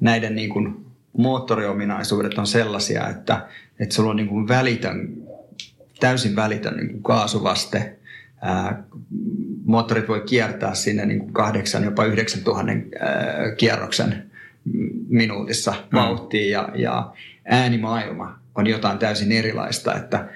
näiden 0.00 0.34
niin 0.34 0.50
kuin 0.50 0.84
moottoriominaisuudet 1.18 2.38
on 2.38 2.46
sellaisia, 2.46 3.08
että, 3.08 3.48
että 3.78 3.94
sulla 3.94 4.10
on 4.10 4.16
niin 4.16 4.28
kuin 4.28 4.48
välitön, 4.48 5.08
täysin 6.00 6.36
välitön 6.36 6.76
niin 6.76 6.88
kuin 6.88 7.02
kaasuvaste. 7.02 7.96
Ää, 8.42 8.84
moottorit 9.64 10.08
voi 10.08 10.20
kiertää 10.20 10.74
sinne 10.74 11.06
niin 11.06 11.18
kuin 11.18 11.32
kahdeksan, 11.32 11.84
jopa 11.84 12.04
yhdeksän 12.04 12.44
tuhannen 12.44 12.90
kierroksen 13.56 14.30
minuutissa 15.08 15.70
mm. 15.70 15.98
vauhtiin 15.98 16.50
ja, 16.50 16.68
ja 16.74 17.12
äänimaailma 17.44 18.38
on 18.54 18.66
jotain 18.66 18.98
täysin 18.98 19.32
erilaista, 19.32 19.94
että 19.94 20.28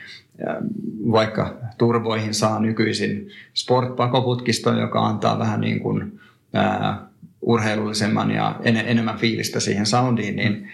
vaikka 1.13 1.57
turvoihin 1.79 2.35
saa 2.35 2.61
nykyisin 2.61 3.29
sportpakoputkiston, 3.55 4.79
joka 4.79 5.07
antaa 5.07 5.39
vähän 5.39 5.61
niin 5.61 5.81
kuin, 5.81 6.21
ää, 6.55 7.09
urheilullisemman 7.43 8.31
ja 8.31 8.61
en, 8.65 8.77
enemmän 8.77 9.19
fiilistä 9.19 9.61
siihen 9.61 9.87
soundiin, 9.87 10.37
niin 10.37 10.69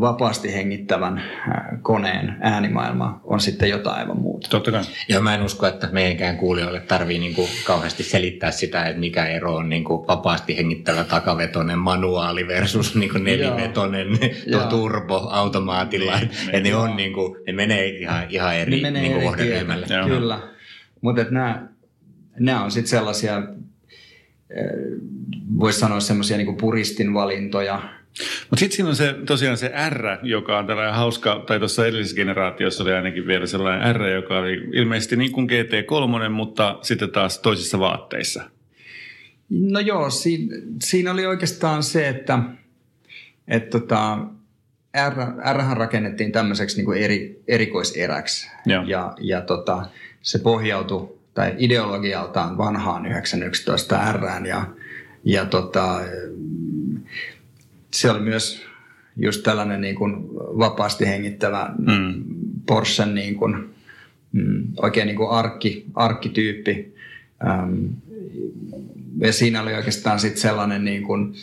vapaasti 0.00 0.54
hengittävän 0.54 1.22
koneen 1.82 2.36
äänimaailma 2.40 3.20
on 3.24 3.40
sitten 3.40 3.70
jotain 3.70 3.96
aivan 3.96 4.20
muuta. 4.20 4.48
Totta 4.48 4.70
kai. 4.70 4.82
Ja 5.08 5.20
mä 5.20 5.34
en 5.34 5.42
usko, 5.42 5.66
että 5.66 5.88
meidänkään 5.92 6.36
kuulijoille 6.36 6.80
tarvii 6.80 7.18
niinku 7.18 7.48
kauheasti 7.66 8.02
selittää 8.02 8.50
sitä, 8.50 8.84
että 8.84 9.00
mikä 9.00 9.26
ero 9.26 9.54
on 9.54 9.68
niinku 9.68 10.06
vapaasti 10.08 10.56
hengittävä 10.56 11.04
takavetoinen 11.04 11.78
manuaali 11.78 12.48
versus 12.48 12.94
niinku 12.96 13.18
nelivetoinen 13.18 14.08
turbo 14.70 15.28
automaatilla. 15.30 16.18
Niin, 16.18 16.30
ne, 16.52 16.60
ne, 16.60 16.76
on 16.76 16.96
niinku, 16.96 17.36
ne 17.46 17.52
menee 17.52 17.88
ihan, 17.88 18.26
ihan 18.28 18.56
eri, 18.56 18.80
ne 18.80 18.90
niinku 18.90 19.20
kohderyhmälle. 19.20 19.86
Kyllä, 20.06 20.38
mutta 21.00 21.24
nämä, 21.30 21.68
nämä 22.38 22.64
on 22.64 22.70
sitten 22.70 22.90
sellaisia, 22.90 23.42
voisi 25.58 25.78
sanoa 25.78 26.00
semmoisia 26.00 26.36
niinku 26.36 26.56
puristin 26.56 27.14
valintoja, 27.14 27.82
mutta 28.50 28.60
sitten 28.60 28.76
siinä 28.76 28.88
on 28.88 28.96
se, 28.96 29.14
tosiaan 29.26 29.56
se 29.56 29.72
R, 29.90 30.18
joka 30.22 30.58
on 30.58 30.66
tällainen 30.66 30.94
hauska, 30.94 31.44
tai 31.46 31.58
tuossa 31.58 31.86
edellisessä 31.86 32.16
generaatiossa 32.16 32.82
oli 32.82 32.92
ainakin 32.92 33.26
vielä 33.26 33.46
sellainen 33.46 33.96
R, 33.96 34.02
joka 34.02 34.38
oli 34.38 34.54
ilmeisesti 34.72 35.16
niin 35.16 35.32
kuin 35.32 35.48
GT3, 35.50 36.28
mutta 36.28 36.78
sitten 36.82 37.10
taas 37.10 37.38
toisissa 37.38 37.78
vaatteissa. 37.78 38.50
No 39.50 39.80
joo, 39.80 40.10
siinä, 40.10 40.56
siinä 40.82 41.12
oli 41.12 41.26
oikeastaan 41.26 41.82
se, 41.82 42.08
että, 42.08 42.38
että 43.48 43.80
tota, 43.80 44.18
R, 45.10 45.14
R 45.54 45.76
rakennettiin 45.78 46.32
tämmöiseksi 46.32 46.76
niin 46.76 46.84
kuin 46.84 46.98
eri, 46.98 47.42
erikoiseräksi. 47.48 48.50
Joo. 48.66 48.82
Ja, 48.86 49.14
ja 49.20 49.40
tota, 49.40 49.86
se 50.22 50.38
pohjautui 50.38 51.18
tai 51.34 51.54
ideologialtaan 51.58 52.58
vanhaan 52.58 53.06
911 53.06 54.12
R 54.12 54.46
ja, 54.46 54.66
ja 55.24 55.44
tota, 55.44 56.00
se 57.94 58.10
oli 58.10 58.20
myös 58.20 58.62
just 59.16 59.42
tällainen 59.42 59.80
niin 59.80 59.94
kuin 59.94 60.28
vapaasti 60.34 61.06
hengittävä 61.06 61.74
mm. 61.78 62.24
Porschen 62.66 63.14
niin 63.14 63.34
kuin, 63.34 63.74
mm, 64.32 64.64
oikein 64.76 65.06
niin 65.06 65.16
kuin 65.16 65.30
arkki, 65.30 65.84
arkkityyppi. 65.94 66.94
Ähm, 67.48 67.84
ja 69.18 69.32
siinä 69.32 69.62
oli 69.62 69.74
oikeastaan 69.74 70.20
sitten 70.20 70.40
sellainen 70.40 70.84
niin 70.84 71.02
kuin, 71.02 71.34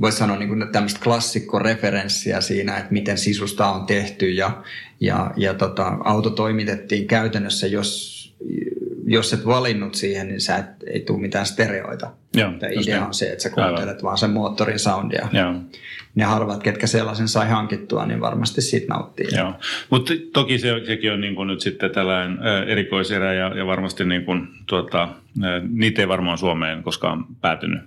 voisi 0.00 0.18
sanoa 0.18 0.36
niin 0.36 0.48
kuin 0.48 0.68
tämmöistä 0.72 1.00
klassikkoreferenssiä 1.02 2.40
siinä, 2.40 2.76
että 2.76 2.92
miten 2.92 3.18
sisusta 3.18 3.66
on 3.66 3.86
tehty 3.86 4.30
ja, 4.30 4.62
ja, 5.00 5.30
ja 5.36 5.54
tota, 5.54 5.96
auto 6.04 6.30
toimitettiin 6.30 7.06
käytännössä, 7.06 7.66
jos, 7.66 8.12
jos 9.06 9.32
et 9.32 9.46
valinnut 9.46 9.94
siihen, 9.94 10.28
niin 10.28 10.40
sä 10.40 10.56
et, 10.56 10.66
ei 10.86 11.00
tule 11.00 11.20
mitään 11.20 11.46
stereoita. 11.46 12.10
Joo, 12.36 12.52
idea 12.80 13.06
on 13.06 13.14
se, 13.14 13.30
että 13.30 13.42
sä 13.42 13.50
kuuntelet 13.50 13.88
Aivan. 13.88 14.02
vaan 14.02 14.18
sen 14.18 14.30
moottorin 14.30 14.78
soundia. 14.78 15.28
Joo 15.32 15.54
ne 16.14 16.24
harvat, 16.24 16.62
ketkä 16.62 16.86
sellaisen 16.86 17.28
sai 17.28 17.48
hankittua, 17.48 18.06
niin 18.06 18.20
varmasti 18.20 18.60
siitä 18.60 18.94
nauttii. 18.94 19.26
Joo, 19.36 19.54
mutta 19.90 20.12
toki 20.32 20.58
se, 20.58 20.68
sekin 20.86 21.12
on 21.12 21.20
niin 21.20 21.34
kuin 21.34 21.48
nyt 21.48 21.60
sitten 21.60 21.90
tällainen 21.90 22.38
erikoiserä 22.66 23.34
ja, 23.34 23.58
ja 23.58 23.66
varmasti 23.66 24.04
niin 24.04 24.24
kuin, 24.24 24.48
tuota, 24.66 25.08
niitä 25.68 26.02
ei 26.02 26.08
varmaan 26.08 26.38
Suomeen 26.38 26.82
koskaan 26.82 27.24
päätynyt. 27.40 27.80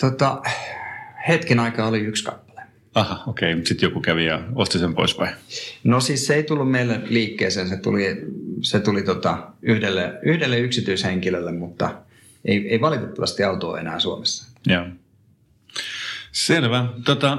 Tota, 0.00 0.42
hetken 1.28 1.60
aikaa 1.60 1.88
oli 1.88 2.00
yksi 2.00 2.24
kappale. 2.24 2.60
Aha, 2.94 3.22
okei. 3.26 3.52
Okay. 3.52 3.64
Sitten 3.64 3.86
joku 3.86 4.00
kävi 4.00 4.26
ja 4.26 4.42
osti 4.54 4.78
sen 4.78 4.94
pois 4.94 5.18
vai? 5.18 5.28
No 5.84 6.00
siis 6.00 6.26
se 6.26 6.34
ei 6.34 6.42
tullut 6.42 6.70
meille 6.70 7.00
liikkeeseen. 7.04 7.68
Se 7.68 7.76
tuli, 7.76 8.26
se 8.62 8.80
tuli 8.80 9.02
tota 9.02 9.38
yhdelle, 9.62 10.18
yhdelle 10.22 10.58
yksityishenkilölle, 10.58 11.52
mutta 11.52 11.94
ei, 12.44 12.68
ei 12.68 12.80
valitettavasti 12.80 13.44
autoa 13.44 13.80
enää 13.80 14.00
Suomessa. 14.00 14.58
Joo. 14.66 14.86
Selvä. 16.32 16.86
Tota, 17.04 17.38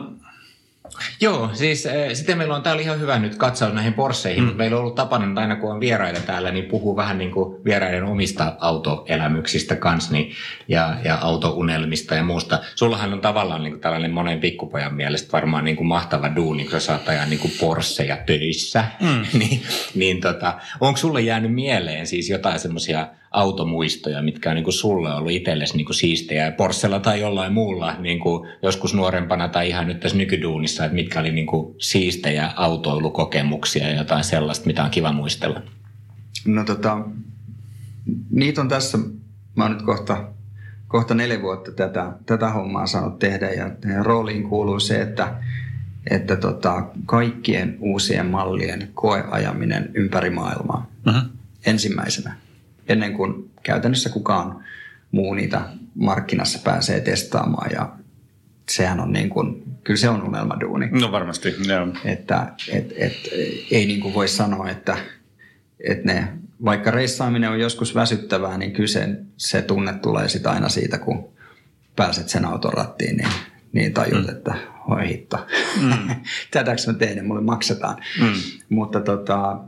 Joo, 1.22 1.50
siis 1.54 1.86
äh, 1.86 1.94
sitten 2.14 2.38
meillä 2.38 2.56
on 2.56 2.64
täällä 2.64 2.82
ihan 2.82 3.00
hyvä 3.00 3.20
nyt 3.20 3.36
katsaus 3.36 3.74
näihin 3.74 3.94
Porscheihin, 3.94 4.44
mm. 4.44 4.56
meillä 4.56 4.78
on 4.78 4.82
ollut 4.82 4.96
tapana, 4.96 5.28
että 5.28 5.42
aina 5.42 5.56
kun 5.56 5.72
on 5.72 5.80
vieraita 5.80 6.20
täällä, 6.20 6.52
niin 6.52 6.66
puhuu 6.66 6.96
vähän 6.96 7.18
niin 7.18 7.32
kuin 7.32 7.64
vieraiden 7.66 8.04
omista 8.04 8.56
autoelämyksistä 8.60 9.76
kanssa 9.76 10.12
niin, 10.12 10.32
ja, 10.68 10.98
ja 11.04 11.18
autounelmista 11.22 12.16
ja 12.16 12.24
muusta. 12.24 12.60
Sullahan 12.76 13.14
on 13.14 13.22
tavallaan 13.22 13.64
niin 13.64 13.74
kuin 13.74 13.82
tällainen 13.82 14.12
monen 14.12 14.40
pikkupojan 14.40 14.94
mielestä 14.94 15.32
varmaan 15.32 15.66
niin 15.66 15.78
kuin 15.78 15.88
mahtava 15.88 16.36
duuni, 16.36 16.64
kun 16.64 16.72
sä 16.72 16.80
saat 16.80 17.10
ajaa 17.10 17.26
niin 17.26 17.40
kuin 17.40 17.54
Porscheja 17.60 18.18
töissä. 18.18 18.86
Mm. 19.02 19.26
niin, 19.40 19.64
niin 19.96 20.22
tota, 20.22 20.54
onko 20.80 20.98
sulle 20.98 21.22
jäänyt 21.22 21.54
mieleen 21.54 22.08
siis 22.08 22.30
jotain 22.30 22.60
semmoisia 22.60 23.08
automuistoja, 23.36 24.22
mitkä 24.22 24.50
on 24.50 24.56
niin 24.56 24.64
kuin 24.64 24.74
sulle 24.74 25.14
ollut 25.14 25.32
itsellesi 25.32 25.78
niin 25.78 25.86
kuin 25.86 25.96
siistejä 25.96 26.52
Porschella 26.52 27.00
tai 27.00 27.22
jollain 27.22 27.54
muulla 27.54 27.96
niin 28.00 28.20
kuin 28.20 28.50
joskus 28.62 28.94
nuorempana 28.94 29.50
tai 29.50 29.70
ihan 29.70 29.88
nyt 29.88 30.00
tässä 30.00 30.18
nykyduunissa, 30.18 30.86
että 30.86 30.96
mitkä 30.96 31.20
oli 31.20 31.32
niin 31.32 31.48
kuin 31.48 31.76
siistejä 31.78 32.52
autoilukokemuksia 32.56 33.88
ja 33.88 33.98
jotain 33.98 34.24
sellaista, 34.24 34.68
mitä 34.68 34.84
on 34.84 34.90
kiva 34.90 35.12
muistella? 35.12 35.62
No 36.46 36.64
tota, 36.64 37.06
niitä 38.30 38.62
on 38.62 38.68
tässä, 38.68 38.98
mä 39.56 39.64
oon 39.64 39.72
nyt 39.72 39.82
kohta, 39.82 40.28
kohta 40.88 41.14
neljä 41.14 41.42
vuotta 41.42 41.72
tätä, 41.72 42.14
tätä 42.26 42.50
hommaa 42.50 42.88
saanut 42.88 43.20
tehdä 43.20 43.50
ja, 43.50 43.72
ja 43.96 44.04
rooliin 44.04 44.44
kuuluu 44.50 44.80
se, 44.80 45.02
että 45.02 45.36
että 46.10 46.36
tota, 46.36 46.86
kaikkien 47.06 47.78
uusien 47.80 48.26
mallien 48.26 48.90
koeajaminen 48.94 49.92
ympäri 49.94 50.30
maailmaa 50.30 50.88
uh-huh. 51.08 51.22
ensimmäisenä 51.66 52.36
ennen 52.88 53.14
kuin 53.14 53.52
käytännössä 53.64 54.10
kukaan 54.10 54.64
muu 55.12 55.34
niitä 55.34 55.62
markkinassa 55.96 56.60
pääsee 56.64 57.00
testaamaan 57.00 57.72
ja 57.72 57.90
sehän 58.70 59.00
on 59.00 59.14
niin 59.14 59.30
kuin, 59.30 59.64
kyllä 59.84 59.98
se 59.98 60.10
on 60.10 60.24
unelmaduuni. 60.24 60.88
No 60.92 61.12
varmasti, 61.12 61.56
joo. 61.68 61.88
Että 62.06 62.48
et, 62.72 62.94
et, 62.98 63.14
ei 63.72 63.86
niin 63.86 64.02
kuin 64.02 64.14
voi 64.14 64.28
sanoa, 64.28 64.70
että, 64.70 64.98
että 65.80 66.14
ne, 66.14 66.28
vaikka 66.66 66.92
reissaaminen 66.92 67.50
on 67.50 67.60
joskus 67.60 67.96
väsyttävää, 67.96 68.58
niin 68.58 68.74
kyllä 68.74 68.88
se, 68.88 69.10
se 69.38 69.62
tunne 69.62 69.94
tulee 69.94 70.30
sitten 70.30 70.52
aina 70.52 70.70
siitä, 70.70 70.98
kun 70.98 71.30
pääset 71.96 72.30
sen 72.30 72.46
auton 72.46 72.74
rattiin, 72.74 73.18
niin, 73.18 73.30
niin 73.74 73.94
tajut, 73.94 74.24
mm. 74.24 74.30
että 74.30 74.56
oi 74.88 75.08
hitto, 75.08 75.48
mm. 75.82 76.16
tätäkö 76.52 76.82
mä 76.88 76.94
teen, 76.94 77.26
mulle 77.26 77.42
maksetaan. 77.42 77.98
Mm. 78.22 78.34
Mutta 78.70 79.02
tota, 79.02 79.60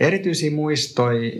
erityisiä 0.00 0.50
muistoja, 0.50 1.32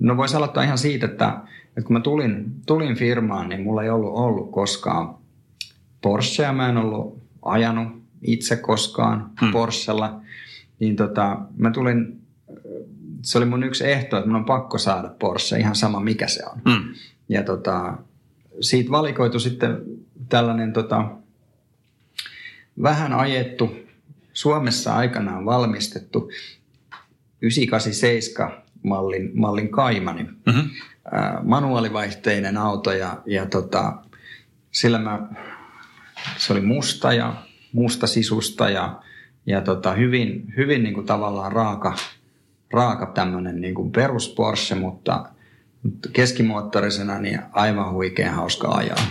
no 0.00 0.16
voisi 0.16 0.36
aloittaa 0.36 0.62
ihan 0.62 0.78
siitä, 0.78 1.06
että, 1.06 1.40
että 1.68 1.82
kun 1.82 1.92
mä 1.92 2.00
tulin, 2.00 2.44
tulin 2.66 2.96
firmaan, 2.96 3.48
niin 3.48 3.62
mulla 3.62 3.82
ei 3.82 3.90
ollut 3.90 4.12
ollut 4.14 4.50
koskaan 4.50 5.14
Porschea, 6.02 6.52
mä 6.52 6.68
en 6.68 6.76
ollut 6.76 7.22
ajanut 7.42 8.02
itse 8.22 8.56
koskaan 8.56 9.30
hmm. 9.40 9.52
Porschella, 9.52 10.20
niin 10.80 10.96
tota, 10.96 11.38
mä 11.56 11.70
tulin, 11.70 12.20
se 13.22 13.38
oli 13.38 13.46
mun 13.46 13.64
yksi 13.64 13.90
ehto, 13.90 14.16
että 14.16 14.28
mun 14.28 14.36
on 14.36 14.44
pakko 14.44 14.78
saada 14.78 15.14
Porsche, 15.18 15.58
ihan 15.58 15.76
sama 15.76 16.00
mikä 16.00 16.28
se 16.28 16.42
on. 16.46 16.60
Hmm. 16.70 16.94
Ja 17.28 17.42
tota, 17.42 17.98
siitä 18.60 18.90
valikoitu 18.90 19.40
sitten 19.40 19.78
tällainen 20.28 20.72
tota, 20.72 21.08
vähän 22.82 23.12
ajettu 23.12 23.76
Suomessa 24.32 24.96
aikanaan 24.96 25.44
valmistettu 25.44 26.30
987 27.42 28.62
mallin, 28.82 29.30
mallin 29.34 29.68
Kaimani. 29.68 30.22
Mm-hmm. 30.22 30.70
manuaalivaihteinen 31.42 32.56
auto 32.56 32.92
ja, 32.92 33.22
ja 33.26 33.46
tota, 33.46 33.92
sillä 34.70 34.98
mä, 34.98 35.28
se 36.36 36.52
oli 36.52 36.60
musta 36.60 37.12
ja 37.12 37.34
musta 37.72 38.06
sisusta 38.06 38.70
ja, 38.70 39.00
ja 39.46 39.60
tota, 39.60 39.92
hyvin, 39.92 40.54
hyvin 40.56 40.82
niin 40.82 40.94
kuin 40.94 41.06
tavallaan 41.06 41.52
raaka, 41.52 41.94
raaka 42.70 43.06
tämmöinen 43.06 43.60
niin 43.60 43.74
kuin 43.74 43.92
perus 43.92 44.28
Porsche, 44.28 44.74
mutta 44.74 45.24
keskimoottorisena 46.12 47.18
niin 47.18 47.40
aivan 47.52 47.92
huikean 47.92 48.34
hauska 48.34 48.68
ajaa. 48.68 49.06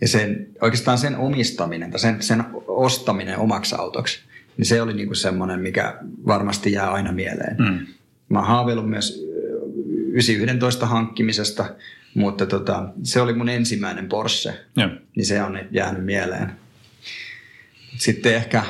Ja 0.00 0.08
sen, 0.08 0.48
oikeastaan 0.60 0.98
sen 0.98 1.16
omistaminen 1.16 1.90
tai 1.90 2.00
sen, 2.00 2.22
sen 2.22 2.44
ostaminen 2.66 3.38
omaksi 3.38 3.74
autoksi, 3.78 4.20
niin 4.56 4.66
se 4.66 4.82
oli 4.82 4.94
niinku 4.94 5.14
semmoinen, 5.14 5.60
mikä 5.60 5.98
varmasti 6.26 6.72
jää 6.72 6.92
aina 6.92 7.12
mieleen. 7.12 7.56
Mm. 7.58 7.86
Mä 8.28 8.38
oon 8.38 8.48
haaveillut 8.48 8.90
myös 8.90 9.24
911 10.12 10.86
hankkimisesta, 10.86 11.74
mutta 12.14 12.46
tota, 12.46 12.88
se 13.02 13.20
oli 13.20 13.32
mun 13.32 13.48
ensimmäinen 13.48 14.08
Porsche, 14.08 14.54
ja. 14.76 14.90
niin 15.16 15.26
se 15.26 15.42
on 15.42 15.58
jäänyt 15.70 16.04
mieleen. 16.04 16.52
Sitten 17.96 18.34
ehkä, 18.34 18.62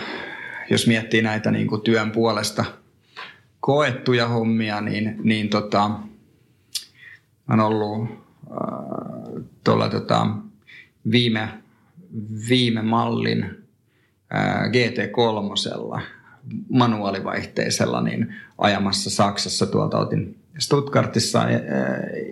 jos 0.70 0.86
miettii 0.86 1.22
näitä 1.22 1.50
niin 1.50 1.66
kuin 1.66 1.82
työn 1.82 2.10
puolesta 2.10 2.64
koettuja 3.60 4.28
hommia, 4.28 4.80
niin, 4.80 5.16
niin 5.22 5.48
tota, 5.48 5.90
on 7.48 7.60
ollut 7.60 8.10
äh, 8.10 9.42
tuolla 9.64 9.88
tota, 9.88 10.26
viime, 11.10 11.48
viime 12.48 12.82
mallin 12.82 13.59
GT3 14.70 16.00
manuaalivaihteisella 16.68 18.00
niin 18.00 18.34
ajamassa 18.58 19.10
Saksassa 19.10 19.66
tuolta 19.66 19.98
otin 19.98 20.36
Stuttgartissa 20.58 21.42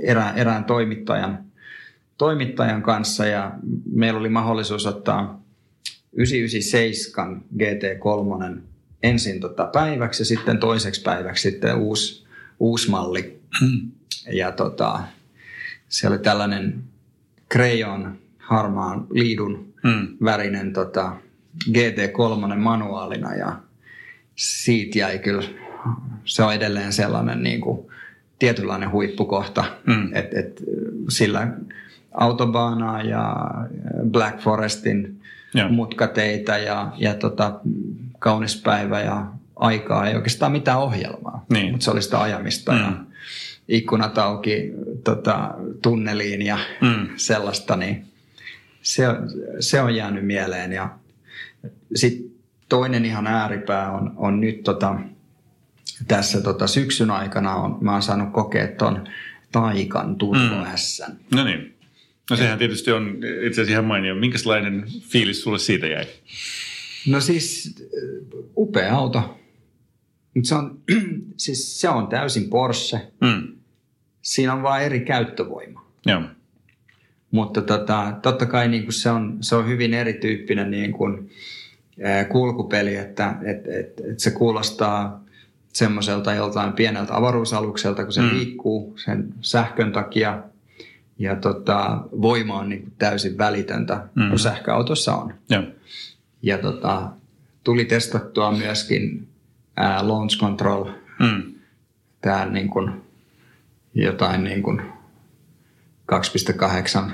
erään, 0.02 0.38
erään 0.38 0.64
toimittajan, 0.64 1.44
toimittajan 2.18 2.82
kanssa 2.82 3.26
ja 3.26 3.52
meillä 3.92 4.20
oli 4.20 4.28
mahdollisuus 4.28 4.86
ottaa 4.86 5.42
997 6.12 7.42
GT3 7.56 8.58
ensin 9.02 9.40
tota 9.40 9.66
päiväksi 9.66 10.20
ja 10.20 10.26
sitten 10.26 10.58
toiseksi 10.58 11.02
päiväksi 11.02 11.50
sitten 11.50 11.76
uusi, 11.76 12.26
uusi 12.60 12.90
malli. 12.90 13.40
Hmm. 13.60 13.90
Ja 14.32 14.52
tota, 14.52 15.00
se 15.88 16.08
oli 16.08 16.18
tällainen 16.18 16.84
Crayon 17.52 18.18
harmaan 18.38 19.06
liidun 19.10 19.74
hmm. 19.82 20.16
värinen 20.24 20.72
tota, 20.72 21.16
GT3 21.66 22.56
manuaalina 22.56 23.34
ja 23.34 23.56
siitä 24.36 24.98
jäi 24.98 25.18
kyllä, 25.18 25.48
se 26.24 26.42
on 26.42 26.54
edelleen 26.54 26.92
sellainen 26.92 27.42
niin 27.42 27.60
kuin, 27.60 27.88
tietynlainen 28.38 28.90
huippukohta, 28.90 29.64
mm. 29.86 30.14
että 30.14 30.40
et, 30.40 30.62
sillä 31.08 31.48
autobaanaa 32.14 33.02
ja 33.02 33.36
Black 34.10 34.40
Forestin 34.40 35.20
ja. 35.54 35.68
mutkateitä 35.68 36.58
ja, 36.58 36.92
ja 36.96 37.14
tota, 37.14 37.60
kaunis 38.18 38.62
päivä 38.62 39.00
ja 39.00 39.26
aikaa, 39.56 40.08
ei 40.08 40.14
oikeastaan 40.14 40.52
mitään 40.52 40.78
ohjelmaa, 40.78 41.44
niin. 41.50 41.70
mutta 41.70 41.84
se 41.84 41.90
oli 41.90 42.02
sitä 42.02 42.20
ajamista 42.20 42.72
mm. 42.72 42.78
ja 42.78 42.92
ikkunat 43.68 44.18
auki 44.18 44.72
tota, 45.04 45.54
tunneliin 45.82 46.42
ja 46.42 46.58
mm. 46.80 47.08
sellaista, 47.16 47.76
niin 47.76 48.04
se, 48.82 49.04
se 49.60 49.80
on 49.80 49.96
jäänyt 49.96 50.26
mieleen. 50.26 50.72
Ja 50.72 50.90
sitten 51.94 52.30
toinen 52.68 53.04
ihan 53.04 53.26
ääripää 53.26 53.92
on, 53.92 54.12
on 54.16 54.40
nyt 54.40 54.62
tota, 54.62 55.00
tässä 56.08 56.40
tota 56.40 56.66
syksyn 56.66 57.10
aikana 57.10 57.54
on, 57.54 57.78
mä 57.80 57.92
oon 57.92 58.02
saanut 58.02 58.32
kokea 58.32 58.68
tuon 58.68 59.08
Taikan 59.52 60.16
Turbo 60.16 60.64
mm. 60.64 60.76
S. 60.76 61.02
No 61.34 61.44
niin. 61.44 61.74
No 62.30 62.36
sehän 62.36 62.58
tietysti 62.58 62.92
on 62.92 63.16
itse 63.16 63.60
asiassa 63.60 63.72
ihan 63.72 63.84
mainio. 63.84 64.14
Minkälainen 64.14 64.84
fiilis 65.00 65.42
sulle 65.42 65.58
siitä 65.58 65.86
jäi? 65.86 66.06
No 67.06 67.20
siis 67.20 67.74
upea 68.56 68.94
auto. 68.96 69.38
se 70.42 70.54
on, 70.54 70.80
siis 71.36 71.80
se 71.80 71.88
on 71.88 72.06
täysin 72.06 72.50
Porsche. 72.50 73.00
Mm. 73.20 73.48
Siinä 74.22 74.52
on 74.52 74.62
vain 74.62 74.84
eri 74.84 75.00
käyttövoima. 75.00 75.86
Joo. 76.06 76.22
Mutta 77.30 77.62
tota, 77.62 78.12
totta 78.22 78.46
kai 78.46 78.68
niin 78.68 78.82
kuin 78.82 78.92
se, 78.92 79.10
on, 79.10 79.38
se 79.40 79.56
on 79.56 79.68
hyvin 79.68 79.94
erityyppinen 79.94 80.70
niin 80.70 80.92
kuin, 80.92 81.30
kulkupeli, 82.28 82.96
että 82.96 83.34
et, 83.44 83.66
et, 83.66 84.00
et 84.10 84.20
se 84.20 84.30
kuulostaa 84.30 85.24
semmoiselta 85.72 86.32
joltain 86.32 86.72
pieneltä 86.72 87.16
avaruusalukselta, 87.16 88.04
kun 88.04 88.12
se 88.12 88.20
mm. 88.20 88.30
liikkuu 88.30 88.94
sen 89.04 89.34
sähkön 89.40 89.92
takia. 89.92 90.42
Ja 91.18 91.36
tota, 91.36 92.00
voima 92.22 92.58
on 92.58 92.68
niin 92.68 92.92
täysin 92.98 93.38
välitöntä, 93.38 94.06
mm. 94.14 94.28
kun 94.28 94.38
sähköautossa 94.38 95.14
on. 95.14 95.34
Ja, 95.50 95.62
ja 96.42 96.58
tota, 96.58 97.10
tuli 97.64 97.84
testattua 97.84 98.52
myöskin 98.52 99.28
ää, 99.76 100.08
launch 100.08 100.40
control. 100.40 100.84
Mm. 101.18 101.42
Tämä 102.20 102.46
niin 102.46 102.68
kuin, 102.68 102.90
jotain 103.94 104.44
niin 104.44 104.62
kuin 104.62 104.82
2,8 106.12 107.10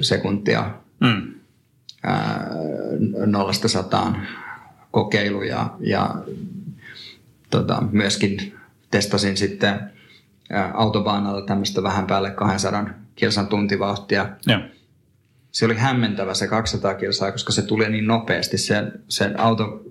sekuntia 0.00 0.70
mm. 1.00 1.34
ää, 2.02 2.46
nollasta 3.26 3.68
sataan 3.68 4.26
kokeilu 4.90 5.42
ja, 5.42 5.74
ja 5.80 6.14
tota, 7.50 7.82
myöskin 7.92 8.54
testasin 8.90 9.36
sitten 9.36 9.80
autobaanalla 10.74 11.46
tämmöistä 11.46 11.82
vähän 11.82 12.06
päälle 12.06 12.30
200 12.30 12.86
kilsan 13.16 13.46
tuntivauhtia. 13.46 14.28
Ja. 14.46 14.68
Se 15.52 15.64
oli 15.64 15.74
hämmentävä 15.74 16.34
se 16.34 16.46
200 16.46 16.94
kilsaa, 16.94 17.32
koska 17.32 17.52
se 17.52 17.62
tuli 17.62 17.88
niin 17.88 18.06
nopeasti. 18.06 18.58
Se, 18.58 18.74
se 19.08 19.30
auto 19.38 19.82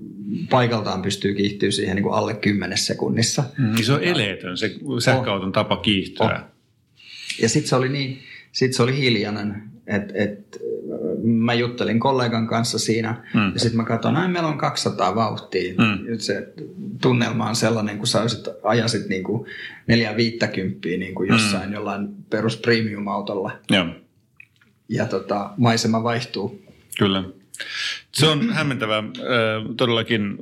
paikaltaan 0.49 1.01
pystyy 1.01 1.33
kiihtyä 1.33 1.71
siihen 1.71 1.95
niin 1.95 2.03
kuin 2.03 2.15
alle 2.15 2.33
10 2.33 2.77
sekunnissa. 2.77 3.43
Mm, 3.57 3.75
se 3.83 3.93
on 3.93 4.03
eleetön, 4.03 4.57
se 4.57 4.75
sähköauton 5.03 5.51
tapa 5.51 5.77
kiihtyä. 5.77 6.25
Oh. 6.25 6.52
Ja 7.41 7.49
sitten 7.49 7.69
se 7.69 7.75
oli 7.75 7.89
niin, 7.89 8.19
sit 8.51 8.73
se 8.73 8.83
oli 8.83 8.97
hiljainen, 8.97 9.63
että 9.87 10.13
et, 10.15 10.61
mä 11.23 11.53
juttelin 11.53 11.99
kollegan 11.99 12.47
kanssa 12.47 12.79
siinä 12.79 13.23
mm. 13.33 13.53
ja 13.53 13.59
sitten 13.59 13.77
mä 13.77 13.83
katsoin, 13.83 14.15
että 14.15 14.27
meillä 14.27 14.49
on 14.49 14.57
200 14.57 15.15
vauhtia. 15.15 15.73
Mm. 15.73 16.17
Se 16.17 16.53
tunnelma 17.01 17.49
on 17.49 17.55
sellainen, 17.55 17.97
kun 17.97 18.07
sä 18.07 18.21
olisit, 18.21 18.47
ajasit 18.63 19.07
niin 19.09 19.23
kuin 19.23 19.45
450 19.87 20.87
niin 20.87 21.15
kuin 21.15 21.29
jossain 21.29 21.69
mm. 21.69 21.73
jollain 21.73 22.09
perus 22.29 22.57
premium-autolla. 22.57 23.51
Ja, 23.71 23.87
ja 24.89 25.05
tota, 25.05 25.49
maisema 25.57 26.03
vaihtuu. 26.03 26.61
Kyllä. 26.97 27.23
Se 28.11 28.27
on 28.27 28.49
hämmentävää. 28.49 29.03
Todellakin 29.77 30.37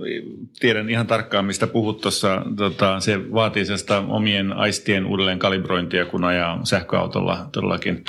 tiedän 0.60 0.90
ihan 0.90 1.08
tarkkaan, 1.08 1.46
mistä 1.46 1.68
puhut 1.68 2.02
tuossa. 2.02 2.46
Tota, 2.56 3.00
se 3.00 3.34
vaatii 3.34 3.64
omien 4.08 4.54
aistien 4.54 5.06
uudelleen 5.06 5.40
kalibrointia, 5.40 6.06
kun 6.06 6.24
ajaa 6.24 6.66
sähköautolla 6.66 7.50
todellakin. 7.52 8.04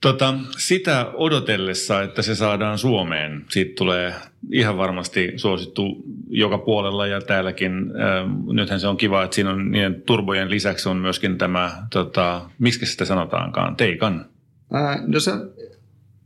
Tota, 0.00 0.34
sitä 0.58 1.10
odotellessa, 1.14 2.02
että 2.02 2.22
se 2.22 2.34
saadaan 2.34 2.78
Suomeen, 2.78 3.44
siitä 3.50 3.72
tulee 3.78 4.14
ihan 4.52 4.76
varmasti 4.76 5.32
suosittu 5.36 6.04
joka 6.28 6.58
puolella 6.58 7.06
ja 7.06 7.20
täälläkin. 7.20 7.72
Nythän 8.52 8.80
se 8.80 8.88
on 8.88 8.96
kiva, 8.96 9.24
että 9.24 9.34
siinä 9.34 9.50
on 9.50 9.70
niiden 9.70 10.02
turbojen 10.02 10.50
lisäksi 10.50 10.88
on 10.88 10.96
myöskin 10.96 11.38
tämä, 11.38 11.86
tota, 11.92 12.50
miksi 12.58 12.86
sitä 12.86 13.04
sanotaankaan, 13.04 13.76
Teikan. 13.76 14.26
Ää, 14.72 15.02
no 15.06 15.20
se, 15.20 15.32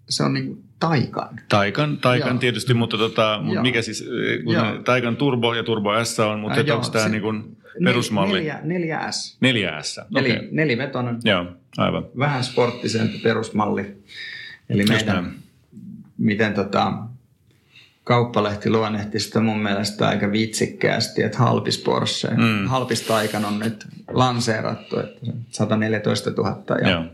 se 0.08 0.22
on 0.22 0.34
niin 0.34 0.67
Taikan. 0.80 1.40
Taikan, 1.48 1.98
Taikan 1.98 2.28
joo. 2.28 2.38
tietysti, 2.38 2.74
mutta 2.74 2.98
tota, 2.98 3.40
mut 3.42 3.62
mikä 3.62 3.82
siis, 3.82 4.08
kun 4.44 4.84
Taikan 4.84 5.16
Turbo 5.16 5.54
ja 5.54 5.62
Turbo 5.62 6.04
S 6.04 6.20
on, 6.20 6.40
mutta 6.40 6.60
äh, 6.60 6.76
onko 6.76 6.88
tämä 6.88 7.08
niin 7.08 7.22
kuin 7.22 7.56
perusmalli? 7.84 8.50
4, 8.62 9.10
s 9.10 9.38
4S, 9.44 10.06
Neli, 10.10 10.32
okay. 10.32 10.48
Nelivetonen. 10.50 11.18
Joo, 11.24 11.46
aivan. 11.76 12.06
Vähän 12.18 12.44
sporttisempi 12.44 13.18
perusmalli. 13.18 13.96
Eli 14.70 14.80
Just 14.80 14.92
meidän, 14.92 15.24
näin. 15.24 15.34
miten 16.18 16.54
tota, 16.54 16.92
kauppalehti 18.04 18.70
luonnehti 18.70 19.20
sitä 19.20 19.40
mun 19.40 19.58
mielestä 19.58 20.08
aika 20.08 20.32
vitsikkäästi, 20.32 21.22
että 21.22 21.38
halpis 21.38 21.78
Porsche, 21.78 22.30
mm. 22.30 22.66
halpis 22.66 23.02
Taikan 23.02 23.44
on 23.44 23.58
nyt 23.58 23.86
lanseerattu, 24.10 25.00
että 25.00 25.20
114 25.50 26.30
000. 26.30 26.62
Ja 26.82 26.90
Joo. 26.90 27.04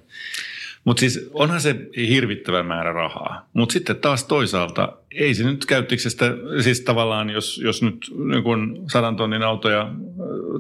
Mutta 0.85 1.01
siis 1.01 1.31
onhan 1.33 1.61
se 1.61 1.77
hirvittävä 2.09 2.63
määrä 2.63 2.93
rahaa. 2.93 3.49
Mutta 3.53 3.73
sitten 3.73 3.97
taas 3.97 4.25
toisaalta 4.25 4.93
ei 5.15 5.35
se 5.35 5.45
nyt 5.45 5.67
käyttiksestä, 5.67 6.35
siis 6.61 6.81
tavallaan 6.81 7.31
jos, 7.31 7.61
jos 7.65 7.83
nyt 7.83 8.11
niin 8.29 8.43
kun 8.43 8.85
sadan 8.93 9.17
tonnin 9.17 9.43
autoja 9.43 9.93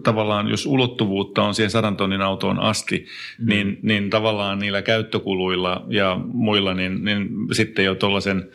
tavallaan, 0.02 0.48
jos 0.48 0.66
ulottuvuutta 0.66 1.42
on 1.42 1.54
siihen 1.54 1.70
sadan 1.70 1.96
tonnin 1.96 2.20
autoon 2.20 2.60
asti, 2.60 3.06
mm. 3.38 3.48
niin, 3.48 3.78
niin 3.82 4.10
tavallaan 4.10 4.58
niillä 4.58 4.82
käyttökuluilla 4.82 5.84
ja 5.88 6.20
muilla, 6.32 6.74
niin, 6.74 7.04
niin 7.04 7.28
sitten 7.52 7.84
jo 7.84 7.94
tuollaisen 7.94 8.50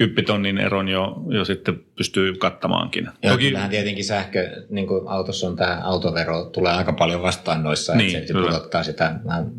kymppitonnin 0.00 0.58
eron 0.58 0.88
jo, 0.88 1.22
jo 1.28 1.44
sitten 1.44 1.80
pystyy 1.96 2.34
kattamaankin. 2.34 3.08
Joo, 3.22 3.32
Toki... 3.32 3.44
kyllähän 3.44 3.70
tietenkin 3.70 4.04
sähkö, 4.04 4.64
niin 4.70 4.86
kuin 4.86 5.08
autossa 5.08 5.46
on 5.46 5.56
tämä 5.56 5.80
autovero, 5.84 6.44
tulee 6.44 6.72
aika 6.72 6.92
paljon 6.92 7.22
vastaan 7.22 7.62
noissa, 7.62 7.94
niin, 7.94 8.16
että 8.16 8.32
se, 8.32 8.32
pudottaa 8.32 8.82
sitä 8.82 9.14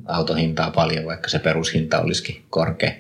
autohintaa 0.06 0.72
paljon, 0.72 1.06
vaikka 1.06 1.30
se 1.30 1.40
perushinta 1.40 2.02
olisikin 2.02 2.42
korkea. 2.50 2.92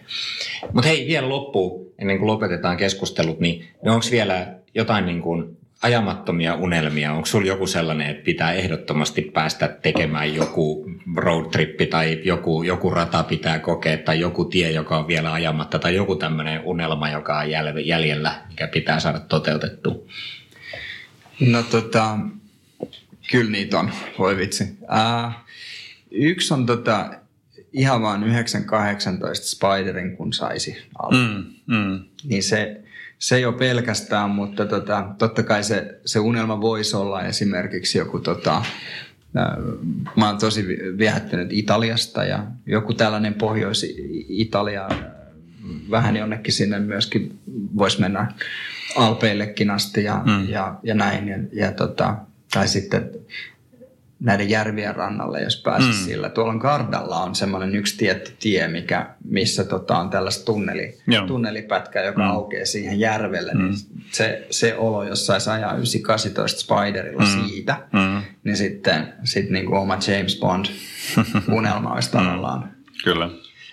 Mutta 0.73 0.87
hei, 0.87 1.07
vielä 1.07 1.29
loppuun, 1.29 1.93
ennen 1.99 2.17
kuin 2.17 2.27
lopetetaan 2.27 2.77
keskustelut, 2.77 3.39
niin, 3.39 3.59
niin 3.59 3.91
onko 3.91 4.05
vielä 4.11 4.47
jotain 4.75 5.05
niin 5.05 5.21
kuin 5.21 5.57
ajamattomia 5.81 6.55
unelmia? 6.55 7.13
Onko 7.13 7.25
sulla 7.25 7.47
joku 7.47 7.67
sellainen, 7.67 8.09
että 8.09 8.23
pitää 8.23 8.53
ehdottomasti 8.53 9.21
päästä 9.21 9.67
tekemään 9.67 10.35
joku 10.35 10.91
roadtrippi 11.15 11.85
tai 11.85 12.21
joku, 12.23 12.63
joku 12.63 12.89
rata 12.89 13.23
pitää 13.23 13.59
kokea 13.59 13.97
tai 13.97 14.19
joku 14.19 14.45
tie, 14.45 14.71
joka 14.71 14.97
on 14.97 15.07
vielä 15.07 15.33
ajamatta 15.33 15.79
tai 15.79 15.95
joku 15.95 16.15
tämmöinen 16.15 16.61
unelma, 16.63 17.09
joka 17.09 17.39
on 17.39 17.49
jäljellä, 17.85 18.41
mikä 18.49 18.67
pitää 18.67 18.99
saada 18.99 19.19
toteutettua? 19.19 19.95
No 21.39 21.63
tota, 21.63 22.17
kyllä 23.31 23.51
niitä 23.51 23.79
on, 23.79 23.91
voi 24.19 24.37
vitsi. 24.37 24.63
Uh, 24.81 25.31
yksi 26.11 26.53
on 26.53 26.65
tota, 26.65 27.09
ihan 27.73 28.01
vaan 28.01 28.23
918 28.23 29.45
Spiderin, 29.45 30.17
kun 30.17 30.33
saisi. 30.33 30.77
Mm, 31.11 31.45
mm. 31.75 31.99
Niin 32.23 32.43
se, 32.43 32.80
se 33.21 33.39
jo 33.39 33.51
pelkästään, 33.51 34.29
mutta 34.29 34.65
tota, 34.65 35.05
totta 35.17 35.43
kai 35.43 35.63
se, 35.63 35.99
se 36.05 36.19
unelma 36.19 36.61
voisi 36.61 36.95
olla 36.95 37.23
esimerkiksi 37.23 37.97
joku, 37.97 38.19
tota, 38.19 38.65
mä 40.15 40.27
oon 40.27 40.37
tosi 40.37 40.67
viehättynyt 40.97 41.47
Italiasta 41.51 42.23
ja 42.23 42.45
joku 42.65 42.93
tällainen 42.93 43.33
Pohjois-Italia, 43.33 44.89
vähän 45.91 46.15
jonnekin 46.15 46.53
sinne 46.53 46.79
myöskin 46.79 47.39
voisi 47.77 48.01
mennä 48.01 48.33
Alpeillekin 48.95 49.69
asti 49.69 50.03
ja, 50.03 50.21
mm. 50.25 50.49
ja, 50.49 50.79
ja 50.83 50.95
näin. 50.95 51.27
Ja, 51.27 51.37
ja 51.53 51.71
tota, 51.71 52.15
tai 52.53 52.67
sitten 52.67 53.09
näiden 54.21 54.49
järvien 54.49 54.95
rannalle, 54.95 55.41
jos 55.41 55.61
pääsisi 55.61 55.99
mm. 55.99 56.05
sillä. 56.05 56.29
Tuolla 56.29 56.59
Kardalla 56.59 57.17
on 57.17 57.35
semmoinen 57.35 57.75
yksi 57.75 57.97
tietty 57.97 58.31
tie, 58.39 58.67
mikä, 58.67 59.09
missä 59.23 59.63
tota 59.63 59.97
on 59.97 60.09
tällaista 60.09 60.45
tunneli, 60.45 60.97
tunnelipätkä, 61.27 62.03
joka 62.03 62.21
mm. 62.21 62.29
aukeaa 62.29 62.65
siihen 62.65 62.99
järvelle. 62.99 63.53
Niin 63.53 63.65
mm. 63.65 63.71
Niin 63.71 64.03
se, 64.11 64.47
se 64.49 64.75
olo, 64.75 65.03
jos 65.03 65.25
saisi 65.25 65.49
ajaa 65.49 65.73
918 65.73 66.59
Spiderilla 66.59 67.23
mm. 67.23 67.47
siitä, 67.47 67.77
mm. 67.93 68.21
niin 68.43 68.57
sitten 68.57 69.13
sit 69.23 69.49
niin 69.49 69.65
kuin 69.65 69.79
oma 69.79 69.97
James 70.07 70.39
Bond 70.39 70.65
unelma 71.57 71.93
olisi 71.93 72.11
tavallaan. 72.11 72.63
Mm. 72.63 72.69
Kyllä. 73.03 73.29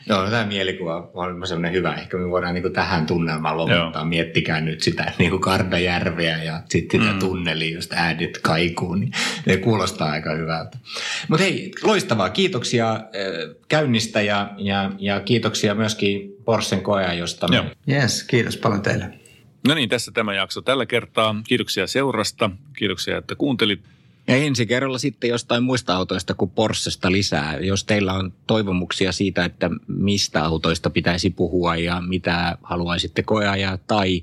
Joo, 0.09 0.31
tämä 0.31 0.45
mielikuva 0.45 1.11
on 1.15 1.47
sellainen 1.47 1.73
hyvä. 1.73 1.95
Ehkä 1.95 2.17
me 2.17 2.31
voidaan 2.31 2.55
niin 2.55 2.63
kuin 2.63 2.75
tähän 2.75 3.07
tunnelmaan 3.07 3.57
lopettaa. 3.57 3.93
Joo. 3.95 4.05
Miettikää 4.05 4.61
nyt 4.61 4.81
sitä 4.81 5.13
niin 5.19 5.31
kuin 5.31 5.41
Kardajärveä 5.41 6.43
ja 6.43 6.63
sitten 6.69 7.01
sitä 7.01 7.13
mm. 7.13 7.19
tunnelia, 7.19 7.75
josta 7.75 7.97
äänet 7.99 8.39
kaikuu. 8.43 8.95
Niin 8.95 9.13
ne 9.47 9.57
kuulostaa 9.57 10.11
aika 10.11 10.35
hyvältä. 10.35 10.79
Mutta 11.29 11.45
hei, 11.45 11.71
loistavaa. 11.83 12.31
Kiitoksia 12.31 12.93
äh, 12.93 13.01
käynnistä 13.69 14.21
ja, 14.21 14.51
ja, 14.59 14.91
ja 14.99 15.21
kiitoksia 15.21 15.75
myöskin 15.75 16.37
Porsen 16.45 16.81
koeajosta. 16.81 17.47
Joo. 17.53 17.65
Yes, 17.89 18.25
kiitos 18.25 18.57
paljon 18.57 18.83
teille. 18.83 19.19
No 19.69 19.75
niin, 19.75 19.89
tässä 19.89 20.13
tämä 20.13 20.35
jakso 20.35 20.63
tällä 20.63 20.87
kertaa. 20.87 21.35
Kiitoksia 21.49 21.87
seurasta. 21.87 22.51
Kiitoksia, 22.77 23.19
että 23.19 23.35
kuuntelit. 23.35 23.81
Ja 24.29 24.37
ensi 24.37 24.67
kerralla 24.67 24.99
sitten 24.99 25.31
jostain 25.31 25.63
muista 25.63 25.97
autoista 25.97 26.35
kuin 26.35 26.51
Porschesta 26.51 27.13
lisää. 27.13 27.57
Jos 27.57 27.85
teillä 27.85 28.13
on 28.13 28.33
toivomuksia 28.47 29.13
siitä, 29.13 29.45
että 29.45 29.71
mistä 29.87 30.45
autoista 30.45 30.91
pitäisi 30.91 31.31
puhua 31.31 31.77
ja 31.77 32.01
mitä 32.01 32.59
haluaisitte 32.63 33.23
koeajaa 33.23 33.79
tai 33.87 34.23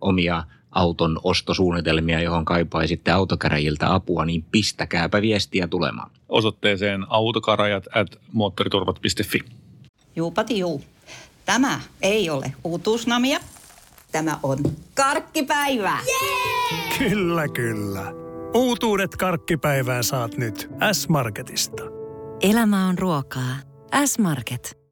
omia 0.00 0.44
auton 0.70 1.20
ostosuunnitelmia, 1.24 2.20
johon 2.20 2.44
kaipaisitte 2.44 3.10
autokäräjiltä 3.10 3.94
apua, 3.94 4.24
niin 4.24 4.44
pistäkääpä 4.52 5.22
viestiä 5.22 5.68
tulemaan. 5.68 6.10
Osoitteeseen 6.28 7.06
autokarajat 7.08 7.84
at 7.94 8.08
moottoriturvat.fi. 8.32 9.40
Juupati 10.16 10.58
juu. 10.58 10.84
Tämä 11.44 11.80
ei 12.02 12.30
ole 12.30 12.52
uutuusnamia. 12.64 13.38
Tämä 14.12 14.38
on 14.42 14.58
karkkipäivää. 14.94 16.00
Yeah! 16.06 16.98
Kyllä, 16.98 17.48
kyllä. 17.48 18.25
Uutuudet 18.54 19.16
karkkipäivään 19.16 20.04
saat 20.04 20.36
nyt 20.36 20.70
S-Marketista. 20.92 21.82
Elämä 22.42 22.88
on 22.88 22.98
ruokaa. 22.98 23.56
S-Market. 24.06 24.75